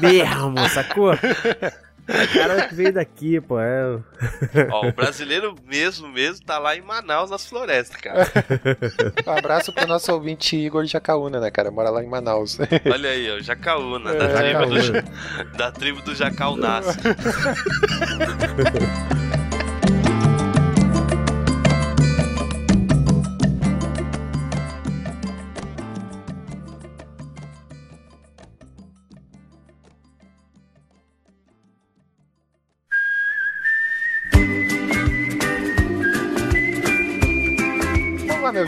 Mesmo, 0.00 0.50
mesmo, 0.50 0.68
sacou? 0.70 1.12
O 2.10 2.34
cara 2.34 2.66
que 2.66 2.74
veio 2.74 2.92
daqui, 2.92 3.40
pô, 3.40 3.60
é... 3.60 3.96
Ó, 4.72 4.88
o 4.88 4.92
brasileiro 4.92 5.54
mesmo, 5.64 6.08
mesmo, 6.08 6.44
tá 6.44 6.58
lá 6.58 6.74
em 6.74 6.80
Manaus, 6.82 7.30
nas 7.30 7.46
florestas, 7.46 8.00
cara. 8.00 8.26
Um 9.24 9.30
abraço 9.30 9.72
pro 9.72 9.86
nosso 9.86 10.12
ouvinte 10.12 10.56
Igor 10.56 10.84
Jacaúna, 10.86 11.38
né, 11.38 11.52
cara? 11.52 11.70
Mora 11.70 11.88
lá 11.88 12.02
em 12.02 12.08
Manaus. 12.08 12.58
Olha 12.92 13.10
aí, 13.10 13.30
ó, 13.30 13.38
Jacaúna, 13.40 14.12
da, 14.12 14.24
É, 14.24 14.42
tribo 14.42 14.66
do, 14.66 14.80
Jacaúna. 14.80 15.04
Ja- 15.36 15.44
da 15.56 15.70
tribo 15.70 16.02
do 16.02 16.14
Jacaunaço. 16.16 16.98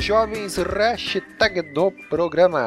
Jovens, 0.02 0.56
hashtag 0.56 1.62
do 1.72 1.90
programa. 2.10 2.60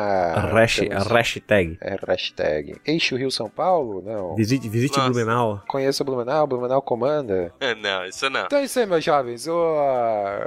Hash- 0.54 0.80
Temos- 0.80 1.08
hashtag. 1.08 1.78
É 1.82 1.98
hashtag. 2.08 2.76
Eixo 2.86 3.16
Rio 3.18 3.30
São 3.30 3.50
Paulo? 3.50 4.02
Não. 4.02 4.36
Visite, 4.36 4.70
visite 4.70 4.98
Nossa. 4.98 5.10
Blumenau. 5.10 5.62
Conheça 5.68 6.04
Blumenau, 6.04 6.48
Blumenau 6.48 6.82
comanda. 6.82 7.54
É, 7.60 7.76
não, 7.76 8.06
isso 8.06 8.30
não. 8.30 8.46
Então 8.46 8.60
é 8.60 8.64
isso 8.64 8.80
aí, 8.80 8.86
meus 8.86 9.04
jovens. 9.04 9.48
O, 9.48 9.54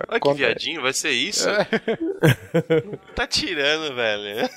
Olha 0.08 0.20
que 0.20 0.34
viadinho, 0.34 0.80
vai 0.82 0.92
ser 0.92 1.10
isso? 1.10 1.48
É. 1.48 1.66
Tá 3.14 3.26
tirando, 3.26 3.94
velho. 3.94 4.48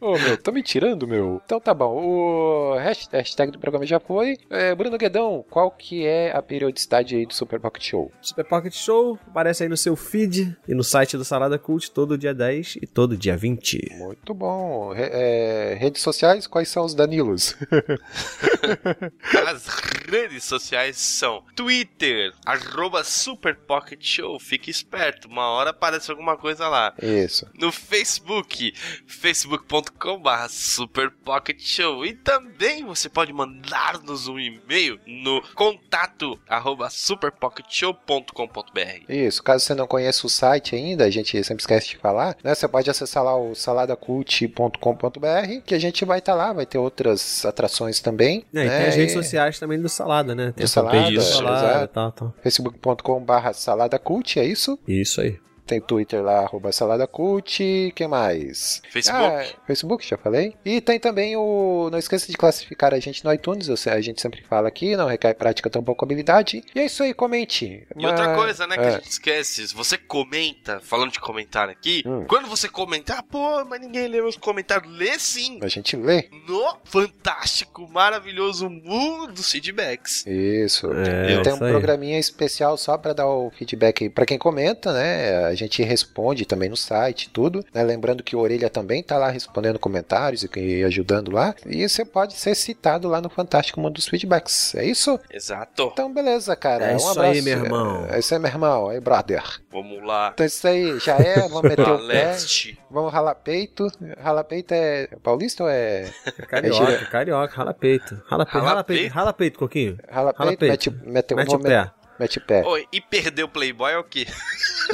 Ô, 0.00 0.16
meu, 0.18 0.36
tô 0.36 0.50
me 0.52 0.62
tirando, 0.62 1.06
meu. 1.06 1.40
Então 1.44 1.60
tá 1.60 1.74
bom. 1.74 1.96
O 2.02 2.74
hash- 2.78 3.08
hashtag 3.12 3.52
do 3.52 3.58
programa 3.58 3.84
já 3.86 3.98
foi. 4.00 4.36
É, 4.50 4.74
Bruno 4.74 4.96
Guedão, 4.96 5.44
qual 5.50 5.70
que 5.70 6.06
é 6.06 6.34
a 6.34 6.40
periodicidade 6.42 7.16
aí 7.16 7.26
do 7.26 7.34
Super 7.34 7.60
Pocket 7.60 7.82
Show? 7.84 8.12
Super 8.22 8.44
Pocket 8.44 8.72
Show 8.74 9.18
aparece 9.28 9.62
aí 9.64 9.68
no 9.68 9.76
seu 9.76 9.94
feed 9.96 10.56
e 10.68 10.74
no 10.74 10.82
site 10.84 11.16
do 11.16 11.24
Salada 11.24 11.58
Cult 11.74 11.90
todo 11.90 12.16
dia 12.16 12.32
10 12.32 12.76
e 12.82 12.86
todo 12.86 13.16
dia 13.16 13.36
20. 13.36 13.96
Muito 13.98 14.32
bom. 14.32 14.92
Re- 14.92 15.10
é, 15.12 15.74
redes 15.78 16.02
sociais, 16.02 16.46
quais 16.46 16.68
são 16.68 16.84
os 16.84 16.94
Danilos? 16.94 17.56
As 19.48 19.66
redes 20.08 20.44
sociais 20.44 20.96
são 20.96 21.42
Twitter, 21.56 22.32
arroba 22.46 23.02
Super 23.02 23.56
Pocket 23.56 24.00
Show. 24.04 24.38
Fique 24.38 24.70
esperto, 24.70 25.26
uma 25.28 25.48
hora 25.50 25.70
aparece 25.70 26.10
alguma 26.10 26.36
coisa 26.36 26.68
lá. 26.68 26.94
Isso. 27.02 27.46
no 27.58 27.72
Facebook, 27.72 28.72
facebook.com.br 29.06 30.48
Super 30.48 31.10
Pocket 31.10 31.60
Show. 31.60 32.04
E 32.06 32.14
também 32.14 32.84
você 32.84 33.08
pode 33.08 33.32
mandar-nos 33.32 34.28
um 34.28 34.38
e-mail 34.38 35.00
no 35.06 35.42
contato 35.54 36.38
arroba 36.48 36.88
superpocketshow.com.br. 36.90 39.04
Isso, 39.08 39.42
caso 39.42 39.64
você 39.64 39.74
não 39.74 39.86
conheça 39.86 40.26
o 40.26 40.30
site 40.30 40.74
ainda, 40.76 41.04
a 41.04 41.10
gente 41.10 41.42
sempre 41.42 41.63
esquece 41.64 41.88
de 41.88 41.96
falar, 41.96 42.36
né? 42.42 42.54
Você 42.54 42.68
pode 42.68 42.88
acessar 42.88 43.24
lá 43.24 43.36
o 43.36 43.54
saladacult.com.br, 43.54 45.60
que 45.64 45.74
a 45.74 45.78
gente 45.78 46.04
vai 46.04 46.18
estar 46.18 46.34
lá, 46.34 46.52
vai 46.52 46.66
ter 46.66 46.78
outras 46.78 47.44
atrações 47.44 48.00
também. 48.00 48.44
É, 48.54 48.64
e 48.64 48.68
né? 48.68 48.78
tem 48.78 48.88
as 48.88 48.94
redes 48.94 49.14
sociais 49.14 49.58
também 49.58 49.80
do 49.80 49.88
Salada, 49.88 50.34
né? 50.34 50.52
Tem 50.54 50.64
Do 50.64 50.68
Salada, 50.68 51.10
do 51.10 51.20
Salada 51.20 51.88
tal, 51.88 52.12
tal. 52.12 52.34
facebook.com.br 52.42 53.52
saladacult, 53.52 54.38
é 54.38 54.44
isso? 54.44 54.78
Isso 54.86 55.20
aí. 55.20 55.38
Tem 55.66 55.80
Twitter 55.80 56.22
lá, 56.22 56.40
arroba 56.40 56.70
saladacult, 56.72 57.58
que 57.94 58.06
mais? 58.06 58.82
Facebook. 58.90 59.24
Ah, 59.24 59.44
Facebook, 59.66 60.06
já 60.06 60.18
falei. 60.18 60.54
E 60.64 60.80
tem 60.80 61.00
também 61.00 61.36
o... 61.36 61.88
Não 61.90 61.98
esqueça 61.98 62.30
de 62.30 62.36
classificar 62.36 62.92
a 62.92 63.00
gente 63.00 63.24
no 63.24 63.32
iTunes, 63.32 63.68
a 63.86 64.00
gente 64.00 64.20
sempre 64.20 64.42
fala 64.42 64.68
aqui, 64.68 64.94
não 64.94 65.06
recai 65.08 65.32
prática, 65.32 65.70
tão 65.70 65.82
pouco 65.82 66.04
habilidade. 66.04 66.62
E 66.74 66.80
é 66.80 66.84
isso 66.84 67.02
aí, 67.02 67.14
comente. 67.14 67.86
E 67.96 68.06
outra 68.06 68.26
Mas- 68.28 68.36
coisa, 68.36 68.66
né, 68.66 68.76
que 68.76 68.82
é. 68.84 68.88
a 68.88 68.90
gente 68.92 69.10
esquece, 69.10 69.66
você 69.74 69.96
comenta, 69.96 70.80
falando 70.80 71.12
de 71.12 71.20
comentário 71.20 71.72
aqui, 71.72 72.02
Hum. 72.06 72.24
quando 72.28 72.46
você 72.46 72.68
comentar, 72.68 73.22
pô, 73.22 73.64
mas 73.64 73.80
ninguém 73.80 74.06
lê 74.06 74.20
meus 74.20 74.36
comentários, 74.36 74.92
lê 74.94 75.18
sim! 75.18 75.58
A 75.62 75.68
gente 75.68 75.96
lê. 75.96 76.28
No 76.46 76.76
fantástico, 76.84 77.88
maravilhoso 77.90 78.68
mundo 78.68 79.32
dos 79.32 79.50
feedbacks. 79.50 80.26
Isso. 80.26 80.92
É, 80.92 81.32
E 81.32 81.42
tem 81.42 81.52
um 81.54 81.64
aí. 81.64 81.70
programinha 81.70 82.18
especial 82.18 82.76
só 82.76 82.98
pra 82.98 83.12
dar 83.12 83.26
o 83.26 83.50
feedback 83.50 84.08
pra 84.10 84.26
quem 84.26 84.36
comenta, 84.38 84.92
né? 84.92 85.53
A 85.54 85.56
gente 85.56 85.82
responde 85.82 86.44
também 86.44 86.68
no 86.68 86.76
site, 86.76 87.30
tudo. 87.30 87.64
né? 87.72 87.82
Lembrando 87.82 88.22
que 88.22 88.36
o 88.36 88.40
Orelha 88.40 88.68
também 88.68 89.02
tá 89.02 89.16
lá 89.16 89.30
respondendo 89.30 89.78
comentários 89.78 90.44
e, 90.56 90.84
ajudando 90.84 91.30
lá. 91.30 91.54
E 91.66 91.88
você 91.88 92.04
pode 92.04 92.34
ser 92.34 92.54
citado 92.54 93.08
lá 93.08 93.20
no 93.20 93.30
Fantástico 93.30 93.80
Mundo 93.80 93.94
dos 93.94 94.06
Feedbacks. 94.08 94.74
É 94.74 94.84
isso? 94.84 95.18
Exato. 95.32 95.90
Então, 95.92 96.12
beleza, 96.12 96.54
cara. 96.56 96.86
É 96.86 96.92
um 96.94 96.96
isso 96.96 97.08
abraço. 97.10 97.30
aí, 97.32 97.42
meu 97.42 97.58
irmão. 97.58 98.06
É 98.10 98.18
isso 98.18 98.34
aí, 98.34 98.40
meu 98.40 98.50
irmão. 98.50 98.88
Aí, 98.88 99.00
brother. 99.00 99.42
Vamos 99.70 100.04
lá. 100.04 100.30
Então, 100.34 100.44
isso 100.46 100.66
aí 100.66 100.98
já 100.98 101.16
é. 101.16 101.40
Vamos 101.48 101.62
meter 101.62 101.88
o 101.88 101.98
pé. 101.98 102.02
Leste. 102.04 102.78
Vamos 102.90 103.12
ralar 103.12 103.34
peito. 103.36 103.86
Ralar 104.18 104.44
peito 104.44 104.72
é 104.72 105.08
paulista 105.22 105.64
ou 105.64 105.68
é. 105.70 106.10
Carioca, 106.48 106.92
É 106.92 107.04
carioca, 107.06 107.56
rala 107.56 107.74
peito. 107.74 108.22
Rala 108.26 108.44
peito, 108.46 108.64
Rala 108.64 108.84
peito, 108.84 109.00
peito? 109.02 109.14
rala 109.14 109.32
peito, 109.32 109.58
Coquinho. 109.58 109.98
Rala 110.08 110.32
peito? 110.32 110.38
Rala 110.42 110.56
peito. 110.56 110.90
Mete, 111.04 111.34
mete, 111.34 111.54
o 111.54 111.58
pé. 111.58 111.90
Met- 112.18 112.20
Mete 112.20 112.38
o 112.38 112.40
pé. 112.42 112.62
Oi, 112.64 112.86
e 112.92 113.00
perdeu 113.00 113.46
o 113.46 113.48
Playboy 113.48 113.92
é 113.92 113.98
o 113.98 114.04
quê? 114.04 114.26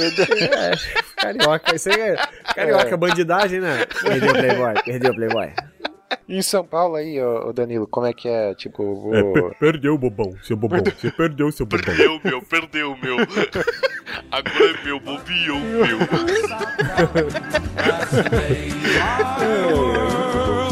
É, 0.01 0.73
carioca, 1.17 1.75
isso 1.75 1.91
aí 1.91 2.01
é. 2.01 2.17
Carioca, 2.55 2.97
bandidagem, 2.97 3.61
né? 3.61 3.85
Perdeu 3.87 4.31
o 4.31 4.35
Playboy, 4.35 4.75
perdeu 4.85 5.11
o 5.11 5.15
Playboy. 5.15 5.53
E 6.29 6.37
em 6.39 6.43
São 6.43 6.65
Paulo 6.65 6.95
aí, 6.95 7.21
ô, 7.21 7.53
Danilo, 7.53 7.87
como 7.89 8.07
é 8.07 8.13
que 8.13 8.29
é? 8.29 8.55
Tipo, 8.55 8.95
vou... 8.95 9.51
perdeu, 9.59 9.99
bobão, 9.99 10.33
seu 10.45 10.57
bobão. 10.57 10.79
Você 10.79 11.11
perdeu, 11.11 11.51
seu 11.51 11.67
bobão. 11.67 11.85
Perdeu, 11.85 12.21
meu, 12.23 12.43
perdeu, 12.43 12.97
meu. 13.03 13.17
Agora 14.31 14.79
é 14.81 14.85
meu, 14.85 15.01
bobiou, 15.01 15.59
meu. 15.59 15.99
Brasileiro. 17.75 18.61